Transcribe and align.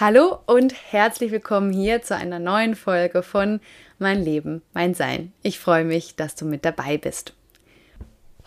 Hallo 0.00 0.38
und 0.46 0.72
herzlich 0.92 1.30
willkommen 1.30 1.74
hier 1.74 2.00
zu 2.00 2.16
einer 2.16 2.38
neuen 2.38 2.74
Folge 2.74 3.22
von 3.22 3.60
Mein 3.98 4.24
Leben, 4.24 4.62
mein 4.72 4.94
Sein. 4.94 5.34
Ich 5.42 5.58
freue 5.58 5.84
mich, 5.84 6.16
dass 6.16 6.34
du 6.34 6.46
mit 6.46 6.64
dabei 6.64 6.96
bist. 6.96 7.34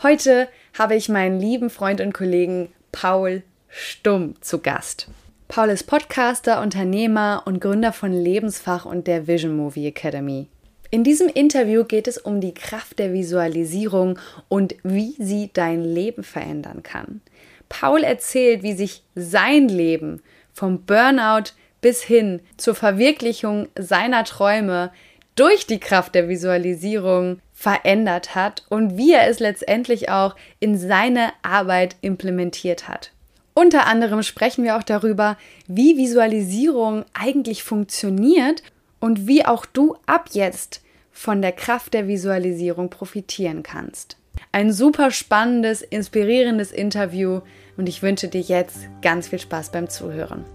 Heute 0.02 0.48
habe 0.76 0.96
ich 0.96 1.10
meinen 1.10 1.40
lieben 1.40 1.70
Freund 1.70 2.02
und 2.02 2.12
Kollegen 2.12 2.70
Paul 2.92 3.44
Stumm 3.68 4.34
zu 4.42 4.62
Gast. 4.62 5.10
Paul 5.48 5.70
ist 5.70 5.84
Podcaster, 5.84 6.60
Unternehmer 6.60 7.44
und 7.46 7.62
Gründer 7.62 7.94
von 7.94 8.12
Lebensfach 8.12 8.86
und 8.86 9.06
der 9.06 9.28
Vision 9.28 9.56
Movie 9.56 9.86
Academy. 9.86 10.48
In 10.90 11.04
diesem 11.04 11.28
Interview 11.28 11.84
geht 11.84 12.08
es 12.08 12.18
um 12.18 12.42
die 12.42 12.56
Kraft 12.56 12.98
der 12.98 13.14
Visualisierung 13.14 14.18
und 14.50 14.74
wie 14.82 15.14
sie 15.20 15.52
dein 15.54 15.84
Leben 15.84 16.24
verändern 16.24 16.82
kann. 16.82 17.22
Paul 17.70 18.04
erzählt, 18.04 18.64
wie 18.64 18.74
sich 18.74 19.04
sein 19.14 19.70
Leben 19.70 20.24
vom 20.54 20.84
Burnout 20.84 21.52
bis 21.82 22.02
hin 22.04 22.42
zur 22.58 22.76
Verwirklichung 22.76 23.68
seiner 23.78 24.24
Träume 24.24 24.92
durch 25.36 25.68
die 25.68 25.80
Kraft 25.80 26.16
der 26.16 26.30
Visualisierung 26.30 27.40
verändert 27.54 28.36
hat 28.36 28.64
und 28.70 28.98
wie 28.98 29.14
er 29.14 29.28
es 29.28 29.40
letztendlich 29.40 30.10
auch 30.10 30.36
in 30.60 30.78
seine 30.78 31.34
Arbeit 31.42 31.96
implementiert 32.02 32.88
hat. 32.88 33.12
Unter 33.54 33.86
anderem 33.86 34.24
sprechen 34.24 34.64
wir 34.64 34.78
auch 34.78 34.84
darüber, 34.84 35.38
wie 35.68 35.98
Visualisierung 35.98 37.06
eigentlich 37.14 37.64
funktioniert 37.64 38.64
und 39.00 39.28
wie 39.28 39.46
auch 39.46 39.66
du 39.66 39.96
ab 40.06 40.30
jetzt 40.34 40.82
von 41.12 41.42
der 41.42 41.52
Kraft 41.52 41.94
der 41.94 42.08
Visualisierung 42.08 42.90
profitieren 42.90 43.62
kannst. 43.62 44.18
Ein 44.52 44.72
super 44.74 45.12
spannendes, 45.12 45.82
inspirierendes 45.82 46.72
Interview 46.72 47.42
und 47.78 47.90
ich 47.90 48.04
wünsche 48.04 48.28
dir 48.28 48.42
jetzt 48.42 48.88
ganz 49.02 49.28
viel 49.28 49.40
Spaß 49.40 49.70
beim 49.70 49.90
Zuhören. 49.90 50.46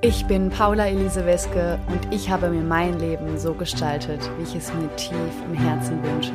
Ich 0.00 0.26
bin 0.26 0.50
Paula 0.50 0.86
Elise 0.88 1.24
Weske 1.26 1.78
und 1.86 2.12
ich 2.12 2.28
habe 2.28 2.48
mir 2.48 2.62
mein 2.62 2.98
Leben 2.98 3.38
so 3.38 3.54
gestaltet, 3.54 4.20
wie 4.36 4.42
ich 4.42 4.56
es 4.56 4.72
mir 4.74 4.94
tief 4.96 5.14
im 5.48 5.54
Herzen 5.54 6.02
wünsche. 6.02 6.34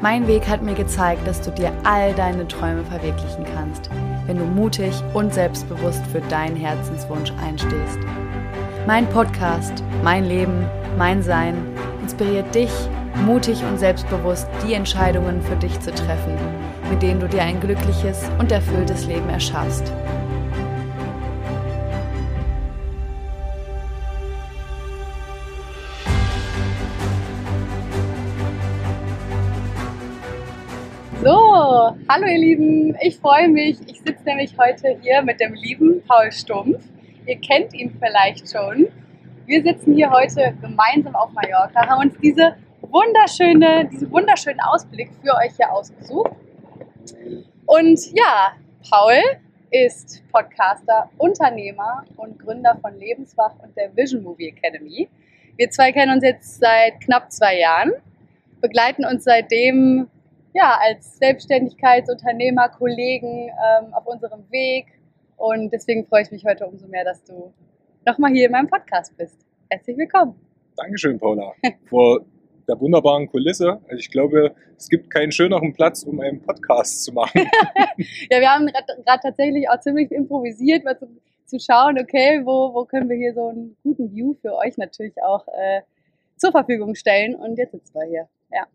Mein 0.00 0.26
Weg 0.26 0.48
hat 0.48 0.62
mir 0.62 0.74
gezeigt, 0.74 1.24
dass 1.28 1.40
du 1.40 1.52
dir 1.52 1.72
all 1.84 2.12
deine 2.14 2.48
Träume 2.48 2.82
verwirklichen 2.82 3.44
kannst, 3.54 3.88
wenn 4.26 4.36
du 4.36 4.44
mutig 4.44 4.92
und 5.14 5.32
selbstbewusst 5.32 6.04
für 6.10 6.20
deinen 6.22 6.56
Herzenswunsch 6.56 7.32
einstehst. 7.40 8.00
Mein 8.84 9.08
Podcast, 9.10 9.84
mein 10.02 10.24
Leben, 10.24 10.66
mein 10.98 11.22
Sein 11.22 11.54
inspiriert 12.02 12.52
dich, 12.52 12.72
mutig 13.24 13.62
und 13.62 13.78
selbstbewusst 13.78 14.48
die 14.66 14.74
Entscheidungen 14.74 15.40
für 15.40 15.54
dich 15.54 15.78
zu 15.78 15.94
treffen, 15.94 16.36
mit 16.92 17.00
denen 17.00 17.20
du 17.20 17.26
dir 17.26 17.42
ein 17.42 17.58
glückliches 17.58 18.30
und 18.38 18.52
erfülltes 18.52 19.06
Leben 19.06 19.26
erschaffst. 19.30 19.90
So, 31.22 31.96
hallo 32.10 32.26
ihr 32.26 32.38
Lieben, 32.38 32.94
ich 33.00 33.16
freue 33.16 33.48
mich. 33.48 33.78
Ich 33.86 34.02
sitze 34.02 34.22
nämlich 34.26 34.54
heute 34.58 34.98
hier 35.00 35.22
mit 35.22 35.40
dem 35.40 35.54
lieben 35.54 36.02
Paul 36.06 36.30
Stumpf. 36.30 36.84
Ihr 37.24 37.40
kennt 37.40 37.72
ihn 37.72 37.96
vielleicht 37.98 38.52
schon. 38.52 38.88
Wir 39.46 39.62
sitzen 39.62 39.94
hier 39.94 40.10
heute 40.10 40.52
gemeinsam 40.60 41.16
auf 41.16 41.30
Mallorca, 41.32 41.88
haben 41.88 42.10
uns 42.10 42.18
diese 42.22 42.56
wunderschöne, 42.82 43.88
diesen 43.90 44.10
wunderschönen 44.10 44.60
Ausblick 44.60 45.10
für 45.22 45.34
euch 45.38 45.56
hier 45.56 45.72
ausgesucht. 45.72 46.32
Und 47.66 48.12
ja, 48.12 48.52
Paul 48.88 49.20
ist 49.70 50.22
Podcaster, 50.30 51.10
Unternehmer 51.16 52.04
und 52.16 52.38
Gründer 52.38 52.76
von 52.80 52.98
Lebenswach 52.98 53.54
und 53.62 53.76
der 53.76 53.96
Vision 53.96 54.22
Movie 54.22 54.48
Academy. 54.48 55.08
Wir 55.56 55.70
zwei 55.70 55.92
kennen 55.92 56.12
uns 56.12 56.24
jetzt 56.24 56.60
seit 56.60 57.00
knapp 57.00 57.32
zwei 57.32 57.58
Jahren, 57.58 57.92
begleiten 58.60 59.04
uns 59.04 59.24
seitdem 59.24 60.08
ja, 60.54 60.78
als 60.80 61.18
Selbstständigkeitsunternehmer, 61.18 62.68
Kollegen 62.68 63.48
ähm, 63.48 63.94
auf 63.94 64.06
unserem 64.06 64.50
Weg. 64.50 64.86
Und 65.36 65.72
deswegen 65.72 66.06
freue 66.06 66.22
ich 66.22 66.30
mich 66.30 66.44
heute 66.44 66.66
umso 66.66 66.86
mehr, 66.86 67.04
dass 67.04 67.24
du 67.24 67.52
nochmal 68.06 68.32
hier 68.32 68.46
in 68.46 68.52
meinem 68.52 68.68
Podcast 68.68 69.16
bist. 69.16 69.46
Herzlich 69.70 69.96
willkommen. 69.96 70.34
Dankeschön, 70.76 71.18
Paula. 71.18 71.52
Vor 71.88 72.20
der 72.72 72.80
wunderbaren 72.80 73.26
Kulisse. 73.28 73.80
Also 73.84 73.96
ich 73.96 74.10
glaube, 74.10 74.54
es 74.76 74.88
gibt 74.88 75.10
keinen 75.10 75.30
schöneren 75.30 75.72
Platz, 75.74 76.02
um 76.04 76.20
einen 76.20 76.40
Podcast 76.40 77.04
zu 77.04 77.12
machen. 77.12 77.42
ja, 78.30 78.40
wir 78.40 78.50
haben 78.50 78.66
gerade 78.66 79.20
tatsächlich 79.22 79.68
auch 79.68 79.80
ziemlich 79.80 80.10
improvisiert, 80.10 80.84
mal 80.84 80.98
zu, 80.98 81.06
zu, 81.44 81.58
schauen, 81.58 81.98
okay, 81.98 82.40
wo, 82.44 82.72
wo 82.72 82.84
können 82.84 83.08
wir 83.08 83.16
hier 83.16 83.34
so 83.34 83.48
einen 83.48 83.76
guten 83.82 84.10
View 84.10 84.34
für 84.40 84.54
euch 84.56 84.76
natürlich 84.78 85.14
auch 85.22 85.46
äh, 85.48 85.82
zur 86.36 86.50
Verfügung 86.50 86.94
stellen. 86.94 87.34
Und 87.34 87.58
jetzt 87.58 87.72
sitzen 87.72 87.94
wir 87.94 88.06
hier. 88.06 88.28
Ja. 88.50 88.66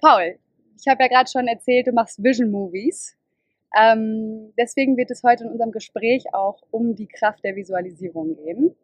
Paul, 0.00 0.36
ich 0.78 0.86
habe 0.86 1.02
ja 1.02 1.08
gerade 1.08 1.30
schon 1.30 1.48
erzählt, 1.48 1.86
du 1.86 1.92
machst 1.92 2.22
Vision 2.22 2.50
Movies. 2.50 3.16
Ähm, 3.78 4.52
deswegen 4.58 4.96
wird 4.96 5.10
es 5.10 5.22
heute 5.22 5.44
in 5.44 5.50
unserem 5.50 5.72
Gespräch 5.72 6.34
auch 6.34 6.60
um 6.70 6.96
die 6.96 7.06
Kraft 7.06 7.44
der 7.44 7.56
Visualisierung 7.56 8.36
gehen. 8.36 8.74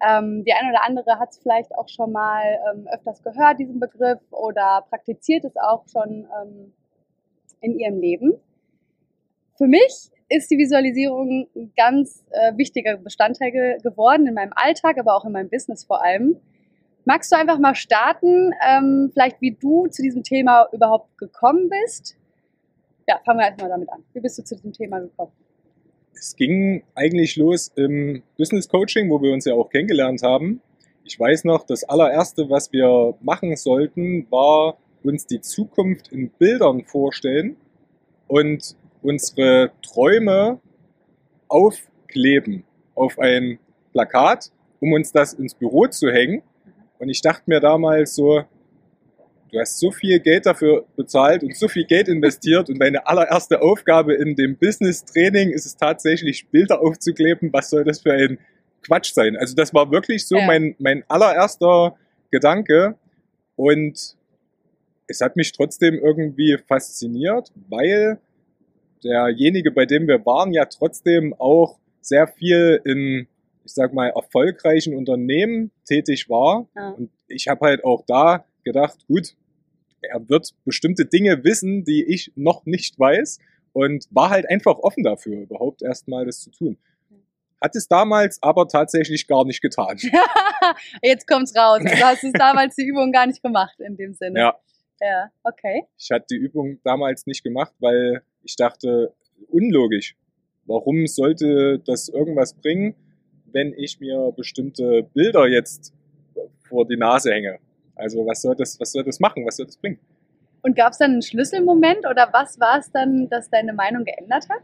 Ähm, 0.00 0.44
die 0.44 0.52
eine 0.52 0.70
oder 0.70 0.84
andere 0.84 1.18
hat 1.18 1.30
es 1.30 1.38
vielleicht 1.38 1.74
auch 1.76 1.88
schon 1.88 2.12
mal 2.12 2.42
ähm, 2.72 2.86
öfters 2.92 3.22
gehört, 3.22 3.58
diesen 3.58 3.80
Begriff, 3.80 4.20
oder 4.30 4.84
praktiziert 4.88 5.44
es 5.44 5.56
auch 5.56 5.84
schon 5.88 6.26
ähm, 6.40 6.72
in 7.60 7.78
ihrem 7.78 7.98
Leben. 7.98 8.34
Für 9.56 9.66
mich 9.66 10.10
ist 10.28 10.50
die 10.50 10.58
Visualisierung 10.58 11.48
ein 11.56 11.72
ganz 11.76 12.24
äh, 12.30 12.56
wichtiger 12.56 12.96
Bestandteil 12.96 13.50
ge 13.50 13.78
geworden 13.82 14.26
in 14.26 14.34
meinem 14.34 14.52
Alltag, 14.54 14.98
aber 14.98 15.16
auch 15.16 15.24
in 15.24 15.32
meinem 15.32 15.48
Business 15.48 15.84
vor 15.84 16.04
allem. 16.04 16.36
Magst 17.04 17.32
du 17.32 17.36
einfach 17.36 17.58
mal 17.58 17.74
starten, 17.74 18.52
ähm, 18.66 19.10
vielleicht 19.12 19.40
wie 19.40 19.52
du 19.52 19.86
zu 19.86 20.02
diesem 20.02 20.22
Thema 20.22 20.68
überhaupt 20.72 21.16
gekommen 21.16 21.70
bist? 21.70 22.16
Ja, 23.08 23.18
fangen 23.24 23.38
wir 23.38 23.46
erstmal 23.46 23.70
damit 23.70 23.90
an. 23.90 24.04
Wie 24.12 24.20
bist 24.20 24.38
du 24.38 24.44
zu 24.44 24.54
diesem 24.54 24.72
Thema 24.74 25.00
gekommen? 25.00 25.32
Es 26.18 26.34
ging 26.34 26.82
eigentlich 26.96 27.36
los 27.36 27.70
im 27.76 28.22
Business 28.36 28.68
Coaching, 28.68 29.08
wo 29.08 29.22
wir 29.22 29.32
uns 29.32 29.44
ja 29.44 29.54
auch 29.54 29.70
kennengelernt 29.70 30.22
haben. 30.22 30.60
Ich 31.04 31.18
weiß 31.18 31.44
noch, 31.44 31.64
das 31.64 31.84
allererste, 31.84 32.50
was 32.50 32.72
wir 32.72 33.14
machen 33.20 33.54
sollten, 33.54 34.26
war 34.30 34.78
uns 35.04 35.26
die 35.26 35.40
Zukunft 35.40 36.08
in 36.08 36.30
Bildern 36.30 36.82
vorstellen 36.84 37.56
und 38.26 38.76
unsere 39.00 39.70
Träume 39.80 40.60
aufkleben 41.46 42.64
auf 42.96 43.18
ein 43.20 43.60
Plakat, 43.92 44.50
um 44.80 44.92
uns 44.92 45.12
das 45.12 45.34
ins 45.34 45.54
Büro 45.54 45.86
zu 45.86 46.10
hängen. 46.10 46.42
Und 46.98 47.10
ich 47.10 47.22
dachte 47.22 47.44
mir 47.46 47.60
damals 47.60 48.16
so, 48.16 48.42
du 49.50 49.58
hast 49.58 49.78
so 49.78 49.90
viel 49.90 50.20
Geld 50.20 50.46
dafür 50.46 50.86
bezahlt 50.96 51.42
und 51.42 51.56
so 51.56 51.68
viel 51.68 51.84
Geld 51.84 52.08
investiert 52.08 52.68
und 52.68 52.78
deine 52.78 53.06
allererste 53.06 53.60
Aufgabe 53.60 54.14
in 54.14 54.36
dem 54.36 54.56
Business-Training 54.56 55.50
ist 55.50 55.66
es 55.66 55.76
tatsächlich, 55.76 56.48
Bilder 56.48 56.80
aufzukleben. 56.80 57.52
Was 57.52 57.70
soll 57.70 57.84
das 57.84 58.00
für 58.00 58.12
ein 58.12 58.38
Quatsch 58.82 59.12
sein? 59.12 59.36
Also 59.36 59.54
das 59.54 59.74
war 59.74 59.90
wirklich 59.90 60.26
so 60.26 60.36
ja. 60.36 60.46
mein, 60.46 60.74
mein 60.78 61.04
allererster 61.08 61.96
Gedanke 62.30 62.96
und 63.56 64.16
es 65.06 65.20
hat 65.20 65.36
mich 65.36 65.52
trotzdem 65.52 65.94
irgendwie 65.94 66.58
fasziniert, 66.68 67.50
weil 67.68 68.18
derjenige, 69.02 69.70
bei 69.70 69.86
dem 69.86 70.06
wir 70.06 70.24
waren, 70.26 70.52
ja 70.52 70.66
trotzdem 70.66 71.34
auch 71.38 71.78
sehr 72.00 72.26
viel 72.26 72.80
in 72.84 73.28
ich 73.68 73.74
sag 73.74 73.92
mal, 73.92 74.08
erfolgreichen 74.08 74.96
Unternehmen 74.96 75.70
tätig 75.86 76.30
war. 76.30 76.66
Ja. 76.74 76.90
Und 76.90 77.10
ich 77.28 77.48
habe 77.48 77.66
halt 77.66 77.84
auch 77.84 78.02
da 78.06 78.44
gedacht, 78.64 79.06
gut, 79.06 79.36
er 80.00 80.28
wird 80.28 80.54
bestimmte 80.64 81.06
Dinge 81.06 81.44
wissen, 81.44 81.84
die 81.84 82.04
ich 82.04 82.32
noch 82.36 82.66
nicht 82.66 82.98
weiß 82.98 83.38
und 83.72 84.06
war 84.10 84.30
halt 84.30 84.48
einfach 84.48 84.78
offen 84.78 85.02
dafür, 85.02 85.42
überhaupt 85.42 85.82
erstmal 85.82 86.26
das 86.26 86.40
zu 86.40 86.50
tun. 86.50 86.78
Hat 87.60 87.74
es 87.74 87.88
damals 87.88 88.40
aber 88.40 88.68
tatsächlich 88.68 89.26
gar 89.26 89.44
nicht 89.44 89.60
getan. 89.60 89.98
Jetzt 91.02 91.26
kommt's 91.26 91.56
raus. 91.56 91.80
Du 91.82 91.90
hast 91.90 92.22
es 92.22 92.32
damals 92.32 92.76
die 92.76 92.84
Übung 92.84 93.10
gar 93.10 93.26
nicht 93.26 93.42
gemacht 93.42 93.80
in 93.80 93.96
dem 93.96 94.14
Sinne. 94.14 94.38
Ja. 94.38 94.60
Ja, 95.00 95.30
okay. 95.44 95.84
Ich 95.96 96.10
hatte 96.10 96.26
die 96.30 96.36
Übung 96.36 96.80
damals 96.82 97.26
nicht 97.26 97.44
gemacht, 97.44 97.72
weil 97.78 98.22
ich 98.42 98.56
dachte, 98.56 99.14
unlogisch. 99.48 100.16
Warum 100.66 101.06
sollte 101.06 101.80
das 101.84 102.08
irgendwas 102.08 102.54
bringen? 102.54 102.96
wenn 103.52 103.72
ich 103.76 104.00
mir 104.00 104.32
bestimmte 104.36 105.02
Bilder 105.14 105.46
jetzt 105.46 105.92
vor 106.68 106.86
die 106.86 106.96
Nase 106.96 107.32
hänge. 107.32 107.58
Also 107.98 108.24
was 108.26 108.42
soll 108.42 108.54
das, 108.54 108.78
was 108.80 108.92
soll 108.92 109.04
das 109.04 109.20
machen? 109.20 109.44
Was 109.44 109.56
soll 109.56 109.66
das 109.66 109.76
bringen? 109.76 109.98
Und 110.62 110.76
gab 110.76 110.92
es 110.92 110.98
dann 110.98 111.12
einen 111.12 111.22
Schlüsselmoment 111.22 112.06
oder 112.10 112.28
was 112.32 112.58
war 112.58 112.78
es 112.78 112.90
dann, 112.90 113.28
das 113.28 113.50
deine 113.50 113.72
Meinung 113.72 114.04
geändert 114.04 114.48
hat? 114.48 114.62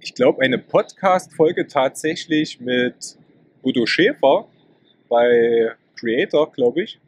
Ich 0.00 0.14
glaube, 0.14 0.42
eine 0.42 0.58
Podcast-Folge 0.58 1.66
tatsächlich 1.66 2.60
mit 2.60 3.16
Udo 3.62 3.86
Schäfer 3.86 4.46
bei 5.08 5.72
Creator, 5.96 6.50
glaube 6.52 6.82
ich. 6.82 6.98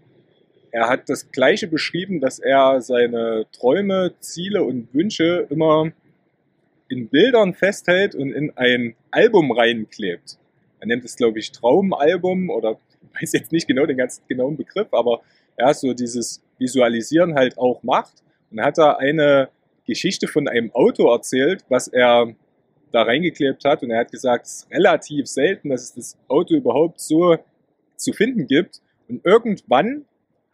Er 0.71 0.89
hat 0.89 1.09
das 1.09 1.31
Gleiche 1.31 1.67
beschrieben, 1.67 2.21
dass 2.21 2.39
er 2.39 2.81
seine 2.81 3.47
Träume, 3.53 4.15
Ziele 4.21 4.65
und 4.65 4.93
Wünsche 4.95 5.47
immer 5.51 5.93
in 6.89 7.09
Bildern 7.09 7.55
festhält 7.55 8.15
und 8.15 8.33
in 8.33 8.57
ein 8.57 8.95
Album 9.11 9.53
reinklebt. 9.53 10.39
Man 10.81 10.89
nennt 10.89 11.05
es, 11.05 11.17
glaube 11.17 11.39
ich, 11.39 11.53
Traumalbum 11.53 12.51
oder 12.51 12.79
weiß 13.21 13.33
jetzt 13.33 13.53
nicht 13.53 13.67
genau 13.67 13.87
den 13.87 13.97
ganz 13.97 14.23
genauen 14.29 14.57
Begriff, 14.57 14.89
aber 14.93 15.23
ja, 15.59 15.73
so 15.73 15.95
dieses 15.95 16.43
Visualisieren 16.59 17.35
halt 17.35 17.59
auch 17.59 17.83
macht. 17.83 18.23
Und 18.51 18.61
hat 18.61 18.79
da 18.79 18.93
eine 18.93 19.49
Geschichte 19.87 20.29
von 20.29 20.49
einem 20.49 20.73
Auto 20.75 21.11
erzählt, 21.13 21.65
was 21.69 21.89
er 21.89 22.35
da 22.93 23.03
reingeklebt 23.03 23.65
hat. 23.65 23.83
Und 23.83 23.91
er 23.91 24.01
hat 24.01 24.13
gesagt, 24.13 24.47
es 24.47 24.55
ist 24.55 24.71
relativ 24.71 25.27
selten, 25.27 25.71
dass 25.71 25.83
es 25.83 25.95
das 25.95 26.19
Auto 26.29 26.55
überhaupt 26.55 27.01
so 27.01 27.37
zu 27.97 28.13
finden 28.13 28.47
gibt. 28.47 28.81
Und 29.09 29.25
irgendwann 29.27 30.05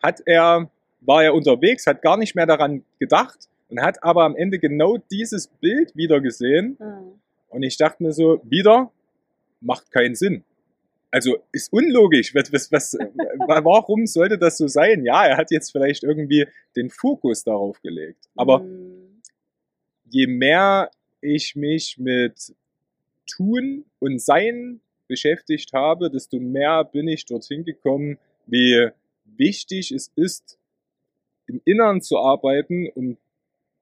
hat 0.03 0.23
er, 0.25 0.71
war 1.01 1.23
er 1.23 1.35
unterwegs, 1.35 1.87
hat 1.87 2.03
gar 2.03 2.17
nicht 2.17 2.35
mehr 2.35 2.47
daran 2.47 2.85
gedacht 2.99 3.49
und 3.69 3.83
hat 3.83 4.03
aber 4.03 4.25
am 4.25 4.37
Ende 4.37 4.59
genau 4.59 4.97
dieses 5.11 5.49
Bild 5.49 5.95
wieder 5.95 6.21
gesehen. 6.21 6.77
Mhm. 6.81 7.21
Und 7.49 7.63
ich 7.63 7.77
dachte 7.77 8.03
mir 8.03 8.13
so, 8.13 8.41
wieder 8.45 8.91
macht 9.61 9.91
keinen 9.91 10.15
Sinn. 10.15 10.45
Also 11.11 11.39
ist 11.53 11.73
unlogisch. 11.73 12.35
Was, 12.35 12.53
was, 12.53 12.71
was, 12.71 12.99
warum 13.47 14.07
sollte 14.07 14.39
das 14.39 14.59
so 14.59 14.69
sein? 14.69 15.05
Ja, 15.05 15.27
er 15.27 15.37
hat 15.37 15.51
jetzt 15.51 15.73
vielleicht 15.73 16.05
irgendwie 16.05 16.47
den 16.77 16.91
Fokus 16.91 17.43
darauf 17.43 17.81
gelegt. 17.83 18.29
Aber 18.37 18.61
mhm. 18.61 19.21
je 20.05 20.27
mehr 20.27 20.91
ich 21.21 21.57
mich 21.57 21.99
mit 21.99 22.55
Tun 23.27 23.85
und 23.99 24.21
Sein 24.21 24.81
beschäftigt 25.09 25.73
habe, 25.73 26.11
desto 26.11 26.39
mehr 26.39 26.85
bin 26.85 27.09
ich 27.09 27.25
dorthin 27.27 27.65
gekommen, 27.65 28.19
wie 28.47 28.91
wichtig 29.25 29.91
es 29.91 30.13
ist, 30.15 30.59
im 31.47 31.61
Innern 31.65 32.01
zu 32.01 32.19
arbeiten, 32.19 32.89
um 32.95 33.17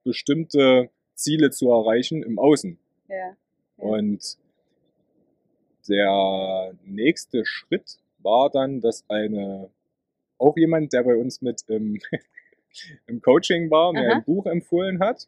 bestimmte 0.03 0.89
Ziele 1.13 1.51
zu 1.51 1.69
erreichen 1.69 2.23
im 2.23 2.39
Außen. 2.39 2.79
Ja. 3.07 3.15
ja. 3.15 3.35
Und 3.77 4.37
der 5.89 6.73
nächste 6.85 7.45
Schritt 7.45 7.97
war 8.19 8.49
dann, 8.49 8.81
dass 8.81 9.03
eine, 9.09 9.69
auch 10.37 10.55
jemand, 10.57 10.93
der 10.93 11.03
bei 11.03 11.15
uns 11.15 11.41
mit 11.41 11.63
im, 11.67 11.99
im 13.07 13.21
Coaching 13.21 13.69
war, 13.71 13.93
mir 13.93 14.07
Aha. 14.09 14.15
ein 14.17 14.23
Buch 14.23 14.45
empfohlen 14.45 14.99
hat. 14.99 15.27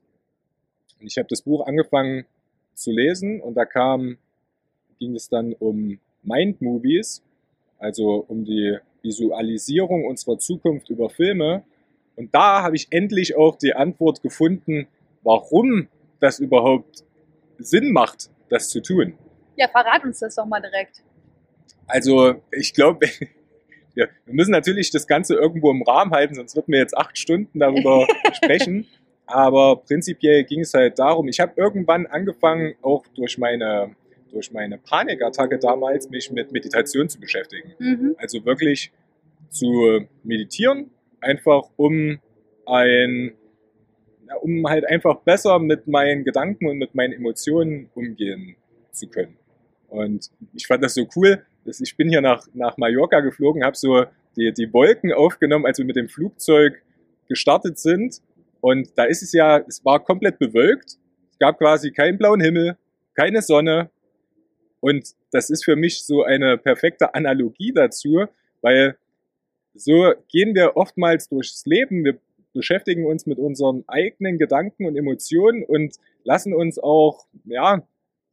Und 1.00 1.08
ich 1.08 1.18
habe 1.18 1.28
das 1.30 1.42
Buch 1.42 1.66
angefangen 1.66 2.26
zu 2.74 2.92
lesen 2.92 3.42
und 3.42 3.56
da 3.56 3.66
kam, 3.66 4.18
ging 5.00 5.16
es 5.16 5.30
dann 5.30 5.54
um 5.54 6.00
Mind 6.24 6.62
Movies, 6.62 7.24
also 7.80 8.26
um 8.28 8.46
die 8.46 8.78
Visualisierung 9.02 10.06
unserer 10.06 10.38
Zukunft 10.38 10.90
über 10.90 11.10
Filme. 11.10 11.64
Und 12.16 12.34
da 12.36 12.62
habe 12.62 12.76
ich 12.76 12.88
endlich 12.92 13.36
auch 13.36 13.56
die 13.56 13.74
Antwort 13.74 14.22
gefunden, 14.22 14.88
warum 15.24 15.88
das 16.20 16.40
überhaupt 16.40 17.04
Sinn 17.58 17.92
macht, 17.92 18.30
das 18.50 18.70
zu 18.70 18.82
tun. 18.82 19.16
Ja, 19.62 19.68
verrat 19.68 20.04
uns 20.04 20.18
das 20.18 20.34
doch 20.34 20.48
mal 20.48 20.60
direkt. 20.60 21.04
Also, 21.86 22.42
ich 22.52 22.74
glaube, 22.74 23.06
ja, 23.96 24.08
wir 24.26 24.34
müssen 24.34 24.50
natürlich 24.50 24.90
das 24.90 25.06
Ganze 25.06 25.36
irgendwo 25.36 25.70
im 25.70 25.84
Rahmen 25.84 26.12
halten, 26.14 26.34
sonst 26.34 26.56
würden 26.56 26.72
wir 26.72 26.80
jetzt 26.80 26.98
acht 26.98 27.16
Stunden 27.16 27.60
darüber 27.60 28.08
sprechen. 28.34 28.88
Aber 29.28 29.76
prinzipiell 29.76 30.46
ging 30.46 30.62
es 30.62 30.74
halt 30.74 30.98
darum, 30.98 31.28
ich 31.28 31.40
habe 31.40 31.54
irgendwann 31.58 32.08
angefangen, 32.08 32.74
auch 32.82 33.06
durch 33.14 33.38
meine, 33.38 33.96
durch 34.32 34.52
meine 34.52 34.80
Panikattacke 34.80 35.60
damals, 35.60 36.10
mich 36.10 36.32
mit 36.32 36.52
Meditation 36.52 37.08
zu 37.08 37.20
beschäftigen. 37.20 37.76
Mhm. 37.78 38.16
Also 38.18 38.44
wirklich 38.44 38.92
zu 39.50 40.08
meditieren, 40.24 40.90
einfach 41.20 41.70
um 41.76 42.20
ein, 42.66 43.36
um 44.42 44.68
halt 44.68 44.90
einfach 44.90 45.18
besser 45.18 45.60
mit 45.60 45.86
meinen 45.86 46.24
Gedanken 46.24 46.68
und 46.68 46.80
mit 46.80 46.96
meinen 46.96 47.14
Emotionen 47.14 47.92
umgehen 47.94 48.56
zu 48.92 49.08
können. 49.08 49.38
Und 49.92 50.32
ich 50.54 50.66
fand 50.66 50.84
das 50.84 50.96
so 50.96 51.08
cool, 51.16 51.46
dass 51.66 51.80
ich 51.80 51.96
bin 51.96 52.10
hier 52.10 52.22
nach, 52.22 52.48
nach 52.54 52.78
Mallorca 52.78 53.20
geflogen, 53.20 53.64
habe 53.64 53.78
so 53.78 54.06
die, 54.36 54.52
die 54.52 54.74
Wolken 54.74 55.14
aufgenommen, 55.14 55.66
als 55.66 55.78
wir 55.78 55.86
mit 55.86 55.96
dem 55.96 56.10
Flugzeug 56.10 56.82
gestartet 57.28 57.78
sind 57.78 58.22
und 58.62 58.96
da 58.96 59.06
ist 59.06 59.24
es 59.24 59.34
ja, 59.34 59.58
es 59.58 59.84
war 59.84 60.04
komplett 60.04 60.40
bewölkt. 60.40 60.98
Es 61.32 61.40
gab 61.40 61.58
quasi 61.58 61.92
keinen 61.92 62.18
blauen 62.18 62.40
Himmel, 62.40 62.78
keine 63.16 63.42
Sonne. 63.42 63.90
Und 64.80 65.10
das 65.32 65.50
ist 65.50 65.66
für 65.66 65.76
mich 65.76 66.04
so 66.06 66.24
eine 66.24 66.58
perfekte 66.58 67.14
Analogie 67.14 67.74
dazu, 67.74 68.26
weil 68.62 68.96
so 69.74 70.14
gehen 70.30 70.56
wir 70.56 70.78
oftmals 70.78 71.28
durchs 71.28 71.66
Leben. 71.66 72.06
Wir 72.06 72.20
beschäftigen 72.54 73.06
uns 73.06 73.26
mit 73.26 73.40
unseren 73.40 73.84
eigenen 73.88 74.38
Gedanken 74.38 74.86
und 74.86 74.96
Emotionen 74.96 75.64
und 75.64 75.96
lassen 76.24 76.54
uns 76.54 76.78
auch, 76.78 77.26
ja, 77.46 77.82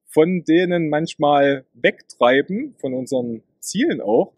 von 0.08 0.42
denen 0.44 0.88
manchmal 0.88 1.64
wegtreiben, 1.74 2.74
von 2.78 2.94
unseren 2.94 3.42
Zielen 3.60 4.00
auch. 4.00 4.32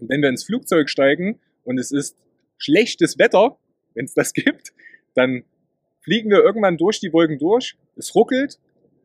Und 0.00 0.08
wenn 0.08 0.22
wir 0.22 0.28
ins 0.28 0.44
Flugzeug 0.44 0.88
steigen 0.88 1.38
und 1.64 1.78
es 1.78 1.92
ist 1.92 2.16
schlechtes 2.56 3.18
Wetter, 3.18 3.58
wenn 3.94 4.06
es 4.06 4.14
das 4.14 4.32
gibt, 4.34 4.72
dann 5.14 5.44
fliegen 6.00 6.30
wir 6.30 6.38
irgendwann 6.38 6.78
durch 6.78 7.00
die 7.00 7.12
Wolken 7.12 7.38
durch, 7.38 7.76
es 7.96 8.14
ruckelt, 8.14 8.58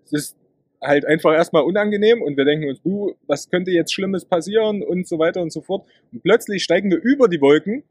es 0.05 0.13
ist 0.13 0.37
halt 0.81 1.05
einfach 1.05 1.33
erstmal 1.33 1.63
unangenehm 1.63 2.21
und 2.21 2.37
wir 2.37 2.45
denken 2.45 2.69
uns, 2.69 2.79
uh, 2.85 3.13
was 3.27 3.49
könnte 3.49 3.71
jetzt 3.71 3.93
Schlimmes 3.93 4.25
passieren 4.25 4.83
und 4.83 5.07
so 5.07 5.17
weiter 5.19 5.41
und 5.41 5.51
so 5.51 5.61
fort. 5.61 5.85
Und 6.11 6.23
plötzlich 6.23 6.63
steigen 6.63 6.91
wir 6.91 7.01
über 7.01 7.27
die 7.27 7.41
Wolken 7.41 7.83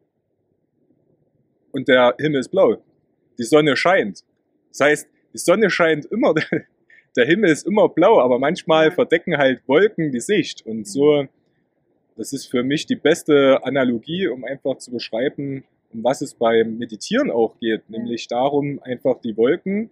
und 1.72 1.88
der 1.88 2.14
Himmel 2.18 2.40
ist 2.40 2.50
blau. 2.50 2.82
Die 3.38 3.44
Sonne 3.44 3.76
scheint. 3.76 4.24
Das 4.70 4.80
heißt, 4.80 5.08
die 5.32 5.38
Sonne 5.38 5.70
scheint 5.70 6.04
immer, 6.06 6.34
der 7.16 7.26
Himmel 7.26 7.50
ist 7.50 7.66
immer 7.66 7.88
blau, 7.88 8.20
aber 8.20 8.38
manchmal 8.38 8.90
verdecken 8.90 9.36
halt 9.36 9.62
Wolken 9.66 10.12
die 10.12 10.20
Sicht. 10.20 10.64
Und 10.66 10.86
so, 10.86 11.26
das 12.16 12.32
ist 12.32 12.46
für 12.46 12.62
mich 12.62 12.86
die 12.86 12.96
beste 12.96 13.60
Analogie, 13.64 14.28
um 14.28 14.44
einfach 14.44 14.78
zu 14.78 14.90
beschreiben, 14.90 15.64
um 15.92 16.02
was 16.04 16.22
es 16.22 16.34
beim 16.34 16.78
Meditieren 16.78 17.30
auch 17.30 17.58
geht, 17.58 17.88
nämlich 17.90 18.28
darum, 18.28 18.80
einfach 18.82 19.20
die 19.20 19.36
Wolken, 19.36 19.90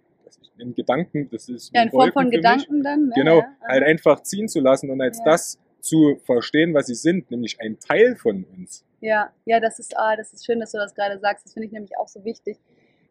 in 0.57 0.75
Gedanken, 0.75 1.29
das 1.31 1.49
ist 1.49 1.71
ja, 1.73 1.83
in 1.83 1.89
Form 1.89 2.11
von 2.11 2.29
Gedanken 2.29 2.75
mich, 2.75 2.83
dann, 2.83 3.07
ne? 3.07 3.13
genau, 3.15 3.39
ja. 3.39 3.55
halt 3.67 3.83
einfach 3.83 4.21
ziehen 4.21 4.47
zu 4.47 4.59
lassen 4.59 4.89
und 4.89 5.01
als 5.01 5.17
ja. 5.19 5.25
das 5.25 5.59
zu 5.79 6.17
verstehen, 6.23 6.73
was 6.73 6.85
sie 6.85 6.95
sind, 6.95 7.31
nämlich 7.31 7.59
ein 7.59 7.79
Teil 7.79 8.15
von 8.15 8.45
uns. 8.55 8.85
Ja, 9.01 9.31
ja, 9.45 9.59
das 9.59 9.79
ist, 9.79 9.97
ah, 9.97 10.15
das 10.15 10.31
ist 10.31 10.45
schön, 10.45 10.59
dass 10.59 10.71
du 10.71 10.77
das 10.77 10.93
gerade 10.93 11.19
sagst. 11.19 11.45
Das 11.45 11.53
finde 11.53 11.65
ich 11.65 11.71
nämlich 11.71 11.97
auch 11.97 12.07
so 12.07 12.23
wichtig, 12.23 12.57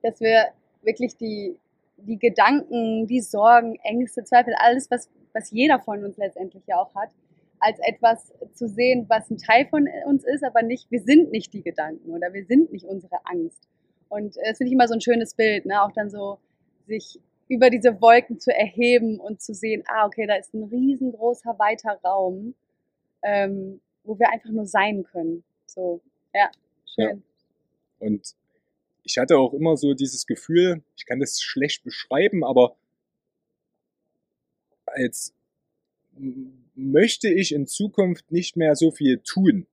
dass 0.02 0.20
wir 0.20 0.46
wirklich 0.82 1.16
die, 1.16 1.56
die 2.02 2.18
Gedanken, 2.18 3.06
die 3.06 3.20
Sorgen, 3.20 3.76
Ängste, 3.82 4.24
Zweifel, 4.24 4.54
alles, 4.58 4.90
was, 4.90 5.08
was 5.32 5.50
jeder 5.50 5.78
von 5.80 6.04
uns 6.04 6.16
letztendlich 6.16 6.66
ja 6.66 6.78
auch 6.80 6.94
hat, 6.94 7.10
als 7.58 7.78
etwas 7.80 8.32
zu 8.54 8.68
sehen, 8.68 9.06
was 9.08 9.30
ein 9.30 9.36
Teil 9.36 9.66
von 9.66 9.88
uns 10.06 10.24
ist, 10.24 10.42
aber 10.42 10.62
nicht, 10.62 10.90
wir 10.90 11.00
sind 11.00 11.30
nicht 11.30 11.52
die 11.52 11.62
Gedanken 11.62 12.10
oder 12.10 12.32
wir 12.32 12.44
sind 12.46 12.72
nicht 12.72 12.86
unsere 12.86 13.18
Angst. 13.24 13.68
Und 14.08 14.36
das 14.36 14.58
finde 14.58 14.68
ich 14.68 14.72
immer 14.72 14.88
so 14.88 14.94
ein 14.94 15.00
schönes 15.00 15.34
Bild, 15.34 15.66
ne? 15.66 15.82
auch 15.82 15.92
dann 15.92 16.10
so 16.10 16.38
sich 16.86 17.20
über 17.48 17.68
diese 17.68 18.00
Wolken 18.00 18.38
zu 18.38 18.54
erheben 18.54 19.18
und 19.20 19.40
zu 19.42 19.54
sehen, 19.54 19.82
ah, 19.88 20.06
okay, 20.06 20.26
da 20.26 20.36
ist 20.36 20.54
ein 20.54 20.64
riesengroßer, 20.64 21.58
weiter 21.58 21.98
Raum, 22.04 22.54
ähm, 23.22 23.80
wo 24.04 24.18
wir 24.18 24.30
einfach 24.30 24.50
nur 24.50 24.66
sein 24.66 25.04
können. 25.04 25.42
So, 25.66 26.00
ja, 26.34 26.50
schön. 26.86 27.22
Ja. 28.00 28.06
Und 28.06 28.34
ich 29.10 29.18
hatte 29.18 29.38
auch 29.38 29.52
immer 29.52 29.76
so 29.76 29.94
dieses 29.94 30.26
Gefühl, 30.26 30.82
ich 30.96 31.04
kann 31.04 31.18
das 31.18 31.40
schlecht 31.40 31.82
beschreiben, 31.82 32.44
aber 32.44 32.76
als 34.86 35.34
möchte 36.76 37.28
ich 37.28 37.52
in 37.52 37.66
Zukunft 37.66 38.30
nicht 38.30 38.56
mehr 38.56 38.76
so 38.76 38.92
viel 38.92 39.18
tun. 39.18 39.66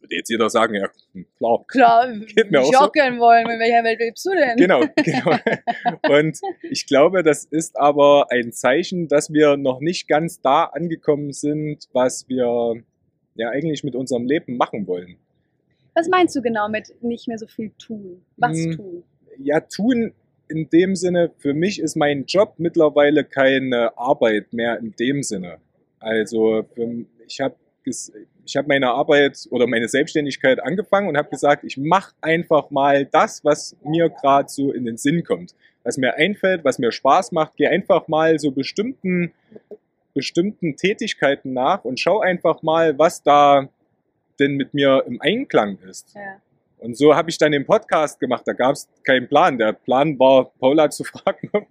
Würde 0.00 0.16
jetzt 0.16 0.30
jeder 0.30 0.48
sagen, 0.48 0.74
ja, 0.74 0.90
hm, 1.12 1.26
klar. 1.36 1.64
Klar, 1.68 2.12
geht 2.34 2.50
mir 2.50 2.62
auch 2.62 2.72
joggen 2.72 3.16
so. 3.16 3.20
wollen. 3.20 3.48
In 3.48 3.60
welcher 3.60 3.84
Welt 3.84 4.00
lebst 4.00 4.24
du 4.24 4.30
denn? 4.30 4.56
Genau, 4.56 4.84
genau. 4.96 6.16
Und 6.18 6.40
ich 6.62 6.86
glaube, 6.86 7.22
das 7.22 7.44
ist 7.44 7.76
aber 7.76 8.26
ein 8.30 8.52
Zeichen, 8.52 9.06
dass 9.06 9.32
wir 9.32 9.56
noch 9.56 9.80
nicht 9.80 10.08
ganz 10.08 10.40
da 10.40 10.64
angekommen 10.64 11.32
sind, 11.32 11.88
was 11.92 12.28
wir 12.28 12.82
ja 13.34 13.50
eigentlich 13.50 13.84
mit 13.84 13.94
unserem 13.94 14.26
Leben 14.26 14.56
machen 14.56 14.86
wollen. 14.86 15.18
Was 15.94 16.08
meinst 16.08 16.34
du 16.34 16.42
genau 16.42 16.68
mit 16.68 16.94
nicht 17.02 17.28
mehr 17.28 17.38
so 17.38 17.46
viel 17.46 17.70
tun? 17.78 18.22
Was 18.36 18.58
hm, 18.58 18.76
tun? 18.76 19.04
Ja, 19.38 19.60
tun 19.60 20.12
in 20.48 20.68
dem 20.68 20.94
Sinne, 20.96 21.30
für 21.38 21.54
mich 21.54 21.80
ist 21.80 21.96
mein 21.96 22.26
Job 22.26 22.54
mittlerweile 22.58 23.24
keine 23.24 23.96
Arbeit 23.96 24.52
mehr 24.52 24.78
in 24.78 24.94
dem 24.98 25.22
Sinne. 25.22 25.58
Also 25.98 26.66
ich 27.26 27.40
habe 27.40 27.56
ich 27.84 28.56
hab 28.56 28.66
meine 28.66 28.90
Arbeit 28.90 29.46
oder 29.50 29.66
meine 29.66 29.88
Selbstständigkeit 29.88 30.62
angefangen 30.62 31.08
und 31.08 31.16
habe 31.16 31.30
gesagt, 31.30 31.64
ich 31.64 31.76
mache 31.76 32.14
einfach 32.20 32.70
mal 32.70 33.06
das, 33.06 33.44
was 33.44 33.76
mir 33.84 34.08
gerade 34.08 34.48
so 34.48 34.72
in 34.72 34.84
den 34.84 34.96
Sinn 34.96 35.24
kommt. 35.24 35.54
Was 35.84 35.96
mir 35.96 36.14
einfällt, 36.14 36.64
was 36.64 36.78
mir 36.78 36.92
Spaß 36.92 37.32
macht, 37.32 37.56
gehe 37.56 37.70
einfach 37.70 38.06
mal 38.08 38.38
so 38.38 38.52
bestimmten, 38.52 39.32
bestimmten 40.14 40.76
Tätigkeiten 40.76 41.52
nach 41.52 41.84
und 41.84 41.98
schau 41.98 42.20
einfach 42.20 42.62
mal, 42.62 42.98
was 42.98 43.22
da 43.22 43.68
denn 44.38 44.54
mit 44.54 44.74
mir 44.74 45.04
im 45.06 45.20
Einklang 45.20 45.78
ist. 45.88 46.14
Ja. 46.14 46.40
Und 46.78 46.96
so 46.96 47.14
habe 47.14 47.30
ich 47.30 47.38
dann 47.38 47.52
den 47.52 47.64
Podcast 47.64 48.18
gemacht. 48.18 48.42
Da 48.44 48.54
gab 48.54 48.72
es 48.72 48.88
keinen 49.04 49.28
Plan. 49.28 49.56
Der 49.56 49.72
Plan 49.72 50.18
war, 50.18 50.52
Paula 50.58 50.90
zu 50.90 51.04
fragen, 51.04 51.48
ob, 51.52 51.66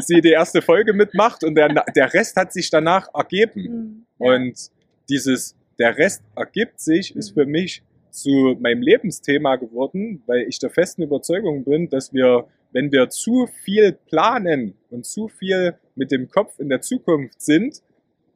sie 0.00 0.20
die 0.20 0.30
erste 0.30 0.62
Folge 0.62 0.92
mitmacht 0.92 1.44
und 1.44 1.54
der, 1.54 1.68
der 1.94 2.14
Rest 2.14 2.36
hat 2.36 2.52
sich 2.52 2.70
danach 2.70 3.08
ergeben. 3.14 4.06
Mhm. 4.18 4.24
Ja. 4.24 4.34
Und 4.34 4.70
dieses, 5.10 5.56
der 5.78 5.96
Rest 5.98 6.22
ergibt 6.36 6.80
sich, 6.80 7.14
ist 7.16 7.30
Mhm. 7.30 7.40
für 7.40 7.46
mich 7.46 7.82
zu 8.10 8.56
meinem 8.60 8.82
Lebensthema 8.82 9.56
geworden, 9.56 10.22
weil 10.26 10.46
ich 10.48 10.58
der 10.58 10.70
festen 10.70 11.02
Überzeugung 11.02 11.64
bin, 11.64 11.88
dass 11.88 12.12
wir, 12.12 12.46
wenn 12.70 12.92
wir 12.92 13.08
zu 13.08 13.48
viel 13.64 13.92
planen 13.92 14.74
und 14.90 15.06
zu 15.06 15.28
viel 15.28 15.74
mit 15.94 16.10
dem 16.12 16.28
Kopf 16.28 16.58
in 16.58 16.68
der 16.68 16.80
Zukunft 16.80 17.40
sind, 17.40 17.82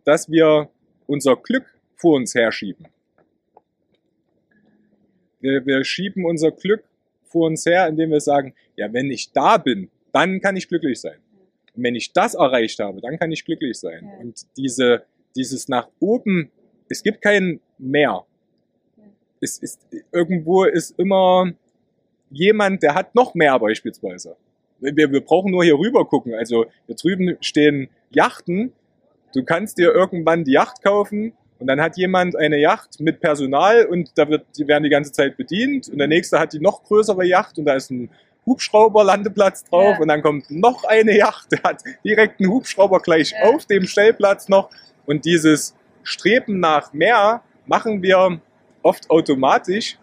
dass 0.05 0.31
wir 0.31 0.71
unser 1.07 1.37
Glück 1.37 1.65
vor 1.95 2.17
uns 2.17 2.35
herschieben. 2.35 2.87
Wir, 5.41 5.65
wir 5.67 5.85
schieben 5.85 6.25
unser 6.25 6.51
Glück 6.51 6.85
vor 7.25 7.47
uns 7.47 7.67
her, 7.67 7.89
indem 7.89 8.11
wir 8.11 8.21
sagen, 8.21 8.55
ja, 8.77 8.93
wenn 8.93 9.11
ich 9.11 9.33
da 9.33 9.59
bin, 9.59 9.91
dann 10.13 10.41
kann 10.41 10.57
ich 10.57 10.69
glücklich 10.69 11.01
sein. 11.01 11.19
Und 11.75 11.83
wenn 11.83 11.95
ich 11.95 12.13
das 12.13 12.35
erreicht 12.35 12.79
habe, 12.79 13.01
dann 13.01 13.19
kann 13.19 13.31
ich 13.33 13.45
glücklich 13.45 13.79
sein. 13.79 14.05
Ja. 14.05 14.21
Und 14.21 14.47
diese, 14.57 15.05
dieses 15.35 15.69
nach 15.69 15.89
oben, 16.01 16.51
es 16.89 17.03
gibt 17.03 17.21
kein 17.21 17.61
Mehr. 17.79 18.25
Ja. 18.97 19.05
Es 19.41 19.59
ist, 19.59 19.87
irgendwo 20.13 20.65
ist 20.65 20.99
immer 20.99 21.53
jemand, 22.31 22.83
der 22.83 22.95
hat 22.95 23.15
noch 23.15 23.35
mehr 23.35 23.59
beispielsweise. 23.59 24.37
Wir, 24.81 25.11
wir 25.11 25.21
brauchen 25.21 25.51
nur 25.51 25.65
hier 25.65 25.79
rüber 25.79 26.07
gucken. 26.07 26.35
Also 26.35 26.67
hier 26.87 26.97
drüben 26.97 27.37
stehen 27.41 27.89
Yachten. 28.11 28.73
Du 29.35 29.45
kannst 29.45 29.79
dir 29.79 29.93
irgendwann 29.93 30.45
die 30.45 30.53
Yacht 30.53 30.83
kaufen 30.83 31.33
und 31.59 31.67
dann 31.67 31.81
hat 31.81 31.97
jemand 31.97 32.37
eine 32.37 32.59
Yacht 32.59 33.01
mit 33.01 33.21
Personal 33.21 33.87
und 33.87 34.11
da 34.17 34.29
wird, 34.29 34.45
die 34.59 34.67
werden 34.69 34.85
die 34.85 34.91
ganze 34.91 35.13
Zeit 35.13 35.37
bedient 35.37 35.89
und 35.89 35.99
der 35.99 36.07
nächste 36.09 36.39
hat 36.39 36.53
die 36.53 36.61
noch 36.61 36.83
größere 36.85 37.25
Yacht 37.25 37.59
und 37.59 37.65
da 37.65 37.75
ist 37.75 37.91
ein 37.91 38.11
Hubschrauberlandeplatz 38.45 39.65
drauf 39.65 39.95
Ja. 39.97 40.01
und 40.01 40.09
dann 40.09 40.23
kommt 40.23 40.51
noch 40.51 40.85
eine 40.85 41.17
Yacht, 41.17 41.53
der 41.53 41.63
hat 41.63 41.83
direkt 42.05 42.41
einen 42.41 42.51
Hubschrauber 42.51 43.01
gleich 43.01 43.33
Ja. 43.33 43.49
auf 43.51 43.67
dem 43.67 43.85
Stellplatz 43.87 44.49
noch 44.49 44.71
und 45.07 45.25
dieses 45.25 45.75
Streben 46.03 46.61
nach 46.61 46.93
mehr 46.93 47.43
machen 47.67 48.03
wir 48.03 48.41
oft 48.83 49.11
automatisch, 49.11 49.99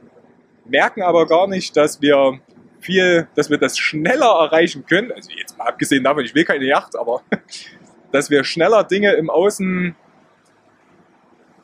merken 0.65 1.01
aber 1.01 1.25
gar 1.27 1.47
nicht, 1.47 1.75
dass 1.77 2.01
wir 2.01 2.39
viel, 2.81 3.27
dass 3.35 3.49
wir 3.49 3.57
das 3.57 3.77
schneller 3.77 4.25
erreichen 4.41 4.85
können. 4.85 5.11
Also 5.13 5.29
jetzt 5.31 5.57
mal 5.57 5.67
abgesehen 5.67 6.03
davon, 6.03 6.25
ich 6.25 6.35
will 6.35 6.43
keine 6.43 6.65
Yacht, 6.65 6.97
aber 6.97 7.21
dass 8.11 8.29
wir 8.29 8.43
schneller 8.43 8.83
Dinge 8.83 9.13
im 9.13 9.29
Außen 9.29 9.95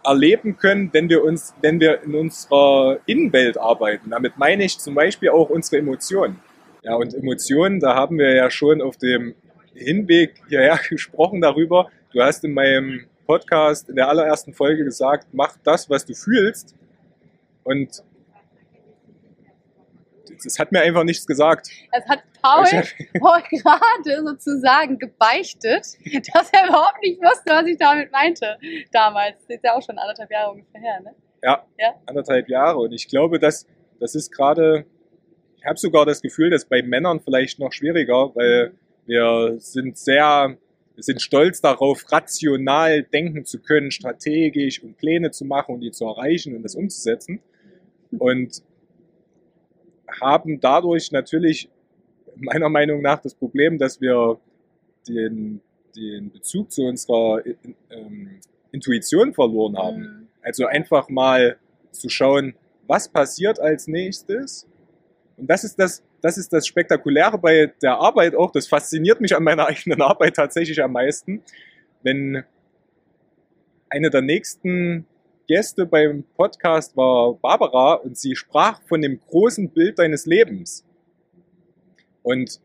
erleben 0.10 0.58
können, 0.58 0.89
wenn 0.92 1.08
wir 1.08 1.24
uns, 1.24 1.54
wenn 1.62 1.80
wir 1.80 2.01
in 2.01 2.16
unserer 2.16 3.00
Innenwelt 3.06 3.60
arbeiten. 3.60 4.10
Damit 4.10 4.38
meine 4.38 4.63
ich 4.63 4.80
zum 4.80 4.96
Beispiel 4.96 5.30
auch 5.30 5.50
unsere 5.50 5.78
Emotionen. 5.78 6.39
Ja, 6.82 6.96
und 6.96 7.13
Emotionen, 7.13 7.80
da 7.80 7.94
haben 7.94 8.18
wir 8.18 8.34
ja 8.34 8.50
schon 8.50 8.82
auf 8.82 8.98
dem 8.98 9.36
Hinweg 9.75 10.42
hierher 10.48 10.80
gesprochen 10.89 11.42
darüber. 11.42 11.92
Du 12.12 12.22
hast 12.22 12.44
in 12.44 12.54
meinem 12.54 13.06
Podcast 13.28 13.88
in 13.89 13.96
der 13.96 14.10
allerersten 14.10 14.54
Folge 14.54 14.84
gesagt, 14.84 15.28
mach 15.32 15.56
das, 15.63 15.89
was 15.92 16.06
du 16.06 16.16
fühlst. 16.16 16.74
Und 17.63 18.04
das 20.43 20.59
hat 20.59 20.71
mir 20.71 20.81
einfach 20.81 21.03
nichts 21.03 21.25
gesagt. 21.25 21.69
Es 21.91 22.07
hat 22.07 22.24
Paul 22.41 22.65
Paul 23.19 23.41
gerade 23.50 24.24
sozusagen 24.25 24.98
gebeichtet, 24.98 25.86
dass 26.33 26.50
er 26.51 26.67
überhaupt 26.67 27.01
nicht 27.01 27.19
wusste, 27.21 27.51
was 27.51 27.65
ich 27.67 27.77
damit 27.77 28.12
meinte. 28.12 28.57
Damals. 28.91 29.36
Das 29.48 29.57
ist 29.57 29.63
ja 29.63 29.74
auch 29.74 29.83
schon 29.86 29.98
anderthalb 29.98 30.31
Jahre 30.31 30.51
ungefähr 30.51 30.81
her, 30.81 31.01
ne? 31.01 31.15
Ja, 31.43 31.65
Ja. 31.77 31.93
anderthalb 32.05 32.50
Jahre. 32.50 32.79
Und 32.79 32.91
ich 32.93 33.07
glaube, 33.07 33.39
dass 33.39 33.65
das 34.00 34.15
ist 34.15 34.31
gerade, 34.31 34.86
ich 35.57 35.65
habe 35.65 35.77
sogar 35.77 36.05
das 36.05 36.21
Gefühl, 36.21 36.50
dass 36.50 36.65
bei 36.65 36.81
Männern 36.81 37.19
vielleicht 37.19 37.59
noch 37.59 37.74
schwieriger, 37.74 38.33
weil 38.36 38.74
wir 39.05 39.55
sind 39.59 39.98
sehr, 39.98 40.57
wir 40.95 41.03
sind 41.03 41.21
stolz 41.21 41.62
darauf, 41.62 42.09
rational 42.12 43.03
denken 43.03 43.45
zu 43.45 43.59
können, 43.62 43.91
strategisch 43.91 44.81
und 44.83 44.98
Pläne 44.98 45.31
zu 45.31 45.45
machen 45.45 45.75
und 45.75 45.81
die 45.81 45.91
zu 45.91 46.05
erreichen 46.05 46.55
und 46.55 46.63
das 46.63 46.75
umzusetzen. 46.75 47.41
Und 48.17 48.63
haben 50.22 50.60
dadurch 50.60 51.12
natürlich 51.12 51.70
meiner 52.36 52.70
Meinung 52.70 53.01
nach 53.01 53.22
das 53.22 53.34
Problem, 53.34 53.78
dass 53.78 54.00
wir 54.00 54.39
den, 55.08 55.62
den 55.96 56.32
Bezug 56.32 56.72
zu 56.72 56.84
unserer 56.84 57.44
ähm, 57.89 58.39
Intuition 58.72 59.34
verloren 59.34 59.78
haben. 59.78 60.00
Mhm. 60.00 60.28
Also 60.42 60.66
einfach 60.66 61.10
mal 61.10 61.58
zu 61.92 62.10
schauen, 62.10 62.56
was 62.88 63.10
passiert 63.10 63.60
als 63.60 63.88
nächstes. 63.88 64.68
Und 65.38 65.50
das 65.50 65.63
ist 65.63 65.78
das, 65.78 66.04
das 66.22 66.38
ist 66.38 66.51
das 66.51 66.68
Spektakuläre 66.68 67.38
bei 67.38 67.74
der 67.82 67.98
Arbeit 67.98 68.36
auch. 68.36 68.51
Das 68.51 68.68
fasziniert 68.68 69.22
mich 69.22 69.36
an 69.36 69.44
meiner 69.44 69.68
eigenen 69.68 70.01
Arbeit 70.01 70.36
tatsächlich 70.36 70.82
am 70.82 70.94
meisten. 70.94 71.42
Wenn 72.04 72.44
eine 73.89 74.10
der 74.10 74.22
nächsten 74.22 75.06
Gäste 75.50 75.88
beim 75.88 76.25
Podcast 76.36 76.96
war 76.96 77.34
Barbara 77.34 77.96
und 77.96 78.15
sie 78.15 78.36
sprach 78.36 78.84
von 78.84 79.01
dem 79.01 79.20
großen 79.20 79.68
Bild 79.72 79.98
deines 79.98 80.27
Lebens. 80.27 80.86
Und 82.22 82.62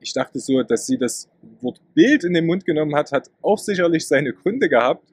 ich 0.00 0.12
dachte 0.12 0.40
so, 0.40 0.64
dass 0.64 0.88
sie 0.88 0.98
das 0.98 1.30
Wort 1.60 1.80
Bild 1.94 2.24
in 2.24 2.34
den 2.34 2.46
Mund 2.46 2.64
genommen 2.64 2.96
hat, 2.96 3.12
hat 3.12 3.30
auch 3.40 3.58
sicherlich 3.58 4.04
seine 4.08 4.32
Gründe 4.32 4.68
gehabt. 4.68 5.06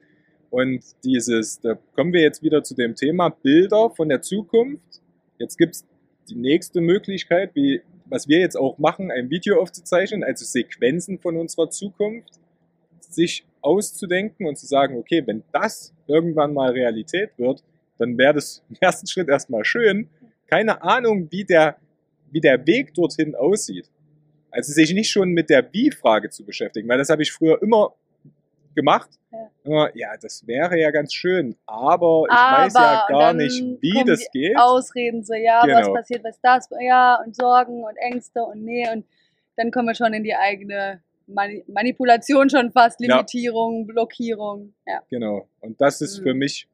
Und 0.50 0.82
dieses, 1.04 1.60
da 1.60 1.78
kommen 1.94 2.12
wir 2.12 2.22
jetzt 2.22 2.42
wieder 2.42 2.64
zu 2.64 2.74
dem 2.74 2.96
Thema 2.96 3.28
Bilder 3.28 3.90
von 3.90 4.08
der 4.08 4.20
Zukunft. 4.20 5.00
Jetzt 5.38 5.56
gibt's 5.56 5.86
die 6.28 6.34
nächste 6.34 6.80
Möglichkeit, 6.80 7.54
wie, 7.54 7.82
was 8.06 8.26
wir 8.26 8.40
jetzt 8.40 8.56
auch 8.56 8.78
machen, 8.78 9.12
ein 9.12 9.30
Video 9.30 9.62
aufzuzeichnen, 9.62 10.24
also 10.24 10.44
Sequenzen 10.44 11.20
von 11.20 11.36
unserer 11.36 11.70
Zukunft, 11.70 12.40
sich 12.98 13.44
auszudenken 13.62 14.46
und 14.46 14.56
zu 14.56 14.66
sagen, 14.66 14.96
okay, 14.98 15.22
wenn 15.26 15.42
das 15.52 15.94
irgendwann 16.06 16.52
mal 16.52 16.70
Realität 16.72 17.30
wird, 17.38 17.62
dann 17.98 18.18
wäre 18.18 18.34
das 18.34 18.62
im 18.68 18.76
ersten 18.80 19.06
Schritt 19.06 19.28
erstmal 19.28 19.64
schön. 19.64 20.08
Keine 20.46 20.82
Ahnung, 20.82 21.28
wie 21.30 21.44
der, 21.44 21.76
wie 22.30 22.40
der 22.40 22.66
Weg 22.66 22.92
dorthin 22.94 23.34
aussieht. 23.34 23.88
Also 24.50 24.72
sich 24.72 24.92
nicht 24.92 25.10
schon 25.10 25.30
mit 25.30 25.48
der 25.48 25.72
Wie-Frage 25.72 26.28
zu 26.28 26.44
beschäftigen, 26.44 26.88
weil 26.88 26.98
das 26.98 27.08
habe 27.08 27.22
ich 27.22 27.32
früher 27.32 27.62
immer 27.62 27.94
gemacht. 28.74 29.10
Ja. 29.64 29.88
Ja, 29.94 30.08
das 30.20 30.46
wäre 30.46 30.78
ja 30.78 30.90
ganz 30.90 31.14
schön, 31.14 31.56
aber 31.66 32.24
ich 32.28 32.34
Aber, 32.34 32.64
weiß 32.64 32.74
ja 32.74 33.06
gar 33.08 33.32
nicht, 33.32 33.62
wie 33.80 34.02
das 34.04 34.26
geht. 34.32 34.56
Ausreden 34.58 35.22
so, 35.24 35.34
ja, 35.34 35.62
was 35.62 35.86
Genau. 35.86 35.94
passiert, 35.94 36.24
was 36.24 36.40
das, 36.40 36.68
ja, 36.80 37.20
und 37.24 37.36
Sorgen 37.36 37.84
und 37.84 37.96
Ängste 37.96 38.42
und 38.42 38.64
nee, 38.64 38.86
und 38.92 39.04
dann 39.56 39.70
kommen 39.70 39.88
wir 39.88 39.94
schon 39.94 40.12
in 40.14 40.24
die 40.24 40.34
eigene 40.34 41.02
Mani 41.34 41.64
Manipulation 41.66 42.48
schon 42.50 42.70
fast, 42.72 43.00
Ja. 43.00 43.16
Limitierung, 43.16 43.86
Blockierung, 43.86 44.74
ja. 44.86 45.02
Genau. 45.10 45.46
Und 45.60 45.80
das 45.80 46.00
ist 46.00 46.18
Mhm. 46.18 46.22
für 46.22 46.34
mich 46.34 46.68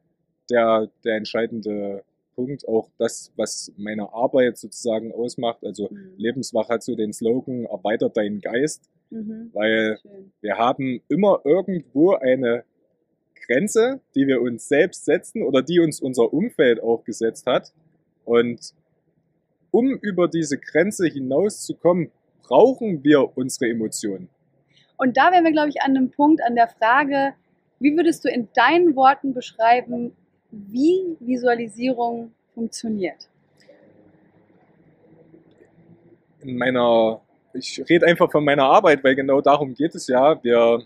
der, 0.51 0.89
der 1.05 1.17
entscheidende 1.17 2.03
Punkt, 2.35 2.67
auch 2.69 2.89
das, 2.99 3.33
was 3.37 3.73
meine 3.77 4.13
Arbeit 4.13 4.57
sozusagen 4.59 5.13
ausmacht. 5.13 5.65
Also 5.65 5.89
Mhm. 5.91 6.15
Lebenswach 6.17 6.69
hat 6.69 6.83
so 6.83 6.95
den 6.95 7.13
Slogan, 7.13 7.65
erweitert 7.65 8.17
deinen 8.17 8.41
Geist, 8.41 8.89
Mhm. 9.11 9.51
weil 9.53 9.99
Schön. 10.01 10.33
wir 10.41 10.57
haben 10.57 11.03
immer 11.09 11.41
irgendwo 11.45 12.13
eine 12.15 12.65
Grenze, 13.47 14.01
die 14.15 14.27
wir 14.27 14.41
uns 14.41 14.69
selbst 14.69 15.05
setzen 15.05 15.43
oder 15.43 15.63
die 15.63 15.81
uns 15.81 16.01
unser 16.01 16.33
Umfeld 16.33 16.81
auch 16.83 17.03
gesetzt 17.05 17.47
hat. 17.47 17.73
Und 18.25 18.75
um 19.71 19.91
über 19.91 20.29
diese 20.29 20.59
Grenze 20.59 21.07
hinauszukommen, 21.09 22.11
brauchen 22.43 23.03
wir 23.05 23.37
unsere 23.37 23.71
Emotionen. 23.71 24.29
Und 24.99 25.17
da 25.17 25.33
wären 25.33 25.45
wir, 25.45 25.53
glaube 25.53 25.71
ich, 25.71 25.81
an 25.81 25.97
einem 25.97 26.11
Punkt, 26.11 26.43
an 26.43 26.55
der 26.55 26.69
Frage, 26.69 27.35
wie 27.79 27.97
würdest 27.97 28.25
du 28.25 28.29
in 28.29 28.49
deinen 28.55 28.95
Worten 28.95 29.33
beschreiben, 29.33 30.15
wie 30.51 31.17
Visualisierung 31.21 32.33
funktioniert? 32.55 33.29
in 36.41 36.57
meiner, 36.57 37.21
ich 37.53 37.83
rede 37.89 38.07
einfach 38.07 38.31
von 38.31 38.45
meiner 38.45 38.65
Arbeit, 38.65 39.03
weil 39.05 39.15
genau 39.15 39.41
darum 39.41 39.75
geht 39.75 39.95
es 39.95 40.07
ja. 40.07 40.43
Wir 40.43 40.83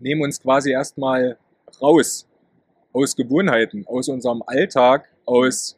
nehmen 0.00 0.22
uns 0.22 0.40
quasi 0.40 0.72
erstmal 0.72 1.38
raus 1.80 2.26
aus 2.92 3.16
Gewohnheiten, 3.16 3.86
aus 3.86 4.08
unserem 4.08 4.42
Alltag, 4.46 5.08
aus 5.26 5.76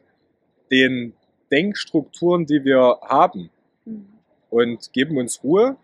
den 0.71 1.13
Denkstrukturen, 1.51 2.45
die 2.45 2.63
wir 2.63 2.99
haben 3.01 3.49
Mhm. 3.85 4.07
und 4.49 4.91
geben 4.91 5.17
uns 5.17 5.43
Ruhe 5.43 5.77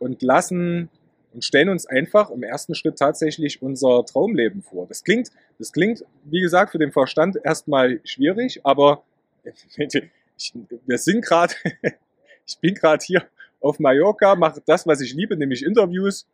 und 0.00 0.22
lassen 0.22 0.90
und 1.34 1.44
stellen 1.44 1.68
uns 1.68 1.84
einfach 1.84 2.30
im 2.30 2.42
ersten 2.42 2.74
Schritt 2.74 2.96
tatsächlich 2.98 3.60
unser 3.60 4.04
Traumleben 4.06 4.62
vor. 4.62 4.86
Das 4.86 5.02
klingt, 5.02 5.30
das 5.58 5.72
klingt, 5.72 6.04
wie 6.24 6.40
gesagt, 6.40 6.72
für 6.72 6.78
den 6.78 6.92
Verstand 6.92 7.36
erstmal 7.42 8.00
schwierig, 8.04 8.60
aber 8.64 9.02
ich, 9.76 10.54
wir 10.86 10.98
sind 10.98 11.24
gerade, 11.24 11.54
ich 12.46 12.58
bin 12.58 12.74
gerade 12.74 13.04
hier 13.04 13.24
auf 13.60 13.78
Mallorca, 13.78 14.36
mache 14.36 14.62
das, 14.64 14.86
was 14.86 15.00
ich 15.00 15.14
liebe, 15.14 15.36
nämlich 15.36 15.64
Interviews 15.64 16.26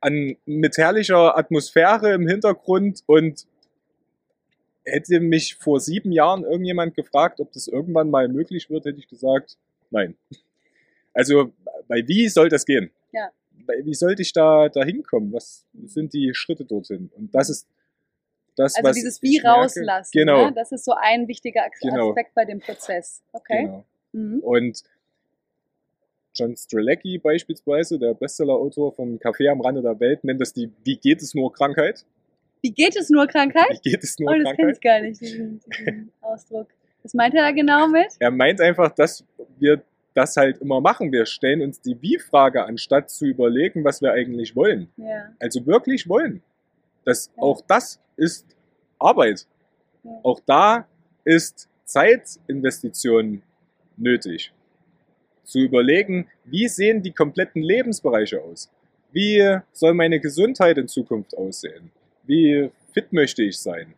an, 0.00 0.36
mit 0.46 0.78
herrlicher 0.78 1.36
Atmosphäre 1.36 2.14
im 2.14 2.26
Hintergrund 2.26 3.02
und 3.06 3.46
hätte 4.84 5.20
mich 5.20 5.56
vor 5.56 5.80
sieben 5.80 6.12
Jahren 6.12 6.44
irgendjemand 6.44 6.94
gefragt, 6.94 7.40
ob 7.40 7.52
das 7.52 7.68
irgendwann 7.68 8.10
mal 8.10 8.28
möglich 8.28 8.70
wird, 8.70 8.84
hätte 8.84 8.98
ich 8.98 9.08
gesagt, 9.08 9.56
nein. 9.90 10.16
Also 11.12 11.52
weil 11.88 12.06
wie 12.08 12.28
soll 12.28 12.48
das 12.48 12.64
gehen? 12.64 12.90
Ja. 13.12 13.30
Wie 13.82 13.94
sollte 13.94 14.22
ich 14.22 14.32
da, 14.32 14.68
da 14.68 14.84
hinkommen? 14.84 15.32
Was 15.32 15.64
sind 15.84 16.12
die 16.12 16.32
Schritte 16.34 16.64
dorthin? 16.64 17.10
Und 17.16 17.34
das 17.34 17.50
ist 17.50 17.66
das, 18.56 18.76
Also 18.76 18.88
was 18.88 18.94
dieses 18.96 19.22
Wie 19.22 19.38
rauslassen. 19.38 20.10
Genau. 20.12 20.46
Ne? 20.46 20.52
Das 20.54 20.70
ist 20.72 20.84
so 20.84 20.92
ein 20.92 21.26
wichtiger 21.28 21.62
Genau. 21.82 22.10
Aspekt 22.10 22.34
bei 22.34 22.44
dem 22.44 22.60
Prozess. 22.60 23.22
Okay. 23.32 23.62
Genau. 23.64 23.84
Mhm. 24.12 24.38
Und 24.40 24.82
John 26.34 26.56
Strelecki 26.56 27.18
beispielsweise, 27.18 27.98
der 27.98 28.14
Bestseller-Autor 28.14 28.92
von 28.92 29.18
Café 29.20 29.48
am 29.50 29.60
Rande 29.60 29.82
der 29.82 29.98
Welt, 30.00 30.24
nennt 30.24 30.40
das 30.40 30.52
die 30.52 30.70
Wie 30.84 30.96
geht 30.96 31.22
es 31.22 31.34
nur 31.34 31.52
Krankheit? 31.52 32.04
Wie 32.60 32.72
geht 32.72 32.96
es 32.96 33.10
nur 33.10 33.26
Krankheit? 33.26 33.80
Wie 33.82 33.90
geht 33.90 34.02
es 34.02 34.18
nur 34.18 34.30
Oh, 34.30 34.34
das 34.34 34.56
kenne 34.56 34.56
Krankheit? 34.56 34.74
ich 34.76 34.80
gar 34.80 35.00
nicht, 35.00 35.20
diesen, 35.20 35.60
diesen 35.78 36.12
Ausdruck. 36.20 36.68
Was 37.02 37.12
meint 37.14 37.34
er 37.34 37.42
da 37.42 37.50
genau 37.52 37.86
mit? 37.88 38.06
Er 38.18 38.30
meint 38.30 38.60
einfach, 38.60 38.90
dass 38.94 39.24
wir 39.58 39.82
das 40.14 40.36
halt 40.36 40.58
immer 40.58 40.80
machen. 40.80 41.12
Wir 41.12 41.26
stellen 41.26 41.60
uns 41.62 41.80
die 41.80 42.00
Wie-Frage, 42.00 42.64
anstatt 42.64 43.10
zu 43.10 43.26
überlegen, 43.26 43.84
was 43.84 44.00
wir 44.00 44.12
eigentlich 44.12 44.56
wollen. 44.56 44.88
Ja. 44.96 45.32
Also 45.40 45.66
wirklich 45.66 46.08
wollen. 46.08 46.42
Das, 47.04 47.30
Ja. 47.36 47.42
Auch 47.42 47.60
das 47.66 48.00
ist 48.16 48.46
Arbeit. 48.98 49.46
Ja. 50.02 50.10
Auch 50.22 50.40
da 50.46 50.86
ist 51.24 51.68
Zeitinvestition 51.84 53.42
nötig. 53.96 54.52
Zu 55.42 55.58
überlegen, 55.58 56.28
wie 56.44 56.68
sehen 56.68 57.02
die 57.02 57.12
kompletten 57.12 57.62
Lebensbereiche 57.62 58.40
aus? 58.40 58.70
Wie 59.12 59.58
soll 59.72 59.94
meine 59.94 60.20
Gesundheit 60.20 60.78
in 60.78 60.88
Zukunft 60.88 61.36
aussehen? 61.36 61.90
Wie 62.24 62.70
fit 62.92 63.12
möchte 63.12 63.42
ich 63.42 63.58
sein? 63.58 63.94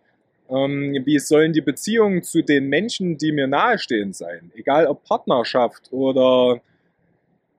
Ähm, 0.49 1.03
wie 1.05 1.19
sollen 1.19 1.53
die 1.53 1.61
Beziehungen 1.61 2.23
zu 2.23 2.43
den 2.43 2.69
Menschen, 2.69 3.19
die 3.19 3.33
mir 3.33 3.47
nahestehen, 3.49 4.13
sein? 4.13 4.53
Egal 4.55 4.87
ob 4.87 5.03
Partnerschaft 5.05 5.93
oder 5.93 6.61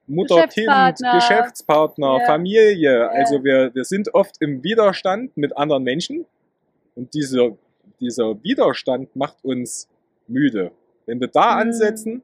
Mutter-Kind, 0.08 0.54
Geschäftspartner. 0.68 1.14
Geschäftspartner, 1.16 2.18
Ja. 2.20 2.26
Familie. 2.26 3.10
Also 3.10 3.44
wir, 3.44 3.74
wir 3.76 3.84
sind 3.84 4.14
oft 4.14 4.36
im 4.42 4.64
Widerstand 4.64 5.36
mit 5.36 5.56
anderen 5.58 5.84
Menschen 5.84 6.26
und 6.96 7.14
dieser, 7.14 7.58
dieser 8.00 8.42
Widerstand 8.42 9.14
macht 9.16 9.44
uns 9.44 9.90
müde. 10.28 10.72
Wenn 11.06 11.20
wir 11.20 11.28
da 11.28 11.56
Mhm. 11.56 11.62
ansetzen, 11.62 12.24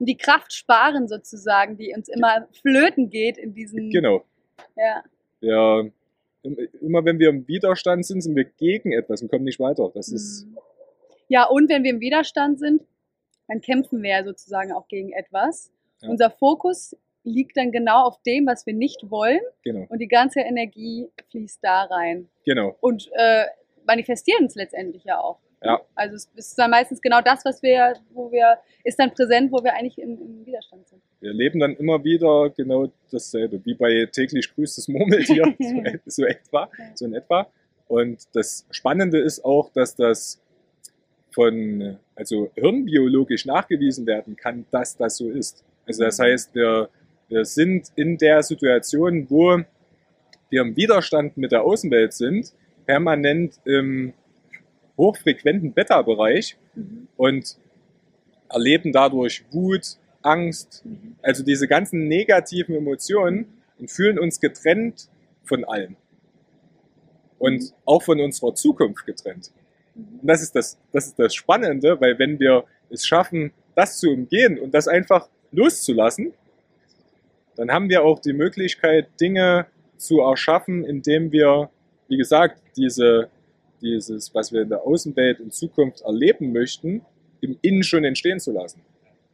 Und 0.00 0.06
die 0.08 0.16
Kraft 0.16 0.52
sparen 0.52 1.06
sozusagen, 1.06 1.76
die 1.76 1.94
uns 1.96 2.08
immer 2.08 2.48
flöten 2.62 3.10
geht 3.10 3.38
in 3.38 3.54
diesen. 3.54 3.90
genau, 3.90 4.24
Ja. 4.76 5.04
wir, 5.40 5.92
immer 6.44 7.04
wenn 7.04 7.18
wir 7.18 7.30
im 7.30 7.48
Widerstand 7.48 8.04
sind, 8.04 8.20
sind 8.20 8.36
wir 8.36 8.44
gegen 8.44 8.92
etwas 8.92 9.22
und 9.22 9.30
kommen 9.30 9.44
nicht 9.44 9.60
weiter. 9.60 9.90
Das 9.94 10.08
ist, 10.08 10.46
Mhm. 10.46 10.58
Ja, 11.28 11.44
und 11.44 11.70
wenn 11.70 11.82
wir 11.84 11.90
im 11.90 12.00
Widerstand 12.00 12.58
sind, 12.58 12.82
dann 13.48 13.60
kämpfen 13.60 14.02
wir 14.02 14.10
ja 14.10 14.24
sozusagen 14.24 14.72
auch 14.72 14.88
gegen 14.88 15.12
etwas. 15.12 15.72
Ja. 16.02 16.10
Unser 16.10 16.30
Fokus 16.30 16.96
liegt 17.22 17.56
dann 17.56 17.72
genau 17.72 18.04
auf 18.04 18.22
dem, 18.22 18.46
was 18.46 18.66
wir 18.66 18.74
nicht 18.74 19.10
wollen 19.10 19.40
genau, 19.62 19.86
und 19.88 19.98
die 19.98 20.08
ganze 20.08 20.40
Energie 20.40 21.08
fließt 21.30 21.58
da 21.62 21.84
rein 21.84 22.28
genau, 22.44 22.76
und 22.80 23.10
äh, 23.14 23.46
manifestieren 23.86 24.44
es 24.46 24.54
letztendlich 24.54 25.04
ja 25.04 25.18
auch. 25.18 25.38
Ja. 25.64 25.80
Also 25.94 26.16
es 26.16 26.28
ist 26.34 26.58
dann 26.58 26.70
meistens 26.70 27.00
genau 27.00 27.20
das, 27.22 27.44
was 27.44 27.62
wir, 27.62 27.94
wo 28.12 28.30
wir, 28.30 28.58
ist 28.84 28.98
dann 28.98 29.12
präsent, 29.12 29.50
wo 29.50 29.64
wir 29.64 29.74
eigentlich 29.74 29.98
im, 29.98 30.20
im 30.20 30.46
Widerstand 30.46 30.86
sind. 30.86 31.00
wir 31.20 31.32
leben 31.32 31.58
dann 31.58 31.74
immer 31.76 32.04
wieder 32.04 32.50
genau 32.50 32.92
dasselbe, 33.10 33.64
wie 33.64 33.74
bei 33.74 34.06
täglich 34.12 34.54
grüßt 34.54 34.76
das 34.76 34.88
Murmeltier, 34.88 35.54
so, 36.04 36.22
so 36.22 36.24
etwa, 36.24 36.68
so 36.94 37.06
in 37.06 37.14
etwa. 37.14 37.46
Und 37.88 38.18
das 38.34 38.66
Spannende 38.70 39.18
ist 39.18 39.44
auch, 39.44 39.70
dass 39.72 39.96
das 39.96 40.40
von, 41.32 41.98
also 42.14 42.50
hirnbiologisch 42.54 43.46
nachgewiesen 43.46 44.06
werden 44.06 44.36
kann, 44.36 44.66
dass 44.70 44.96
das 44.96 45.16
so 45.16 45.30
ist. 45.30 45.64
Also 45.86 46.04
das 46.04 46.18
Mhm. 46.18 46.22
heißt, 46.22 46.54
wir, 46.54 46.88
wir 47.28 47.44
sind 47.44 47.88
in 47.96 48.18
der 48.18 48.42
Situation, 48.42 49.28
wo 49.30 49.60
wir 50.50 50.60
im 50.62 50.76
Widerstand 50.76 51.36
mit 51.36 51.52
der 51.52 51.64
Außenwelt 51.64 52.12
sind, 52.12 52.52
permanent 52.86 53.58
im 53.64 54.12
hochfrequenten 54.96 55.72
Beta-Bereich 55.72 56.56
Mhm. 56.74 57.08
und 57.16 57.56
erleben 58.48 58.92
dadurch 58.92 59.44
Wut, 59.50 59.96
Angst, 60.22 60.82
Mhm. 60.84 61.16
also 61.22 61.42
diese 61.44 61.66
ganzen 61.68 62.08
negativen 62.08 62.74
Emotionen 62.74 63.46
und 63.78 63.90
fühlen 63.90 64.18
uns 64.18 64.40
getrennt 64.40 65.08
von 65.44 65.64
allem. 65.64 65.96
Und 67.38 67.62
Mhm. 67.62 67.70
auch 67.84 68.02
von 68.02 68.20
unserer 68.20 68.54
Zukunft 68.54 69.04
getrennt. 69.06 69.50
Mhm. 69.94 70.20
Und 70.20 70.26
das 70.28 70.42
ist 70.42 70.54
das, 70.54 70.78
das 70.92 71.06
ist 71.08 71.18
das 71.18 71.34
Spannende, 71.34 72.00
weil 72.00 72.18
wenn 72.18 72.38
wir 72.38 72.64
es 72.90 73.06
schaffen, 73.06 73.52
das 73.74 73.98
zu 73.98 74.10
umgehen 74.10 74.58
und 74.58 74.72
das 74.72 74.86
einfach 74.88 75.28
loszulassen, 75.50 76.32
dann 77.56 77.70
haben 77.70 77.88
wir 77.88 78.02
auch 78.02 78.18
die 78.20 78.32
Möglichkeit, 78.32 79.08
Dinge 79.20 79.66
zu 79.96 80.20
erschaffen, 80.20 80.84
indem 80.84 81.30
wir, 81.32 81.70
wie 82.08 82.16
gesagt, 82.16 82.60
diese, 82.76 83.28
dieses, 83.80 84.34
was 84.34 84.52
wir 84.52 84.62
in 84.62 84.68
der 84.68 84.82
Außenwelt 84.82 85.40
in 85.40 85.50
Zukunft 85.50 86.02
erleben 86.02 86.52
möchten, 86.52 87.02
im 87.40 87.58
Innen 87.62 87.82
schon 87.82 88.04
entstehen 88.04 88.40
zu 88.40 88.52
lassen. 88.52 88.82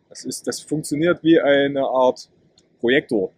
Das, 0.09 0.24
ist, 0.24 0.46
das 0.46 0.61
funktioniert 0.61 1.22
wie 1.22 1.40
eine 1.40 1.83
Art 1.83 2.29
Projektor. 2.81 3.33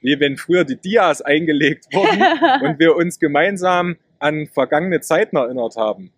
Wie 0.00 0.18
wenn 0.18 0.36
früher 0.36 0.64
die 0.64 0.76
Dias 0.76 1.20
eingelegt 1.20 1.86
wurden 1.92 2.64
und 2.64 2.78
wir 2.78 2.96
uns 2.96 3.18
gemeinsam 3.18 3.96
an 4.18 4.46
vergangene 4.46 5.00
Zeiten 5.00 5.36
erinnert 5.36 5.76
haben. 5.76 6.12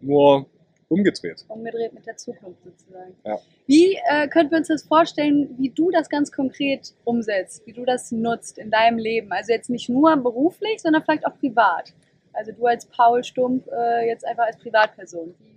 Nur 0.00 0.46
umgedreht. 0.88 1.44
Umgedreht 1.48 1.92
mit 1.92 2.06
der 2.06 2.16
Zukunft 2.16 2.62
sozusagen. 2.62 3.14
Ja. 3.24 3.38
Wie 3.66 3.98
äh, 4.08 4.28
könnten 4.28 4.52
wir 4.52 4.58
uns 4.58 4.68
das 4.68 4.84
vorstellen, 4.84 5.54
wie 5.58 5.70
du 5.70 5.90
das 5.90 6.08
ganz 6.08 6.30
konkret 6.30 6.94
umsetzt, 7.04 7.66
wie 7.66 7.72
du 7.72 7.84
das 7.84 8.12
nutzt 8.12 8.58
in 8.58 8.70
deinem 8.70 8.98
Leben? 8.98 9.32
Also 9.32 9.52
jetzt 9.52 9.70
nicht 9.70 9.88
nur 9.88 10.16
beruflich, 10.16 10.80
sondern 10.80 11.02
vielleicht 11.02 11.26
auch 11.26 11.36
privat. 11.38 11.92
Also 12.36 12.52
du 12.52 12.66
als 12.66 12.86
Paul 12.86 13.24
Stumpf 13.24 13.66
äh, 13.68 14.06
jetzt 14.08 14.26
einfach 14.26 14.44
als 14.44 14.58
Privatperson. 14.58 15.34
Wie, 15.38 15.54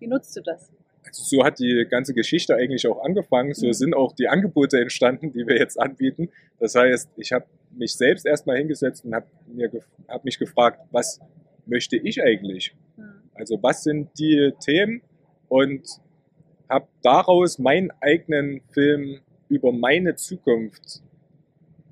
wie 0.00 0.06
nutzt 0.06 0.36
du 0.36 0.40
das? 0.40 0.70
Also 1.04 1.22
so 1.24 1.44
hat 1.44 1.58
die 1.58 1.86
ganze 1.90 2.14
Geschichte 2.14 2.54
eigentlich 2.54 2.86
auch 2.86 3.04
angefangen. 3.04 3.54
So 3.54 3.66
Mhm. 3.66 3.72
sind 3.72 3.94
auch 3.94 4.12
die 4.12 4.28
Angebote 4.28 4.80
entstanden, 4.80 5.32
die 5.32 5.46
wir 5.46 5.58
jetzt 5.58 5.78
anbieten. 5.78 6.30
Das 6.58 6.74
heißt, 6.74 7.10
ich 7.16 7.32
habe 7.32 7.46
mich 7.70 7.94
selbst 7.94 8.24
erstmal 8.24 8.58
hingesetzt 8.58 9.04
und 9.04 9.14
habe 9.14 9.26
hab 10.08 10.24
mich 10.24 10.38
gefragt, 10.38 10.80
was 10.90 11.20
möchte 11.66 11.96
ich 11.96 12.22
eigentlich? 12.22 12.74
Hm. 12.96 13.12
Also 13.34 13.62
was 13.62 13.82
sind 13.82 14.10
die 14.18 14.52
Themen? 14.60 15.02
Und 15.48 15.82
habe 16.68 16.86
daraus 17.02 17.58
meinen 17.58 17.90
eigenen 18.00 18.62
Film 18.72 19.20
über 19.48 19.72
meine 19.72 20.16
Zukunft 20.16 21.02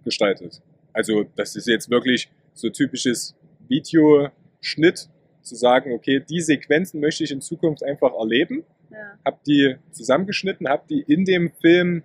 gestaltet. 0.05 0.62
Also 0.94 1.24
das 1.37 1.57
ist 1.57 1.66
jetzt 1.66 1.90
wirklich 1.90 2.31
so 2.55 2.70
typisches 2.70 3.35
Videoschnitt, 3.70 5.09
zu 5.42 5.56
sagen, 5.56 5.92
okay, 5.92 6.20
die 6.20 6.40
Sequenzen 6.40 7.00
möchte 7.00 7.24
ich 7.24 7.30
in 7.30 7.40
Zukunft 7.40 7.83
einfach 7.83 8.12
erleben 8.12 8.64
Ja. 8.90 8.98
habe 9.24 9.38
die 9.46 9.76
zusammengeschnitten, 9.92 10.68
habe 10.68 10.83
die 10.88 11.00
in 11.00 11.24
dem 11.24 11.50
Film 11.61 12.02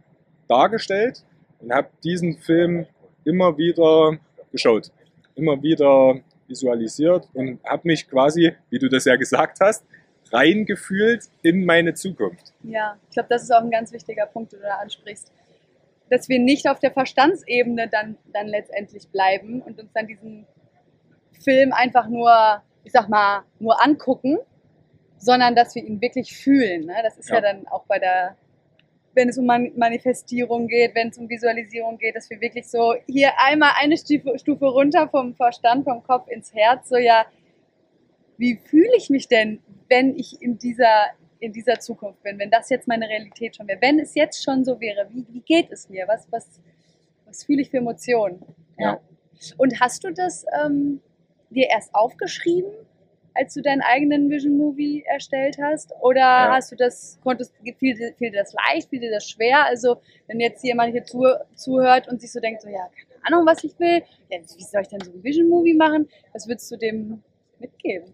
dargestellt 0.48 1.24
und 1.60 1.74
habe 1.74 1.90
diesen 2.04 2.38
Film 2.38 2.86
immer 3.26 3.58
wieder 3.58 4.18
geschaut, 4.52 4.92
immer 5.36 5.62
wieder 5.62 6.22
visualisiert 6.48 7.28
und 7.34 7.60
habe 7.64 7.82
mich 7.88 8.08
quasi, 8.08 8.54
wie 8.70 8.80
du 8.80 8.88
das 8.88 9.06
ja 9.06 9.16
gesagt 9.16 9.60
hast, 9.60 9.84
reingefühlt 10.32 11.26
in 11.42 11.66
meine 11.66 11.94
Zukunft. 11.94 12.54
Ja, 12.64 12.98
ich 13.10 13.16
glaube, 13.16 13.30
das 13.30 13.44
ist 13.44 13.52
auch 13.52 13.62
ein 13.62 13.72
ganz 13.72 13.92
wichtiger 13.92 14.26
Punkt, 14.28 14.54
den 14.54 14.60
du 14.60 14.66
da 14.66 14.76
ansprichst. 14.76 15.32
Dass 16.10 16.30
wir 16.30 16.40
nicht 16.40 16.70
auf 16.70 16.80
der 16.80 16.92
Verstandsebene 16.92 17.90
dann, 17.90 18.18
dann 18.32 18.48
letztendlich 18.48 19.08
bleiben 19.10 19.62
und 19.62 19.80
uns 19.80 19.92
dann 19.94 20.08
diesen 20.08 20.46
Film 21.44 21.74
einfach 21.74 22.08
nur, 22.08 22.62
ich 22.84 22.92
sag 22.92 23.10
mal, 23.10 23.44
nur 23.60 23.84
angucken, 23.84 24.38
sondern 25.18 25.56
dass 25.56 25.76
wir 25.76 25.84
ihn 25.84 26.02
wirklich 26.02 26.36
fühlen. 26.36 26.86
Ne? 26.86 26.96
Das 27.04 27.18
ist 27.18 27.30
ja. 27.30 27.36
Ja. 27.36 27.42
dann 27.42 27.68
auch 27.68 27.86
bei 27.86 28.00
der, 28.00 28.38
wenn 29.14 29.30
es 29.30 29.38
um 29.38 29.46
Man 29.46 29.72
Manifestierung 29.76 30.68
geht, 30.68 30.94
wenn 30.96 31.10
es 31.10 31.18
um 31.18 31.30
Visualisierung 31.30 31.98
geht, 31.98 32.16
dass 32.16 32.30
wir 32.30 32.40
wirklich 32.42 32.70
so 32.70 32.96
hier 33.08 33.32
einmal 33.38 33.72
eine 33.80 33.98
Stufe, 33.98 34.38
Stufe 34.38 34.66
runter 34.66 35.08
vom 35.10 35.36
Verstand, 35.36 35.86
vom 35.86 36.04
Kopf 36.04 36.28
ins 36.28 36.54
Herz, 36.54 36.90
so 36.90 36.98
ja, 36.98 37.26
wie 38.38 38.58
fühle 38.58 38.92
ich 38.98 39.10
mich 39.10 39.28
denn, 39.28 39.62
wenn 39.90 40.16
ich 40.16 40.42
in 40.42 40.58
dieser, 40.58 41.06
in 41.40 41.54
dieser 41.54 41.80
Zukunft 41.80 42.22
bin, 42.24 42.38
wenn 42.38 42.52
das 42.52 42.70
jetzt 42.70 42.88
meine 42.88 43.08
Realität 43.08 43.56
schon 43.56 43.68
wäre, 43.68 43.82
wenn 43.82 44.00
es 44.00 44.16
jetzt 44.16 44.44
schon 44.44 44.66
so 44.66 44.80
wäre, 44.80 45.08
wie, 45.12 45.26
wie 45.30 45.42
geht 45.42 45.72
es 45.72 45.90
mir, 45.90 46.08
was, 46.08 46.28
was, 46.32 46.60
was 47.26 47.44
fühle 47.44 47.62
ich 47.62 47.70
für 47.70 47.78
Emotionen? 47.78 48.42
Ja. 48.78 49.00
Und 49.58 49.80
hast 49.80 50.04
du 50.04 50.12
das 50.12 50.46
ähm, 50.64 51.02
dir 51.50 51.68
erst 51.70 51.94
aufgeschrieben, 51.94 52.72
als 53.34 53.54
du 53.54 53.62
deinen 53.62 53.82
eigenen 53.82 54.30
Vision 54.30 54.58
Movie 54.58 55.04
erstellt 55.06 55.58
hast? 55.62 55.92
Oder 56.02 56.20
Ja. 56.22 56.52
hast 56.54 56.72
du 56.72 56.76
das, 56.76 57.20
konntest, 57.24 57.54
fiel, 57.80 57.96
dir- 57.96 58.14
fiel 58.18 58.32
dir 58.32 58.40
das 58.40 58.54
leicht, 58.54 58.90
fiel 58.90 59.00
dir 59.02 59.12
das 59.12 59.28
schwer? 59.28 59.66
Also, 59.66 59.98
wenn 60.28 60.40
jetzt 60.40 60.64
jemand 60.64 60.94
hier 60.94 61.04
zu, 61.04 61.24
zuhört 61.56 62.08
und 62.08 62.22
sich 62.22 62.32
so 62.32 62.40
denkt, 62.40 62.62
so, 62.62 62.70
ja, 62.70 62.90
keine 62.96 63.26
Ahnung, 63.36 63.46
was 63.46 63.64
ich 63.64 63.78
will, 63.80 64.04
ja, 64.30 64.40
wie 64.40 64.64
soll 64.64 64.82
ich 64.82 64.88
denn 64.88 65.02
so 65.02 65.12
ein 65.12 65.24
Vision 65.24 65.50
Movie 65.50 65.74
machen? 65.74 66.08
Was 66.34 66.48
würdest 66.48 66.72
du 66.72 66.78
dem 66.78 67.22
mitgeben? 67.60 68.14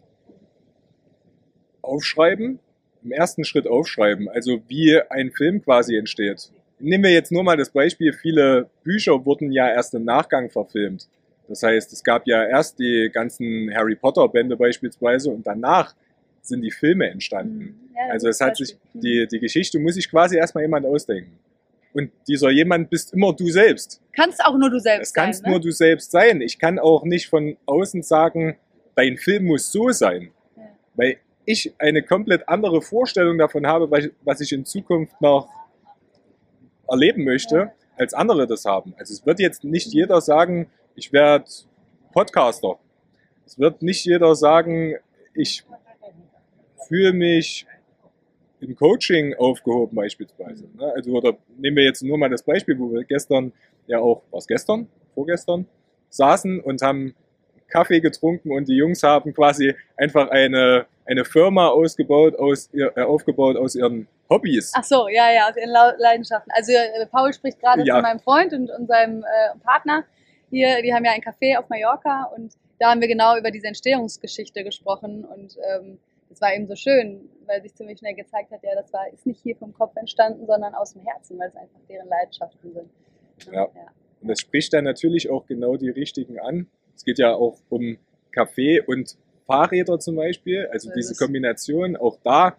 Aufschreiben, 1.81 2.59
im 3.03 3.11
ersten 3.11 3.43
Schritt 3.43 3.67
aufschreiben, 3.67 4.29
also 4.29 4.61
wie 4.67 4.99
ein 5.09 5.31
Film 5.31 5.63
quasi 5.63 5.95
entsteht. 5.97 6.51
nehmen 6.79 7.03
wir 7.03 7.11
jetzt 7.11 7.31
nur 7.31 7.43
mal 7.43 7.57
das 7.57 7.69
Beispiel, 7.71 8.13
viele 8.13 8.69
Bücher 8.83 9.25
wurden 9.25 9.51
ja 9.51 9.67
erst 9.69 9.93
im 9.93 10.03
Nachgang 10.03 10.49
verfilmt. 10.49 11.07
Das 11.51 11.63
heißt, 11.63 11.91
es 11.91 12.01
gab 12.01 12.25
ja 12.27 12.45
erst 12.45 12.79
die 12.79 13.09
ganzen 13.11 13.69
Harry 13.75 13.95
Potter 13.95 14.25
Bände 14.29 14.55
beispielsweise 14.55 15.29
und 15.31 15.45
danach 15.45 15.93
sind 16.41 16.61
die 16.61 16.71
Filme 16.71 17.09
entstanden. 17.09 17.57
Mhm. 17.59 17.75
Ja, 17.93 18.13
Also 18.13 18.29
es 18.29 18.39
hat 18.39 18.55
sich, 18.55 18.77
die, 18.93 19.27
die 19.29 19.39
Geschichte 19.39 19.77
muss 19.77 19.95
sich 19.95 20.09
quasi 20.09 20.37
erstmal 20.37 20.63
jemand 20.63 20.85
ausdenken. 20.85 21.37
Und 21.93 22.09
dieser 22.25 22.51
jemand 22.51 22.89
bist 22.89 23.13
immer 23.13 23.33
du 23.33 23.49
selbst. 23.49 24.01
Kannst 24.13 24.39
auch 24.45 24.57
nur 24.57 24.69
du 24.69 24.79
selbst 24.79 25.13
kannst 25.13 25.41
sein, 25.41 25.51
ne? 25.51 25.57
nur 25.57 25.59
du 25.61 25.71
selbst 25.71 26.09
sein. 26.11 26.39
Ich 26.39 26.57
kann 26.57 26.79
auch 26.79 27.03
nicht 27.03 27.27
von 27.27 27.57
außen 27.65 28.01
sagen, 28.01 28.55
dein 28.95 29.17
Film 29.17 29.43
muss 29.47 29.73
so 29.73 29.89
sein. 29.91 30.31
Ja. 30.55 30.63
Weil 30.95 31.17
ich 31.43 31.73
eine 31.79 32.01
komplett 32.01 32.47
andere 32.47 32.81
Vorstellung 32.81 33.37
davon 33.37 33.67
habe, 33.67 33.91
was- 33.91 34.09
was 34.23 34.39
ich 34.39 34.53
in 34.53 34.63
Zukunft 34.63 35.19
noch 35.19 35.49
erleben 36.89 37.25
möchte, 37.25 37.55
Ja. 37.55 37.71
als 37.97 38.13
andere 38.13 38.47
das 38.47 38.63
haben. 38.63 38.93
Also 38.97 39.13
es 39.13 39.25
wird 39.25 39.39
jetzt 39.41 39.65
nicht 39.65 39.93
jeder 39.93 40.21
sagen, 40.21 40.67
ich 40.95 41.11
werde 41.13 41.45
Podcaster. 42.13 42.77
Es 43.45 43.57
wird 43.59 43.81
nicht 43.81 44.05
jeder 44.05 44.35
sagen, 44.35 44.95
ich 45.33 45.63
fühle 46.87 47.13
mich 47.13 47.65
im 48.59 48.75
Coaching 48.75 49.33
aufgehoben 49.35 49.95
beispielsweise. 49.95 50.67
ne? 50.75 50.91
Also 50.95 51.11
oder 51.11 51.37
nehmen 51.57 51.77
wir 51.77 51.83
jetzt 51.83 52.03
nur 52.03 52.17
mal 52.17 52.29
das 52.29 52.43
Beispiel, 52.43 52.77
wo 52.77 52.91
wir 52.91 53.03
gestern 53.03 53.51
ja 53.87 53.99
auch, 53.99 54.21
war 54.29 54.37
es 54.39 54.47
gestern, 54.47 54.87
vorgestern, 55.15 55.65
saßen 56.09 56.59
und 56.59 56.81
haben 56.81 57.15
Kaffee 57.69 58.01
getrunken 58.01 58.51
und 58.51 58.67
die 58.67 58.75
Jungs 58.75 59.01
haben 59.01 59.33
quasi 59.33 59.73
einfach 59.97 60.29
eine, 60.29 60.85
eine 61.05 61.25
Firma 61.25 61.69
ausgebaut 61.69 62.35
aus 62.37 62.69
ihr, 62.73 62.91
äh, 62.95 63.01
aufgebaut 63.01 63.55
aus 63.55 63.75
ihren 63.75 64.07
Hobbys. 64.29 64.71
Ach 64.75 64.83
so, 64.83 65.07
ja, 65.07 65.31
ja, 65.31 65.49
aus 65.49 65.55
ihren 65.57 65.71
Leidenschaften. 65.99 66.51
Also 66.55 66.73
äh, 66.73 67.05
Paul 67.07 67.33
spricht 67.33 67.59
gerade 67.59 67.83
Ja. 67.83 67.95
von 67.95 68.03
meinem 68.03 68.19
Freund 68.19 68.53
und, 68.53 68.69
und 68.69 68.87
seinem 68.87 69.23
äh, 69.23 69.57
Partner 69.63 70.03
hier. 70.51 70.83
Die 70.83 70.93
haben 70.93 71.03
ja 71.03 71.11
ein 71.11 71.21
Café 71.21 71.57
auf 71.57 71.67
Mallorca 71.69 72.25
und 72.35 72.53
da 72.77 72.91
haben 72.91 73.01
wir 73.01 73.07
genau 73.07 73.37
über 73.37 73.49
diese 73.49 73.67
Entstehungsgeschichte 73.67 74.63
gesprochen 74.63 75.25
und 75.25 75.57
ähm, 75.67 75.97
das 76.29 76.39
war 76.39 76.53
eben 76.53 76.67
so 76.67 76.75
schön, 76.75 77.29
weil 77.45 77.61
sich 77.61 77.75
ziemlich 77.75 77.99
schnell 77.99 78.15
gezeigt 78.15 78.51
hat, 78.51 78.63
ja, 78.63 78.71
das 78.73 78.91
war 78.93 79.11
ist 79.11 79.25
nicht 79.25 79.41
hier 79.41 79.55
vom 79.57 79.73
Kopf 79.73 79.95
entstanden, 79.97 80.45
sondern 80.45 80.73
aus 80.73 80.93
dem 80.93 81.01
Herzen, 81.03 81.37
weil 81.37 81.49
es 81.49 81.55
einfach 81.55 81.79
deren 81.89 82.07
Leidenschaften 82.07 82.73
sind. 82.73 82.89
Ja. 83.51 83.67
Und 84.21 84.27
das 84.27 84.39
spricht 84.39 84.71
dann 84.73 84.85
natürlich 84.85 85.29
auch 85.29 85.45
genau 85.45 85.75
die 85.75 85.89
richtigen 85.89 86.39
an. 86.39 86.67
Es 86.95 87.03
geht 87.03 87.19
ja 87.19 87.33
auch 87.33 87.57
um 87.69 87.97
Kaffee 88.31 88.81
und 88.81 89.17
Fahrräder 89.45 89.99
zum 89.99 90.15
Beispiel. 90.15 90.67
Also 90.71 90.89
So 90.89 90.95
diese 90.95 91.11
es. 91.13 91.19
Kombination, 91.19 91.97
auch 91.97 92.17
da, 92.23 92.55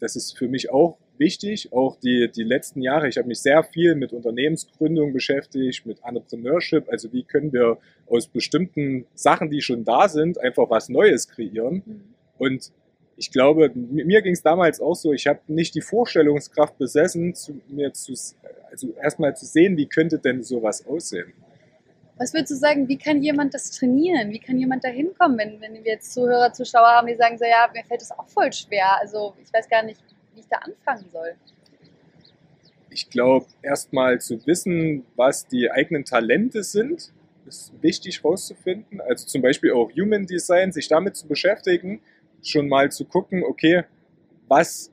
das 0.00 0.16
ist 0.16 0.38
für 0.38 0.48
mich 0.48 0.70
auch 0.70 0.98
wichtig. 1.26 1.72
Auch 1.72 1.94
die, 1.96 2.30
die 2.36 2.46
letzten 2.54 2.80
Jahre, 2.82 3.08
ich 3.08 3.16
habe 3.18 3.28
mich 3.28 3.40
sehr 3.40 3.62
viel 3.62 3.94
mit 3.94 4.12
Unternehmensgründung 4.12 5.12
beschäftigt, 5.12 5.86
mit 5.86 5.98
Entrepreneurship. 6.04 6.84
Also 6.90 7.12
wie 7.12 7.24
können 7.32 7.50
wir 7.52 7.78
aus 8.06 8.26
bestimmten 8.26 9.06
Sachen, 9.14 9.48
die 9.50 9.62
schon 9.62 9.84
da 9.84 10.08
sind, 10.08 10.38
einfach 10.46 10.68
was 10.68 10.88
Neues 10.88 11.28
kreieren. 11.28 11.82
Mhm. 11.86 12.02
Und 12.38 12.60
ich 13.16 13.30
glaube, 13.30 13.70
mi- 13.74 14.04
mir 14.04 14.20
ging 14.22 14.34
es 14.34 14.42
damals 14.42 14.80
auch 14.80 14.96
so, 14.96 15.12
ich 15.12 15.26
habe 15.26 15.40
nicht 15.46 15.74
die 15.74 15.80
Vorstellungskraft 15.92 16.76
besessen, 16.78 17.34
zu, 17.34 17.60
mir 17.68 17.92
zu, 17.92 18.12
also 18.70 18.92
erstmal 19.00 19.36
zu 19.36 19.46
sehen, 19.46 19.76
wie 19.76 19.86
könnte 19.86 20.18
denn 20.18 20.42
sowas 20.42 20.86
aussehen. 20.86 21.32
Was 22.18 22.34
würdest 22.34 22.52
du 22.52 22.56
sagen, 22.56 22.88
wie 22.88 22.98
kann 22.98 23.22
jemand 23.22 23.52
das 23.54 23.70
trainieren? 23.70 24.30
Wie 24.30 24.38
kann 24.38 24.58
jemand 24.58 24.84
da 24.84 24.88
hinkommen, 24.88 25.38
wenn, 25.38 25.60
wenn 25.60 25.74
wir 25.84 25.92
jetzt 25.92 26.12
Zuhörer, 26.12 26.52
Zuschauer 26.52 26.86
haben, 26.96 27.06
die 27.06 27.16
sagen 27.16 27.38
so, 27.38 27.44
ja, 27.44 27.70
mir 27.72 27.84
fällt 27.84 28.00
das 28.00 28.12
auch 28.12 28.28
voll 28.28 28.52
schwer. 28.52 28.88
Also 29.00 29.34
ich 29.42 29.52
weiß 29.52 29.68
gar 29.68 29.82
nicht, 29.82 30.00
wie 30.34 30.40
ich 30.40 30.48
da 30.48 30.58
anfangen 30.58 31.08
soll. 31.10 31.34
Ich 32.90 33.08
glaube, 33.08 33.46
erstmal 33.62 34.20
zu 34.20 34.46
wissen, 34.46 35.04
was 35.16 35.46
die 35.46 35.70
eigenen 35.70 36.04
Talente 36.04 36.62
sind, 36.62 37.12
ist 37.46 37.72
wichtig 37.80 38.22
rauszufinden. 38.24 39.00
Also 39.00 39.26
zum 39.26 39.42
Beispiel 39.42 39.72
auch 39.72 39.90
Human 39.92 40.26
Design, 40.26 40.72
sich 40.72 40.88
damit 40.88 41.16
zu 41.16 41.26
beschäftigen, 41.26 42.00
schon 42.42 42.68
mal 42.68 42.90
zu 42.92 43.04
gucken, 43.04 43.44
okay, 43.44 43.84
was 44.48 44.90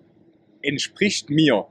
entspricht 0.61 1.29
mir? 1.29 1.65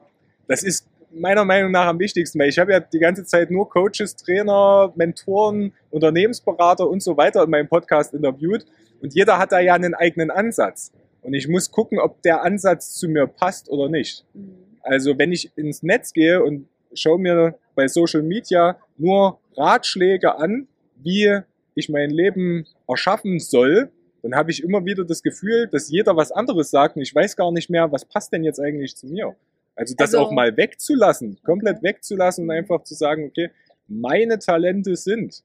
Das 0.47 0.63
ist 0.63 0.87
meiner 1.11 1.45
Meinung 1.45 1.71
nach 1.71 1.87
am 1.87 1.99
wichtigsten, 1.99 2.39
weil 2.39 2.49
ich 2.49 2.59
habe 2.59 2.73
ja 2.73 2.81
die 2.81 2.99
ganze 2.99 3.25
Zeit 3.25 3.51
nur 3.51 3.69
Coaches, 3.69 4.17
Trainer, 4.17 4.93
Mentoren, 4.95 5.73
Unternehmensberater 5.91 6.89
und 6.89 7.03
so 7.03 7.17
weiter 7.17 7.45
in 7.45 7.51
meinem 7.51 7.69
Podcast 7.69 8.13
interviewt 8.15 8.67
und 9.01 9.15
jeder 9.15 9.39
hat 9.39 9.53
da 9.53 9.61
ja 9.61 9.75
einen 9.75 9.95
eigenen 9.95 10.31
Ansatz. 10.31 10.93
Und 11.23 11.35
ich 11.35 11.49
muss 11.49 11.71
gucken, 11.71 11.99
ob 11.99 12.23
der 12.23 12.43
Ansatz 12.43 12.95
zu 12.95 13.09
mir 13.09 13.27
passt 13.27 13.69
oder 13.69 13.89
nicht. 13.89 14.25
Mhm. 14.35 14.55
Also 14.83 15.19
wenn 15.19 15.33
ich 15.33 15.51
ins 15.57 15.83
Netz 15.83 16.13
gehe 16.13 16.43
und 16.43 16.69
schaue 16.95 17.19
mir 17.19 17.59
bei 17.75 17.87
Social 17.89 18.23
Media 18.23 18.79
nur 18.97 19.39
Ratschläge 19.57 20.37
an, 20.37 20.69
wie 20.97 21.41
ich 21.75 21.89
mein 21.89 22.11
Leben 22.11 22.67
erschaffen 22.89 23.39
soll, 23.39 23.91
dann 24.23 24.35
habe 24.35 24.51
ich 24.51 24.63
immer 24.63 24.85
wieder 24.85 25.05
das 25.05 25.23
Gefühl, 25.23 25.69
dass 25.69 25.91
jeder 25.91 26.17
was 26.17 26.33
anderes 26.33 26.71
sagt 26.71 26.97
und 26.97 27.03
ich 27.03 27.15
weiß 27.15 27.37
gar 27.37 27.53
nicht 27.53 27.71
mehr, 27.71 27.91
was 27.93 28.05
passt 28.05 28.33
denn 28.33 28.43
jetzt 28.43 28.59
eigentlich 28.59 28.97
zu 28.97 29.07
mir. 29.07 29.37
Also 29.77 29.95
das 29.97 30.15
Also- 30.15 30.27
auch 30.27 30.33
mal 30.33 30.57
wegzulassen, 30.57 31.39
komplett 31.45 31.83
wegzulassen 31.83 32.45
und 32.45 32.51
einfach 32.51 32.83
zu 32.83 32.95
sagen, 32.95 33.27
okay, 33.29 33.51
meine 33.87 34.39
Talente 34.39 34.97
sind. 34.97 35.43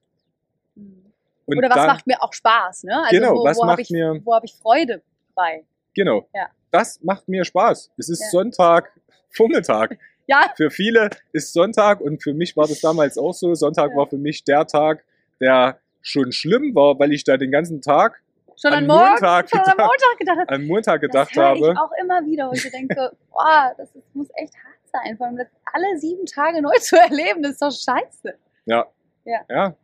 Mhm. 0.74 1.04
Und 1.46 1.58
Oder 1.58 1.68
was 1.68 1.76
dann, 1.76 1.86
macht 1.88 2.06
mir 2.06 2.22
auch 2.22 2.32
Spaß, 2.32 2.84
ne? 2.84 2.96
Also 3.04 3.10
Genau, 3.16 3.34
wo, 3.36 3.44
was 3.44 3.58
wo 3.58 3.62
macht 3.64 3.72
habe 3.72 3.82
ich, 3.82 3.90
mir- 3.90 4.20
wo 4.24 4.34
hab 4.34 4.44
ich 4.44 4.54
Freude 4.54 5.02
bei? 5.34 5.64
Genau. 5.94 6.28
Ja. 6.34 6.48
Das 6.70 7.02
macht 7.02 7.28
mir 7.28 7.44
Spaß. 7.44 7.90
Es 7.96 8.08
ist 8.08 8.20
Ja. 8.22 8.28
Sonntag, 8.30 8.90
Vormittag. 9.30 9.98
Ja, 10.26 10.50
Für 10.56 10.70
viele 10.70 11.10
ist 11.32 11.52
Sonntag 11.52 12.00
und 12.00 12.22
für 12.22 12.32
mich 12.32 12.56
war 12.56 12.66
das 12.66 12.80
damals 12.80 13.18
auch 13.18 13.34
so. 13.34 13.54
Sonntag 13.54 13.90
Ja. 13.90 13.96
war 13.98 14.06
für 14.06 14.16
mich 14.16 14.42
der 14.42 14.66
Tag, 14.66 15.04
der 15.38 15.78
schon 16.00 16.32
schlimm 16.32 16.74
war, 16.74 16.98
weil 16.98 17.12
ich 17.12 17.24
da 17.24 17.36
den 17.36 17.50
ganzen 17.50 17.82
Tag 17.82 18.22
schon 18.56 18.72
Am 18.72 18.78
an 18.78 18.86
Morgen, 18.86 19.10
Montag 19.10 19.50
schon 19.50 19.58
gedacht- 19.60 19.76
Montag 19.78 20.18
gedacht 20.18 20.38
habe. 20.38 20.48
an 20.48 20.66
Montag 20.66 21.00
gedacht 21.02 21.30
das 21.36 21.42
habe. 21.44 21.58
ich 21.72 21.78
auch 21.78 21.90
immer 22.02 22.24
wieder, 22.24 22.48
wo 22.48 22.52
ich 22.54 22.62
so 22.62 22.70
denke, 22.70 23.12
boah, 23.32 23.74
das 23.76 23.94
ist, 23.94 24.14
muss 24.14 24.28
echt 24.36 24.54
hart 24.54 25.04
sein, 25.04 25.14
vor 25.18 25.26
allem 25.26 25.36
das 25.36 25.48
alle 25.74 25.98
sieben 25.98 26.24
Tage 26.24 26.62
neu 26.62 26.72
zu 26.80 26.96
erleben, 26.96 27.42
das 27.42 27.52
ist 27.52 27.60
doch 27.62 27.70
scheiße. 27.70 28.34
Ja. 28.64 28.86
Ja. 29.26 29.40
Ja, 29.50 29.76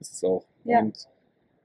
ist 0.00 0.12
es 0.12 0.22
auch. 0.22 0.44
Ja. 0.64 0.80
Und, 0.80 0.98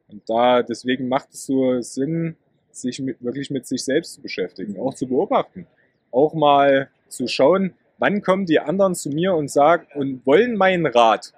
und 0.08 0.30
da, 0.30 0.62
deswegen 0.64 1.10
macht 1.10 1.28
es 1.34 1.46
so 1.46 1.82
Sinn, 1.82 2.38
sich 2.76 3.00
mit, 3.00 3.24
wirklich 3.24 3.50
mit 3.50 3.68
sich 3.68 3.84
selbst 3.84 4.14
zu 4.14 4.22
beschäftigen, 4.22 4.80
auch 4.80 4.94
zu 4.94 5.08
beobachten. 5.08 5.68
Auch 6.12 6.34
mal 6.34 6.90
zu 7.08 7.28
schauen, 7.28 7.74
wann 7.98 8.22
kommen 8.22 8.46
die 8.46 8.60
anderen 8.60 8.96
zu 8.96 9.10
mir 9.10 9.34
und 9.34 9.50
sagen 9.50 9.88
und 9.96 10.26
wollen 10.26 10.56
meinen 10.56 10.86
Rat. 10.86 11.34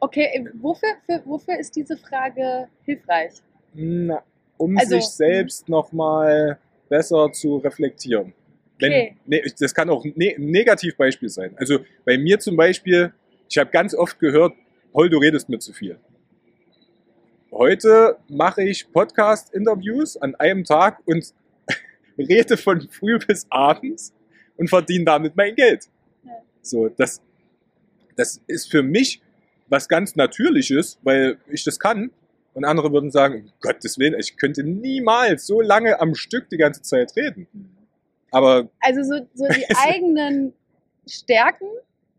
Okay, 0.00 0.28
äh, 0.32 0.44
wofür, 0.54 0.90
für, 1.06 1.22
wofür 1.24 1.58
ist 1.58 1.74
diese 1.74 1.96
Frage 1.96 2.68
hilfreich? 2.84 3.32
Na, 3.74 4.22
um 4.56 4.76
Also, 4.76 4.96
sich 4.96 5.06
selbst 5.06 5.68
nochmal 5.68 6.58
besser 6.88 7.32
zu 7.32 7.56
reflektieren. 7.56 8.32
Wenn, 8.78 8.92
Okay. 8.92 9.16
nee, 9.26 9.42
das 9.58 9.74
kann 9.74 9.90
auch 9.90 10.04
ne, 10.04 10.34
ein 10.36 10.50
Negativbeispiel 10.50 11.28
sein. 11.28 11.54
Also 11.56 11.80
bei 12.04 12.16
mir 12.16 12.38
zum 12.38 12.56
Beispiel, 12.56 13.12
ich 13.48 13.58
habe 13.58 13.70
ganz 13.70 13.94
oft 13.94 14.18
gehört, 14.20 14.54
Paul, 14.92 15.10
du 15.10 15.18
redest 15.18 15.48
mir 15.48 15.58
zu 15.58 15.72
viel. 15.72 15.98
Heute 17.58 18.18
mache 18.28 18.62
ich 18.62 18.92
Podcast-Interviews 18.92 20.16
an 20.18 20.36
einem 20.36 20.62
Tag 20.62 21.00
und 21.06 21.34
rede 22.16 22.56
von 22.56 22.88
früh 22.88 23.18
bis 23.18 23.48
abends 23.50 24.14
und 24.56 24.70
verdiene 24.70 25.04
damit 25.04 25.34
mein 25.34 25.56
Geld. 25.56 25.86
Ja. 26.22 26.40
So, 26.62 26.88
das, 26.88 27.20
das 28.14 28.40
ist 28.46 28.70
für 28.70 28.84
mich 28.84 29.20
was 29.66 29.88
ganz 29.88 30.14
Natürliches, 30.14 31.00
weil 31.02 31.38
ich 31.48 31.64
das 31.64 31.80
kann. 31.80 32.12
Und 32.54 32.64
andere 32.64 32.92
würden 32.92 33.10
sagen, 33.10 33.46
um 33.46 33.52
Gottes 33.60 33.98
Willen, 33.98 34.14
ich 34.20 34.36
könnte 34.36 34.62
niemals 34.62 35.44
so 35.44 35.60
lange 35.60 36.00
am 36.00 36.14
Stück 36.14 36.48
die 36.50 36.58
ganze 36.58 36.82
Zeit 36.82 37.16
reden. 37.16 37.48
Aber 38.30 38.70
Also 38.78 39.02
so, 39.02 39.26
so 39.34 39.48
die 39.48 39.66
eigenen 39.76 40.52
Stärken 41.08 41.66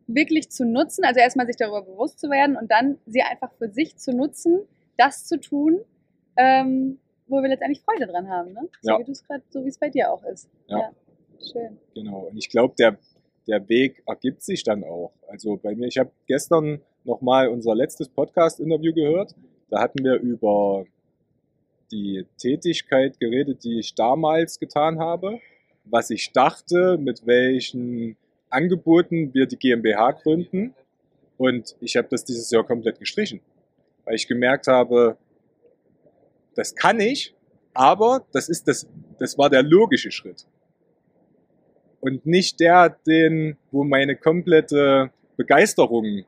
wirklich 0.05 0.49
zu 0.49 0.65
nutzen, 0.65 1.05
also 1.05 1.21
erstmal 1.21 1.45
sich 1.45 1.55
darüber 1.55 1.83
bewusst 1.83 2.19
zu 2.19 2.29
werden 2.29 2.57
und 2.57 2.69
dann 2.69 2.97
sie 3.05 3.21
einfach 3.21 3.53
für 3.57 3.71
sich 3.71 3.95
zu 3.95 4.11
nutzen, 4.11 4.67
das 4.99 5.25
zu 5.25 5.39
tun, 5.39 5.79
ähm, 6.37 6.99
wo 7.27 7.41
wir 7.41 7.49
letztendlich 7.49 7.81
Freude 7.81 8.05
dran 8.11 8.29
haben, 8.29 8.53
ne? 8.53 8.67
So 8.81 8.91
Ja. 8.91 9.07
wie 9.07 9.11
es 9.11 9.23
gerade, 9.23 9.43
so 9.49 9.63
wie 9.63 9.69
es 9.69 9.77
bei 9.77 9.89
dir 9.89 10.11
auch 10.11 10.23
ist. 10.23 10.49
Ja. 10.67 10.91
Schön. 11.51 11.77
Genau. 11.93 12.27
Und 12.29 12.37
ich 12.37 12.49
glaube, 12.49 12.73
der, 12.77 12.97
der 13.47 13.67
Weg 13.69 14.03
ergibt 14.05 14.41
sich 14.43 14.63
dann 14.63 14.83
auch. 14.83 15.11
Also 15.27 15.57
bei 15.57 15.73
mir, 15.75 15.87
ich 15.87 15.97
habe 15.97 16.11
gestern 16.27 16.81
nochmal 17.05 17.47
unser 17.47 17.75
letztes 17.75 18.09
Podcast-Interview 18.09 18.93
gehört. 18.93 19.35
Da 19.69 19.79
hatten 19.81 20.03
wir 20.03 20.15
über 20.15 20.85
die 21.91 22.25
Tätigkeit 22.37 23.19
geredet, 23.19 23.63
die 23.63 23.79
ich 23.79 23.95
damals 23.95 24.59
getan 24.59 24.99
habe, 24.99 25.39
was 25.85 26.09
ich 26.09 26.31
dachte, 26.33 26.97
mit 26.99 27.25
welchen 27.25 28.15
Angeboten 28.49 29.33
wir 29.33 29.45
die 29.47 29.57
GmbH 29.57 30.11
gründen. 30.11 30.73
Und 31.37 31.75
ich 31.79 31.95
habe 31.95 32.07
das 32.09 32.25
dieses 32.25 32.51
Jahr 32.51 32.65
komplett 32.65 32.99
gestrichen, 32.99 33.39
weil 34.09 34.15
ich 34.15 34.27
gemerkt 34.27 34.65
habe, 34.65 35.17
das 36.55 36.73
kann 36.73 36.99
ich, 36.99 37.35
aber 37.75 38.25
das 38.33 38.49
ist 38.49 38.67
das, 38.67 38.87
das 39.19 39.37
war 39.37 39.51
der 39.51 39.61
logische 39.61 40.09
Schritt. 40.09 40.47
und 41.99 42.25
nicht 42.25 42.59
der, 42.59 42.97
den, 43.05 43.57
wo 43.71 43.83
meine 43.83 44.15
komplette 44.15 45.11
Begeisterung 45.37 46.25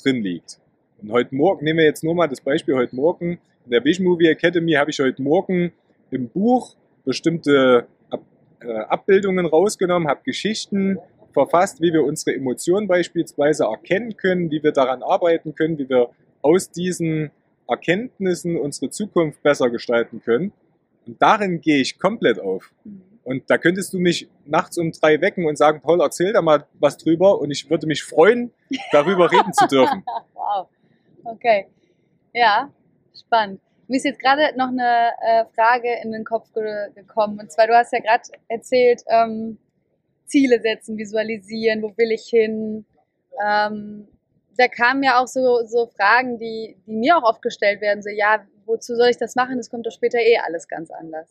drin 0.00 0.22
liegt. 0.22 0.60
Und 1.02 1.10
heute 1.10 1.34
Morgen, 1.34 1.64
nehmen 1.64 1.78
wir 1.78 1.86
jetzt 1.86 2.04
nur 2.04 2.14
mal 2.14 2.28
das 2.28 2.40
Beispiel 2.40 2.76
heute 2.76 2.94
Morgen, 2.94 3.40
in 3.64 3.70
der 3.70 3.84
Vision 3.84 4.06
Movie 4.06 4.28
Academy 4.28 4.72
habe 4.74 4.92
ich 4.92 5.00
heute 5.00 5.20
Morgen 5.20 5.72
im 6.12 6.28
Buch 6.28 6.76
bestimmte 7.04 7.88
Ab 8.10 8.22
äh, 8.60 8.72
Abbildungen 8.72 9.46
rausgenommen, 9.46 10.06
habe 10.06 10.20
Geschichten 10.24 10.98
verfasst, 11.32 11.80
wie 11.80 11.92
wir 11.92 12.04
unsere 12.04 12.36
Emotionen 12.36 12.86
beispielsweise 12.86 13.64
erkennen 13.64 14.16
können, 14.16 14.52
wie 14.52 14.62
wir 14.62 14.70
daran 14.70 15.02
arbeiten 15.02 15.56
können, 15.56 15.78
wie 15.78 15.88
wir 15.88 16.10
aus 16.44 16.70
diesen 16.70 17.30
Erkenntnissen 17.66 18.56
unsere 18.56 18.90
Zukunft 18.90 19.42
besser 19.42 19.70
gestalten 19.70 20.20
können. 20.22 20.52
Und 21.06 21.20
darin 21.20 21.60
gehe 21.60 21.80
ich 21.80 21.98
komplett 21.98 22.38
auf. 22.38 22.72
Und 23.24 23.48
da 23.48 23.56
könntest 23.56 23.94
du 23.94 23.98
mich 23.98 24.28
nachts 24.44 24.76
um 24.76 24.92
drei 24.92 25.20
wecken 25.22 25.46
und 25.46 25.56
sagen, 25.56 25.80
Paul, 25.80 26.02
erzähl 26.02 26.34
da 26.34 26.42
mal 26.42 26.66
was 26.74 26.98
drüber. 26.98 27.40
Und 27.40 27.50
ich 27.50 27.70
würde 27.70 27.86
mich 27.86 28.04
freuen, 28.04 28.52
darüber 28.92 29.32
reden 29.32 29.52
zu 29.52 29.66
dürfen. 29.66 30.04
Wow. 30.34 30.68
Okay. 31.24 31.68
Ja, 32.34 32.70
spannend. 33.18 33.58
Mir 33.88 33.96
ist 33.96 34.04
jetzt 34.04 34.20
gerade 34.20 34.52
noch 34.58 34.68
eine 34.68 35.10
äh, 35.22 35.44
Frage 35.54 35.88
in 36.02 36.12
den 36.12 36.22
Kopf 36.22 36.52
ge 36.52 36.90
gekommen. 36.94 37.40
Und 37.40 37.50
zwar, 37.50 37.66
du 37.66 37.74
hast 37.74 37.94
ja 37.94 38.00
gerade 38.00 38.24
erzählt, 38.48 39.02
ähm, 39.08 39.56
Ziele 40.26 40.60
setzen, 40.60 40.98
visualisieren, 40.98 41.80
wo 41.80 41.96
will 41.96 42.12
ich 42.12 42.26
hin. 42.26 42.84
Ähm, 43.42 44.06
da 44.56 44.68
kamen 44.68 45.02
ja 45.02 45.20
auch 45.20 45.26
so, 45.26 45.64
so 45.64 45.86
Fragen, 45.86 46.38
die, 46.38 46.76
die 46.86 46.92
mir 46.94 47.16
auch 47.16 47.22
oft 47.22 47.42
gestellt 47.42 47.80
werden, 47.80 48.02
so, 48.02 48.10
ja, 48.10 48.44
wozu 48.66 48.94
soll 48.96 49.08
ich 49.08 49.18
das 49.18 49.34
machen? 49.34 49.56
Das 49.56 49.70
kommt 49.70 49.86
doch 49.86 49.92
später 49.92 50.18
eh 50.18 50.38
alles 50.38 50.68
ganz 50.68 50.90
anders. 50.90 51.28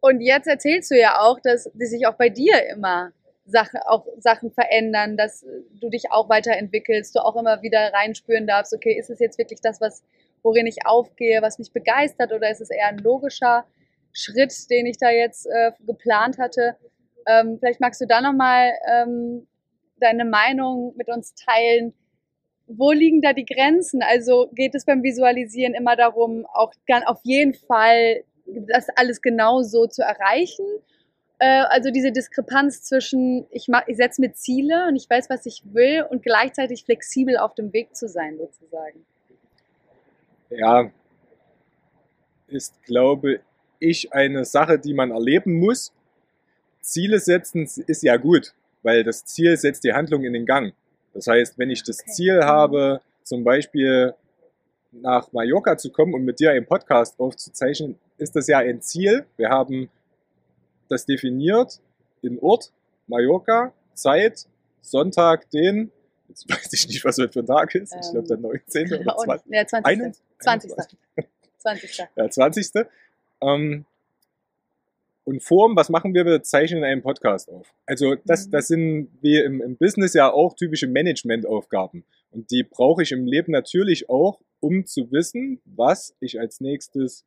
Und 0.00 0.20
jetzt 0.20 0.46
erzählst 0.46 0.90
du 0.90 0.98
ja 0.98 1.20
auch, 1.20 1.40
dass, 1.40 1.70
dass 1.74 1.90
sich 1.90 2.06
auch 2.06 2.14
bei 2.14 2.28
dir 2.28 2.66
immer 2.68 3.12
Sachen, 3.46 3.80
auch 3.86 4.06
Sachen 4.18 4.50
verändern, 4.50 5.16
dass 5.16 5.44
du 5.80 5.88
dich 5.88 6.12
auch 6.12 6.28
weiterentwickelst, 6.28 7.14
du 7.16 7.20
auch 7.20 7.36
immer 7.36 7.62
wieder 7.62 7.92
reinspüren 7.92 8.46
darfst, 8.46 8.74
okay, 8.74 8.92
ist 8.92 9.10
es 9.10 9.18
jetzt 9.18 9.38
wirklich 9.38 9.60
das, 9.60 9.80
was, 9.80 10.04
worin 10.42 10.66
ich 10.66 10.86
aufgehe, 10.86 11.42
was 11.42 11.58
mich 11.58 11.72
begeistert, 11.72 12.32
oder 12.32 12.50
ist 12.50 12.60
es 12.60 12.70
eher 12.70 12.88
ein 12.88 12.98
logischer 12.98 13.64
Schritt, 14.12 14.52
den 14.70 14.86
ich 14.86 14.98
da 14.98 15.10
jetzt 15.10 15.46
äh, 15.46 15.72
geplant 15.86 16.38
hatte? 16.38 16.76
Ähm, 17.26 17.58
vielleicht 17.58 17.80
magst 17.80 18.00
du 18.00 18.06
da 18.06 18.20
nochmal 18.20 18.72
ähm, 18.86 19.46
deine 20.00 20.24
Meinung 20.24 20.94
mit 20.96 21.08
uns 21.08 21.34
teilen. 21.34 21.94
Wo 22.66 22.92
liegen 22.92 23.22
da 23.22 23.32
die 23.32 23.46
Grenzen? 23.46 24.02
Also 24.02 24.48
geht 24.52 24.74
es 24.74 24.84
beim 24.84 25.02
Visualisieren 25.02 25.74
immer 25.74 25.96
darum, 25.96 26.46
auch 26.52 26.72
auf 27.06 27.20
jeden 27.22 27.54
Fall 27.54 28.24
das 28.46 28.88
alles 28.96 29.22
genau 29.22 29.62
so 29.62 29.86
zu 29.86 30.02
erreichen? 30.02 30.66
Äh, 31.38 31.64
also 31.68 31.90
diese 31.90 32.12
Diskrepanz 32.12 32.82
zwischen, 32.82 33.46
ich, 33.50 33.68
ich 33.86 33.96
setze 33.96 34.20
mir 34.20 34.32
Ziele 34.32 34.86
und 34.88 34.96
ich 34.96 35.08
weiß, 35.08 35.30
was 35.30 35.46
ich 35.46 35.62
will 35.72 36.04
und 36.08 36.22
gleichzeitig 36.22 36.84
flexibel 36.84 37.36
auf 37.36 37.54
dem 37.54 37.72
Weg 37.72 37.94
zu 37.94 38.08
sein, 38.08 38.38
sozusagen. 38.38 39.04
Ja, 40.50 40.90
ist, 42.48 42.82
glaube 42.82 43.40
ich, 43.78 44.12
eine 44.12 44.44
Sache, 44.44 44.78
die 44.78 44.94
man 44.94 45.10
erleben 45.10 45.58
muss. 45.58 45.92
Ziele 46.80 47.20
setzen 47.20 47.68
ist 47.86 48.02
ja 48.02 48.16
gut, 48.16 48.54
weil 48.82 49.04
das 49.04 49.24
Ziel 49.24 49.56
setzt 49.56 49.84
die 49.84 49.92
Handlung 49.92 50.24
in 50.24 50.32
den 50.32 50.46
Gang. 50.46 50.72
Das 51.14 51.26
heißt, 51.26 51.58
wenn 51.58 51.70
ich 51.70 51.82
das 51.82 52.00
okay. 52.00 52.10
Ziel 52.10 52.44
habe, 52.44 53.00
zum 53.22 53.44
Beispiel 53.44 54.14
nach 54.92 55.32
Mallorca 55.32 55.76
zu 55.76 55.90
kommen 55.90 56.14
und 56.14 56.24
mit 56.24 56.40
dir 56.40 56.50
einen 56.50 56.66
Podcast 56.66 57.18
aufzuzeichnen, 57.18 57.98
ist 58.16 58.34
das 58.36 58.46
ja 58.46 58.58
ein 58.58 58.80
Ziel. 58.80 59.26
Wir 59.36 59.50
haben 59.50 59.90
das 60.88 61.06
definiert 61.06 61.80
in 62.22 62.38
Ort, 62.40 62.72
Mallorca, 63.06 63.72
Zeit, 63.94 64.46
Sonntag, 64.80 65.50
den, 65.50 65.90
jetzt 66.28 66.48
weiß 66.50 66.72
ich 66.72 66.88
nicht, 66.88 67.04
was 67.04 67.18
heute 67.18 67.32
für 67.32 67.40
ein 67.40 67.46
Tag 67.46 67.74
ist, 67.74 67.94
ich 67.94 68.10
glaube 68.10 68.28
der 68.28 68.38
19. 68.38 68.92
oder 68.94 69.16
20. 69.24 69.52
Ja, 69.52 69.66
20. 69.66 70.14
20. 70.38 70.72
20. 71.58 71.98
Ja, 72.16 72.30
20. 72.30 72.70
Ähm, 73.40 73.84
und 75.28 75.42
Form, 75.42 75.76
was 75.76 75.90
machen 75.90 76.14
wir? 76.14 76.24
Wir 76.24 76.42
zeichnen 76.42 76.84
einen 76.84 77.02
Podcast 77.02 77.50
auf. 77.50 77.74
Also 77.84 78.14
das, 78.24 78.46
mhm. 78.46 78.50
das 78.50 78.68
sind 78.68 79.08
wie 79.20 79.36
im, 79.36 79.60
im 79.60 79.76
Business 79.76 80.14
ja 80.14 80.32
auch 80.32 80.54
typische 80.54 80.86
Managementaufgaben. 80.86 82.04
Und 82.30 82.50
die 82.50 82.62
brauche 82.62 83.02
ich 83.02 83.12
im 83.12 83.26
Leben 83.26 83.52
natürlich 83.52 84.08
auch, 84.08 84.40
um 84.60 84.86
zu 84.86 85.12
wissen, 85.12 85.60
was 85.66 86.16
ich 86.20 86.40
als 86.40 86.62
nächstes 86.62 87.26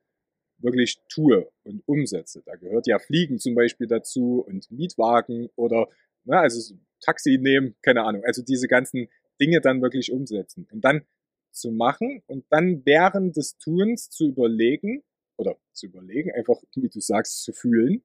wirklich 0.58 1.00
tue 1.10 1.48
und 1.64 1.84
umsetze. 1.86 2.42
Da 2.44 2.56
gehört 2.56 2.88
ja 2.88 2.98
Fliegen 2.98 3.38
zum 3.38 3.54
Beispiel 3.54 3.86
dazu 3.86 4.44
und 4.48 4.72
Mietwagen 4.72 5.50
oder 5.56 5.88
na, 6.24 6.38
ne, 6.38 6.42
also 6.42 6.74
Taxi 7.02 7.38
nehmen, 7.40 7.76
keine 7.84 8.04
Ahnung. 8.04 8.24
Also 8.26 8.42
diese 8.42 8.68
ganzen 8.68 9.10
Dinge 9.40 9.62
dann 9.62 9.80
wirklich 9.84 10.12
umsetzen 10.12 10.68
und 10.72 10.84
dann 10.84 11.04
zu 11.52 11.70
machen 11.70 12.24
und 12.26 12.46
dann 12.50 12.84
während 12.84 13.38
des 13.38 13.60
Tuns 13.60 14.10
zu 14.10 14.26
überlegen 14.30 15.04
oder 15.42 15.58
zu 15.74 15.88
überlegen, 15.88 16.32
einfach 16.32 16.58
wie 16.76 16.90
du 16.90 17.00
sagst, 17.00 17.44
zu 17.44 17.52
fühlen, 17.52 18.04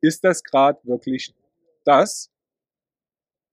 ist 0.00 0.24
das 0.24 0.42
gerade 0.44 0.78
wirklich 0.82 1.34
das 1.84 2.30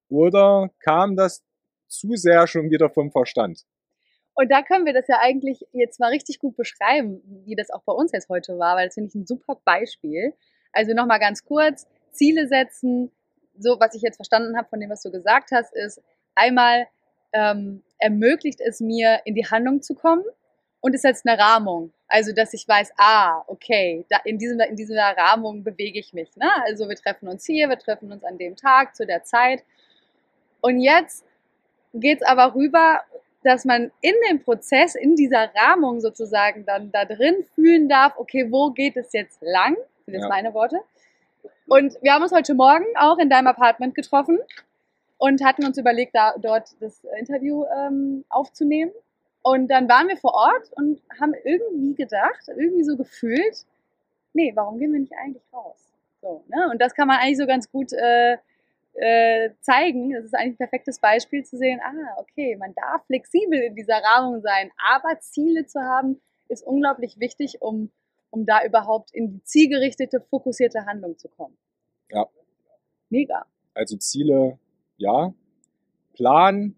oder 0.10 0.70
kam 0.80 1.16
das 1.16 1.44
zu 1.88 2.16
sehr 2.16 2.48
schon 2.48 2.70
wieder 2.70 2.90
vom 2.90 3.12
Verstand? 3.12 3.66
Und 4.34 4.50
da 4.52 4.62
können 4.62 4.86
wir 4.86 4.94
das 4.94 5.08
ja 5.08 5.20
eigentlich 5.22 5.66
jetzt 5.72 6.00
mal 6.00 6.10
richtig 6.10 6.40
gut 6.40 6.56
beschreiben, 6.56 7.22
wie 7.46 7.56
das 7.56 7.70
auch 7.70 7.84
bei 7.84 7.94
uns 7.94 8.12
jetzt 8.12 8.30
heute 8.30 8.58
war, 8.58 8.76
weil 8.76 8.88
das 8.88 8.96
finde 8.96 9.10
ich 9.10 9.16
ein 9.16 9.28
super 9.28 9.62
Beispiel. 9.64 10.34
Also 10.74 10.94
nochmal 10.94 11.20
ganz 11.20 11.44
kurz, 11.44 11.86
Ziele 12.12 12.48
setzen, 12.48 13.12
so 13.58 13.78
was 13.80 13.94
ich 13.94 14.02
jetzt 14.02 14.16
verstanden 14.16 14.58
habe 14.58 14.70
von 14.70 14.80
dem, 14.80 14.90
was 14.90 15.04
du 15.04 15.12
gesagt 15.12 15.52
hast, 15.52 15.74
ist 15.76 16.02
einmal 16.34 16.88
ähm, 17.34 17.84
ermöglicht 18.00 18.60
es 18.62 18.80
mir, 18.80 19.22
in 19.26 19.36
die 19.36 19.46
Handlung 19.46 19.82
zu 19.82 19.96
kommen 19.96 20.24
und 20.82 20.94
ist 20.94 21.04
jetzt 21.04 21.26
eine 21.28 21.39
Rahmung. 21.39 21.94
Also, 22.08 22.34
dass 22.34 22.54
ich 22.54 22.67
weiß, 22.67 22.91
ah, 22.98 23.44
okay, 23.48 24.06
da 24.10 24.17
in, 24.26 24.38
diesem, 24.38 24.60
in 24.60 24.76
dieser 24.76 25.15
Rahmung 25.15 25.63
bewege 25.63 26.00
ich 26.00 26.13
mich. 26.13 26.36
Ne? 26.36 26.50
Also, 26.65 26.89
wir 26.89 26.96
treffen 26.96 27.30
uns 27.30 27.46
hier, 27.46 27.70
wir 27.70 27.80
treffen 27.80 28.12
uns 28.12 28.24
an 28.24 28.38
dem 28.38 28.56
Tag, 28.56 28.96
zu 28.96 29.06
der 29.06 29.24
Zeit. 29.24 29.63
Und 30.60 30.82
jetzt 30.82 31.26
geht 31.94 32.22
es 32.22 32.28
aber 32.28 32.54
rüber 32.54 33.02
dass 33.44 33.65
man 33.65 33.91
in 34.02 34.13
dem 34.30 34.44
Prozess, 34.44 34.96
in 34.96 35.15
dieser 35.15 35.50
Rahmung 35.56 36.00
sozusagen 36.00 36.65
dann 36.65 36.91
da 36.91 37.06
drin 37.06 37.44
fühlen 37.56 37.89
darf, 37.89 38.13
okay, 38.17 38.52
wo 38.52 38.70
geht 38.70 38.98
es 38.98 39.13
jetzt 39.13 39.41
lang? 39.41 39.76
Das 39.76 40.06
sind 40.06 40.13
jetzt 40.13 40.24
ja. 40.24 40.30
meine 40.30 40.54
Worte. 40.54 40.78
Und 41.67 41.98
wir 42.02 42.13
haben 42.13 42.22
uns 42.22 42.32
heute 42.32 42.54
Morgen 42.54 42.86
auch 42.96 43.17
in 43.17 43.30
deinem 43.30 43.48
Apartment 43.48 43.96
getroffen 43.96 44.39
und 45.17 45.44
hatten 45.44 45.65
uns 45.65 45.78
überlegt, 45.78 46.13
da, 46.13 46.34
dort 46.38 46.70
das 46.82 47.04
Interview 47.17 47.65
ähm, 47.76 48.26
aufzunehmen. 48.30 48.91
Und 49.43 49.69
dann 49.69 49.89
waren 49.89 50.08
wir 50.08 50.17
vor 50.17 50.34
Ort 50.34 50.71
und 50.73 51.01
haben 51.19 51.34
irgendwie 51.43 51.95
gedacht, 51.95 52.47
irgendwie 52.47 52.84
so 52.84 52.95
gefühlt, 52.95 53.65
nee, 54.34 54.51
warum 54.56 54.77
gehen 54.77 54.93
wir 54.93 54.99
nicht 54.99 55.13
eigentlich 55.17 55.43
raus? 55.51 55.77
So, 56.21 56.43
ne? 56.47 56.69
Und 56.71 56.82
das 56.82 56.93
kann 56.93 57.08
man 57.08 57.17
eigentlich 57.17 57.38
so 57.38 57.47
ganz 57.47 57.71
gut 57.71 57.91
äh, 57.93 58.38
äh, 58.93 59.49
zeigen. 59.62 60.12
Das 60.12 60.25
ist 60.25 60.36
eigentlich 60.36 60.54
ein 60.54 60.58
perfektes 60.58 60.99
Beispiel 60.99 61.43
zu 61.43 61.58
sehen, 61.58 61.80
ah, 61.84 62.19
okay, 62.19 62.56
man 62.58 62.73
darf 62.75 63.06
flexibel 63.08 63.60
in 63.60 63.75
dieser 63.75 63.97
Rahmung 63.97 64.41
sein, 64.41 64.71
aber 64.77 65.19
Ziele 65.19 65.65
zu 65.65 65.82
haben, 65.82 66.21
ist 66.47 66.65
unglaublich 66.65 67.19
wichtig, 67.19 67.62
um, 67.62 67.89
um 68.30 68.45
da 68.45 68.63
überhaupt 68.63 69.12
in 69.13 69.32
die 69.32 69.43
zielgerichtete, 69.43 70.21
fokussierte 70.21 70.86
Handlung 70.86 71.17
zu 71.17 71.30
kommen. 71.30 71.58
Ja. 72.12 72.27
Mega. 73.10 73.45
Also 73.73 73.97
Ziele, 73.97 74.60
ja. 74.97 75.34
Plan, 76.13 76.75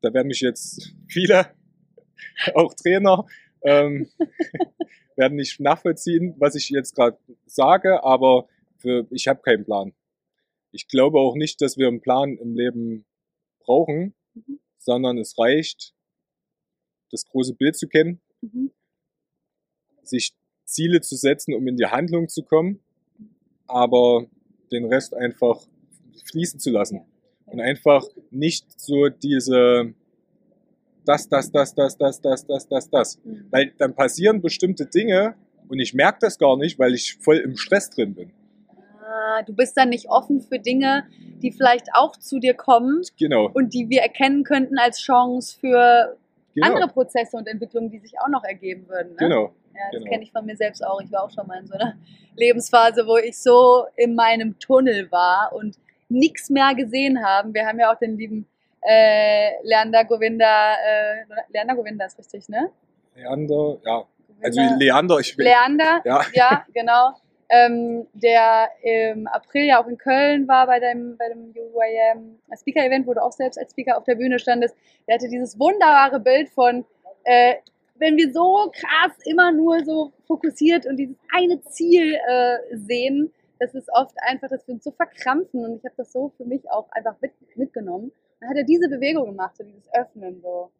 da 0.00 0.14
werden 0.14 0.28
mich 0.28 0.40
jetzt 0.40 0.94
viele, 1.08 1.46
auch 2.54 2.74
Trainer, 2.74 3.26
ähm, 3.62 4.08
werden 5.16 5.36
nicht 5.36 5.60
nachvollziehen, 5.60 6.34
was 6.38 6.54
ich 6.54 6.68
jetzt 6.68 6.94
gerade 6.94 7.18
sage, 7.46 8.04
aber 8.04 8.48
für, 8.76 9.06
ich 9.10 9.28
habe 9.28 9.40
keinen 9.40 9.64
Plan 9.64 9.94
ich 10.76 10.88
glaube 10.88 11.18
auch 11.18 11.34
nicht, 11.34 11.60
dass 11.62 11.78
wir 11.78 11.88
einen 11.88 12.02
Plan 12.02 12.36
im 12.36 12.54
Leben 12.54 13.06
brauchen, 13.60 14.14
mhm. 14.34 14.60
sondern 14.76 15.16
es 15.18 15.38
reicht, 15.38 15.94
das 17.10 17.24
große 17.24 17.54
Bild 17.54 17.76
zu 17.76 17.88
kennen, 17.88 18.20
mhm. 18.42 18.70
sich 20.02 20.34
Ziele 20.64 21.00
zu 21.00 21.16
setzen, 21.16 21.54
um 21.54 21.66
in 21.66 21.76
die 21.76 21.86
Handlung 21.86 22.28
zu 22.28 22.42
kommen, 22.42 22.80
aber 23.66 24.26
den 24.70 24.84
Rest 24.84 25.14
einfach 25.14 25.66
fließen 26.30 26.60
zu 26.60 26.70
lassen. 26.70 27.00
Und 27.46 27.60
einfach 27.60 28.04
nicht 28.30 28.78
so 28.78 29.08
diese 29.08 29.94
das, 31.06 31.28
das, 31.28 31.50
das, 31.50 31.74
das, 31.74 31.96
das, 31.96 32.20
das, 32.20 32.46
das, 32.46 32.68
das, 32.68 32.90
das. 32.90 33.18
Mhm. 33.24 33.46
Weil 33.50 33.72
dann 33.78 33.94
passieren 33.94 34.42
bestimmte 34.42 34.86
Dinge 34.86 35.34
und 35.68 35.80
ich 35.80 35.94
merke 35.94 36.18
das 36.20 36.38
gar 36.38 36.56
nicht, 36.56 36.78
weil 36.78 36.94
ich 36.94 37.16
voll 37.20 37.38
im 37.38 37.56
Stress 37.56 37.90
drin 37.90 38.14
bin 38.14 38.32
du 39.44 39.54
bist 39.54 39.76
dann 39.76 39.90
nicht 39.90 40.08
offen 40.08 40.40
für 40.40 40.58
Dinge, 40.58 41.04
die 41.42 41.52
vielleicht 41.52 41.88
auch 41.94 42.16
zu 42.16 42.38
dir 42.38 42.54
kommen 42.54 43.02
genau. 43.18 43.50
und 43.52 43.74
die 43.74 43.88
wir 43.88 44.02
erkennen 44.02 44.44
könnten 44.44 44.78
als 44.78 45.00
Chance 45.00 45.58
für 45.58 46.16
genau. 46.54 46.66
andere 46.66 46.88
Prozesse 46.88 47.36
und 47.36 47.46
Entwicklungen, 47.46 47.90
die 47.90 47.98
sich 47.98 48.18
auch 48.20 48.28
noch 48.28 48.44
ergeben 48.44 48.88
würden. 48.88 49.10
Ne? 49.10 49.16
Genau. 49.18 49.42
Ja, 49.74 49.80
das 49.92 50.00
genau. 50.00 50.10
kenne 50.10 50.24
ich 50.24 50.32
von 50.32 50.46
mir 50.46 50.56
selbst 50.56 50.84
auch. 50.84 51.00
Ich 51.02 51.12
war 51.12 51.24
auch 51.24 51.30
schon 51.30 51.46
mal 51.46 51.60
in 51.60 51.66
so 51.66 51.74
einer 51.74 51.94
Lebensphase, 52.36 53.06
wo 53.06 53.16
ich 53.16 53.38
so 53.38 53.84
in 53.96 54.14
meinem 54.14 54.58
Tunnel 54.58 55.10
war 55.10 55.52
und 55.54 55.76
nichts 56.08 56.50
mehr 56.50 56.74
gesehen 56.74 57.22
haben. 57.22 57.52
Wir 57.52 57.66
haben 57.66 57.78
ja 57.78 57.92
auch 57.92 57.98
den 57.98 58.16
lieben 58.16 58.46
äh, 58.86 59.50
Leander 59.64 60.04
Govinda, 60.04 60.74
äh, 60.74 61.24
Leander 61.52 61.74
Govinda 61.74 62.06
ist 62.06 62.18
richtig, 62.18 62.48
ne? 62.48 62.70
Leander, 63.16 63.78
ja. 63.84 64.04
Also 64.42 64.60
Leander, 64.78 65.18
ich 65.18 65.36
will. 65.36 65.46
Leander, 65.46 66.02
ja, 66.04 66.24
ja 66.32 66.64
genau. 66.72 67.14
Ähm, 67.48 68.06
der 68.12 68.68
im 68.82 69.26
April 69.28 69.66
ja 69.66 69.82
auch 69.82 69.86
in 69.86 69.98
Köln 69.98 70.48
war 70.48 70.66
bei 70.66 70.80
dem, 70.80 71.16
bei 71.16 71.28
dem 71.28 71.54
UYM 71.54 72.38
Speaker-Event, 72.56 73.06
wo 73.06 73.14
du 73.14 73.22
auch 73.22 73.32
selbst 73.32 73.56
als 73.56 73.70
Speaker 73.70 73.96
auf 73.96 74.04
der 74.04 74.16
Bühne 74.16 74.38
standest. 74.38 74.74
Der 75.06 75.14
hatte 75.14 75.28
dieses 75.28 75.58
wunderbare 75.58 76.18
Bild 76.18 76.48
von, 76.50 76.84
äh, 77.24 77.54
wenn 77.98 78.16
wir 78.16 78.32
so 78.32 78.70
krass 78.72 79.12
immer 79.24 79.52
nur 79.52 79.84
so 79.84 80.12
fokussiert 80.26 80.86
und 80.86 80.96
dieses 80.96 81.16
eine 81.32 81.62
Ziel 81.62 82.14
äh, 82.14 82.58
sehen, 82.72 83.32
das 83.58 83.74
ist 83.74 83.88
oft 83.92 84.14
einfach, 84.22 84.48
dass 84.48 84.66
wir 84.66 84.74
uns 84.74 84.84
so 84.84 84.90
verkrampfen 84.90 85.64
und 85.64 85.76
ich 85.76 85.84
habe 85.84 85.94
das 85.96 86.12
so 86.12 86.32
für 86.36 86.44
mich 86.44 86.68
auch 86.70 86.90
einfach 86.90 87.14
mit, 87.20 87.32
mitgenommen. 87.56 88.12
Dann 88.40 88.50
hat 88.50 88.56
er 88.56 88.64
diese 88.64 88.88
Bewegung 88.88 89.26
gemacht, 89.26 89.56
so 89.56 89.64
dieses 89.64 89.88
Öffnen, 89.94 90.40
so 90.40 90.70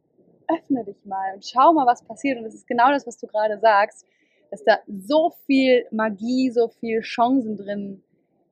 öffne 0.49 0.85
dich 0.85 1.05
mal 1.05 1.35
und 1.35 1.45
schau 1.45 1.73
mal, 1.73 1.87
was 1.87 2.05
passiert. 2.05 2.39
Und 2.39 2.45
das 2.45 2.55
ist 2.55 2.67
genau 2.67 2.91
das, 2.91 3.07
was 3.07 3.19
du 3.19 3.27
gerade 3.27 3.59
sagst, 3.59 4.07
dass 4.51 4.63
da 4.65 4.79
so 4.87 5.33
viel 5.47 5.87
Magie, 5.91 6.51
so 6.51 6.69
viel 6.69 7.01
Chancen 7.01 7.57
drin, 7.57 8.03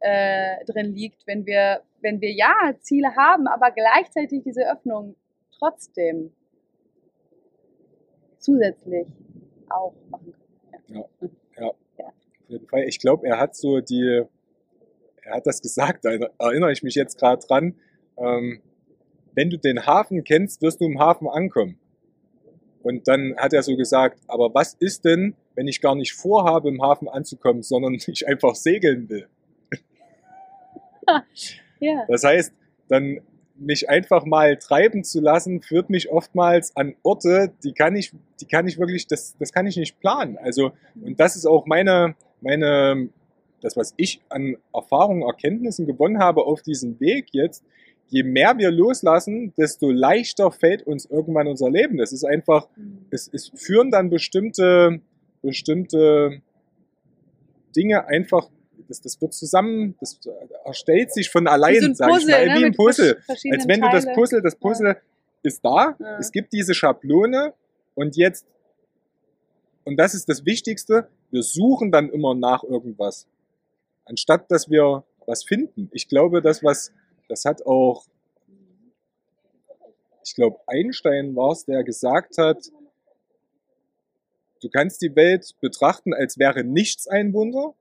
äh, 0.01 0.65
drin 0.65 0.95
liegt, 0.95 1.27
wenn 1.27 1.47
wir, 1.47 1.83
wenn 2.01 2.21
wir 2.21 2.33
ja 2.33 2.75
Ziele 2.81 3.15
haben, 3.17 3.47
aber 3.47 3.71
gleichzeitig 3.71 4.43
diese 4.43 4.69
Öffnung 4.71 5.15
trotzdem 5.57 6.33
zusätzlich 8.39 9.07
auch 9.71 9.95
machen 10.11 10.33
können. 10.33 10.55
Ja, 10.89 11.05
ja. 11.59 11.73
ja. 11.99 12.07
Auf 12.07 12.49
jeden 12.49 12.67
Fall. 12.69 12.85
Ich 12.85 12.99
glaube, 12.99 13.27
er 13.27 13.39
hat 13.39 13.57
so 13.57 13.81
die, 13.81 14.25
er 15.23 15.35
hat 15.37 15.47
das 15.47 15.63
gesagt, 15.63 16.05
da 16.05 16.11
erinnere 16.39 16.73
ich 16.73 16.83
mich 16.83 16.95
jetzt 16.95 17.19
gerade 17.19 17.45
dran. 17.47 17.77
Ähm, 18.19 18.61
wenn 19.35 19.51
du 19.51 19.59
den 19.59 19.87
Hafen 19.87 20.25
kennst, 20.25 20.63
wirst 20.63 20.81
du 20.81 20.87
im 20.87 20.99
Hafen 20.99 21.29
ankommen. 21.29 21.79
Und 22.83 23.09
dann 23.09 23.35
hat 23.37 23.53
er 23.53 23.63
so 23.63 23.77
gesagt, 23.77 24.21
aber 24.29 24.55
was 24.55 24.75
ist 24.75 25.05
denn, 25.05 25.35
wenn 25.55 25.67
ich 25.67 25.81
gar 25.81 25.95
nicht 25.95 26.13
vorhabe, 26.13 26.69
im 26.69 26.83
Hafen 26.83 27.09
anzukommen, 27.09 27.63
sondern 27.63 27.95
ich 28.07 28.29
einfach 28.29 28.55
segeln 28.55 29.09
will? 29.09 29.27
ja. 31.81 32.05
Das 32.09 32.25
heißt, 32.25 32.53
dann 32.89 33.21
mich 33.57 33.89
einfach 33.89 34.25
mal 34.25 34.57
treiben 34.59 35.05
zu 35.05 35.21
lassen, 35.21 35.63
führt 35.63 35.89
mich 35.89 36.11
oftmals 36.11 36.77
an 36.77 36.97
Orte, 37.03 37.53
die 37.63 37.73
kann 37.73 37.95
ich, 37.95 38.13
die 38.41 38.47
kann 38.47 38.67
ich 38.67 38.79
wirklich, 38.79 39.07
das, 39.07 39.37
das 39.39 39.53
kann 39.53 39.67
ich 39.67 39.77
nicht 39.77 40.01
planen. 40.01 40.37
Also, 40.39 40.73
und 41.01 41.21
das 41.21 41.37
ist 41.37 41.47
auch 41.47 41.65
meine, 41.67 42.17
meine, 42.41 43.09
das, 43.61 43.77
was 43.77 43.95
ich 43.97 44.21
an 44.29 44.57
Erfahrungen, 44.75 45.23
Erkenntnissen 45.23 45.87
gewonnen 45.87 46.19
habe 46.19 46.45
auf 46.45 46.63
diesem 46.63 46.99
Weg 47.01 47.29
jetzt, 47.33 47.65
je 48.09 48.23
mehr 48.23 48.57
wir 48.59 48.71
loslassen, 48.71 49.53
desto 49.57 49.91
leichter 49.91 50.51
fällt 50.51 50.87
uns 50.87 51.07
irgendwann 51.07 51.47
unser 51.49 51.71
Leben. 51.71 51.97
Das 51.97 52.13
ist 52.13 52.25
einfach, 52.25 52.69
mhm. 52.77 53.07
es, 53.11 53.29
es 53.33 53.51
führen 53.55 53.91
dann 53.91 54.11
bestimmte, 54.11 55.01
bestimmte 55.43 56.43
Dinge 57.75 58.07
einfach, 58.07 58.49
das, 58.89 59.01
das 59.01 59.21
wird 59.21 59.35
zusammen, 59.35 59.97
das 60.01 60.21
erstellt 60.65 61.13
sich 61.13 61.31
von 61.31 61.47
allein, 61.47 61.81
so 61.81 61.95
sag 61.95 62.21
ich 62.21 62.27
mal, 62.27 62.47
ne? 62.47 62.61
wie 62.61 62.65
ein 62.67 62.75
Puzzle. 62.75 63.19
Als 63.29 63.67
wenn 63.67 63.81
du 63.81 63.89
das 63.91 64.07
Puzzle, 64.15 64.43
das 64.43 64.57
Puzzle 64.57 64.89
ja. 64.89 64.97
ist 65.43 65.65
da, 65.65 65.97
ja. 65.99 66.19
es 66.19 66.31
gibt 66.31 66.53
diese 66.53 66.75
Schablone 66.75 67.55
und 67.95 68.17
jetzt, 68.17 68.47
und 69.85 69.97
das 69.97 70.15
ist 70.15 70.29
das 70.29 70.45
Wichtigste, 70.45 71.09
wir 71.31 71.43
suchen 71.43 71.91
dann 71.91 72.11
immer 72.11 72.35
nach 72.35 72.63
irgendwas. 72.65 73.27
Anstatt 74.05 74.51
dass 74.51 74.71
wir 74.71 75.05
was 75.27 75.45
finden. 75.45 75.91
Ich 75.93 76.09
glaube, 76.09 76.43
das, 76.43 76.63
was 76.63 76.93
das 77.29 77.45
hat 77.45 77.65
auch, 77.67 78.07
ich 80.25 80.35
glaube, 80.35 80.59
Einstein 80.67 81.37
war 81.37 81.53
es, 81.53 81.65
der 81.65 81.85
gesagt 81.85 82.39
hat, 82.39 82.71
du 84.63 84.69
kannst 84.71 85.03
die 85.03 85.15
Welt 85.15 85.55
betrachten, 85.61 86.15
als 86.15 86.39
wäre 86.39 86.65
nichts 86.65 87.07
ein 87.07 87.33
Wunder 87.33 87.75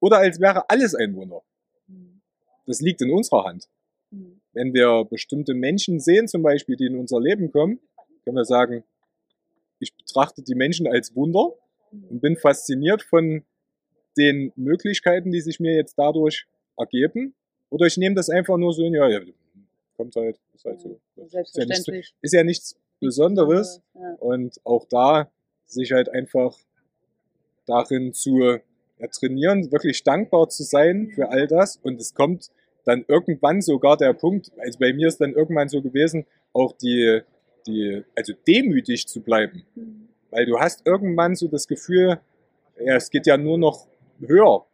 oder 0.00 0.18
als 0.18 0.40
wäre 0.40 0.68
alles 0.68 0.94
ein 0.94 1.14
Wunder. 1.14 1.42
Das 2.66 2.80
liegt 2.80 3.00
in 3.02 3.12
unserer 3.12 3.44
Hand. 3.44 3.68
Wenn 4.52 4.74
wir 4.74 5.04
bestimmte 5.04 5.54
Menschen 5.54 6.00
sehen, 6.00 6.26
zum 6.26 6.42
Beispiel, 6.42 6.76
die 6.76 6.86
in 6.86 6.96
unser 6.96 7.20
Leben 7.20 7.52
kommen, 7.52 7.80
können 8.24 8.36
wir 8.36 8.44
sagen, 8.44 8.84
ich 9.78 9.96
betrachte 9.96 10.42
die 10.42 10.54
Menschen 10.54 10.86
als 10.86 11.14
Wunder 11.14 11.52
und 11.92 12.20
bin 12.20 12.36
fasziniert 12.36 13.02
von 13.02 13.44
den 14.16 14.52
Möglichkeiten, 14.56 15.30
die 15.30 15.40
sich 15.40 15.60
mir 15.60 15.74
jetzt 15.74 15.94
dadurch 15.96 16.46
ergeben. 16.76 17.34
Oder 17.70 17.86
ich 17.86 17.96
nehme 17.96 18.14
das 18.14 18.28
einfach 18.28 18.56
nur 18.56 18.72
so 18.72 18.84
in, 18.84 18.94
ja, 18.94 19.08
ja, 19.08 19.20
kommt 19.96 20.16
halt, 20.16 20.38
ist 20.54 20.64
halt 20.64 20.80
so. 20.80 21.00
Ist 21.16 21.56
ja, 21.56 21.64
nichts, 21.64 21.88
ist 22.20 22.34
ja 22.34 22.44
nichts 22.44 22.76
Besonderes. 23.00 23.80
Ja. 23.94 24.14
Und 24.18 24.60
auch 24.64 24.86
da 24.88 25.30
sich 25.66 25.92
halt 25.92 26.08
einfach 26.08 26.56
darin 27.66 28.12
zu 28.12 28.58
trainieren, 29.12 29.70
wirklich 29.72 30.02
dankbar 30.02 30.48
zu 30.48 30.62
sein 30.62 31.10
für 31.14 31.30
all 31.30 31.46
das. 31.46 31.76
Und 31.82 32.00
es 32.00 32.14
kommt 32.14 32.50
dann 32.84 33.04
irgendwann 33.08 33.60
sogar 33.60 33.96
der 33.96 34.12
Punkt, 34.12 34.50
also 34.58 34.78
bei 34.78 34.92
mir 34.92 35.08
ist 35.08 35.20
dann 35.20 35.32
irgendwann 35.32 35.68
so 35.68 35.80
gewesen, 35.80 36.26
auch 36.52 36.72
die, 36.72 37.20
die, 37.66 38.02
also 38.16 38.32
demütig 38.46 39.06
zu 39.06 39.20
bleiben. 39.20 39.64
Mhm. 39.74 40.08
Weil 40.30 40.46
du 40.46 40.58
hast 40.58 40.86
irgendwann 40.86 41.34
so 41.34 41.48
das 41.48 41.68
Gefühl, 41.68 42.20
ja, 42.78 42.96
es 42.96 43.10
geht 43.10 43.26
ja 43.26 43.36
nur 43.36 43.58
noch 43.58 43.86
höher 44.20 44.66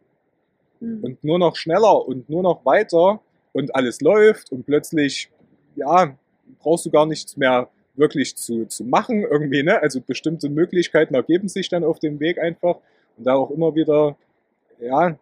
mhm. 0.79 1.03
und 1.03 1.23
nur 1.23 1.39
noch 1.39 1.55
schneller 1.55 2.07
und 2.07 2.29
nur 2.29 2.43
noch 2.43 2.65
weiter 2.65 3.21
und 3.53 3.75
alles 3.75 4.01
läuft 4.01 4.51
und 4.51 4.65
plötzlich, 4.65 5.29
ja, 5.75 6.15
brauchst 6.59 6.85
du 6.85 6.91
gar 6.91 7.05
nichts 7.05 7.37
mehr 7.37 7.69
wirklich 7.95 8.35
zu, 8.35 8.65
zu 8.65 8.83
machen 8.83 9.23
irgendwie, 9.23 9.63
ne? 9.63 9.81
Also 9.81 10.01
bestimmte 10.01 10.49
Möglichkeiten 10.49 11.15
ergeben 11.15 11.49
sich 11.49 11.69
dann 11.69 11.83
auf 11.83 11.99
dem 11.99 12.19
Weg 12.19 12.39
einfach 12.39 12.77
und 13.17 13.25
da 13.25 13.33
auch 13.33 13.49
immer 13.49 13.73
wieder, 13.75 14.15
ja, 14.79 15.17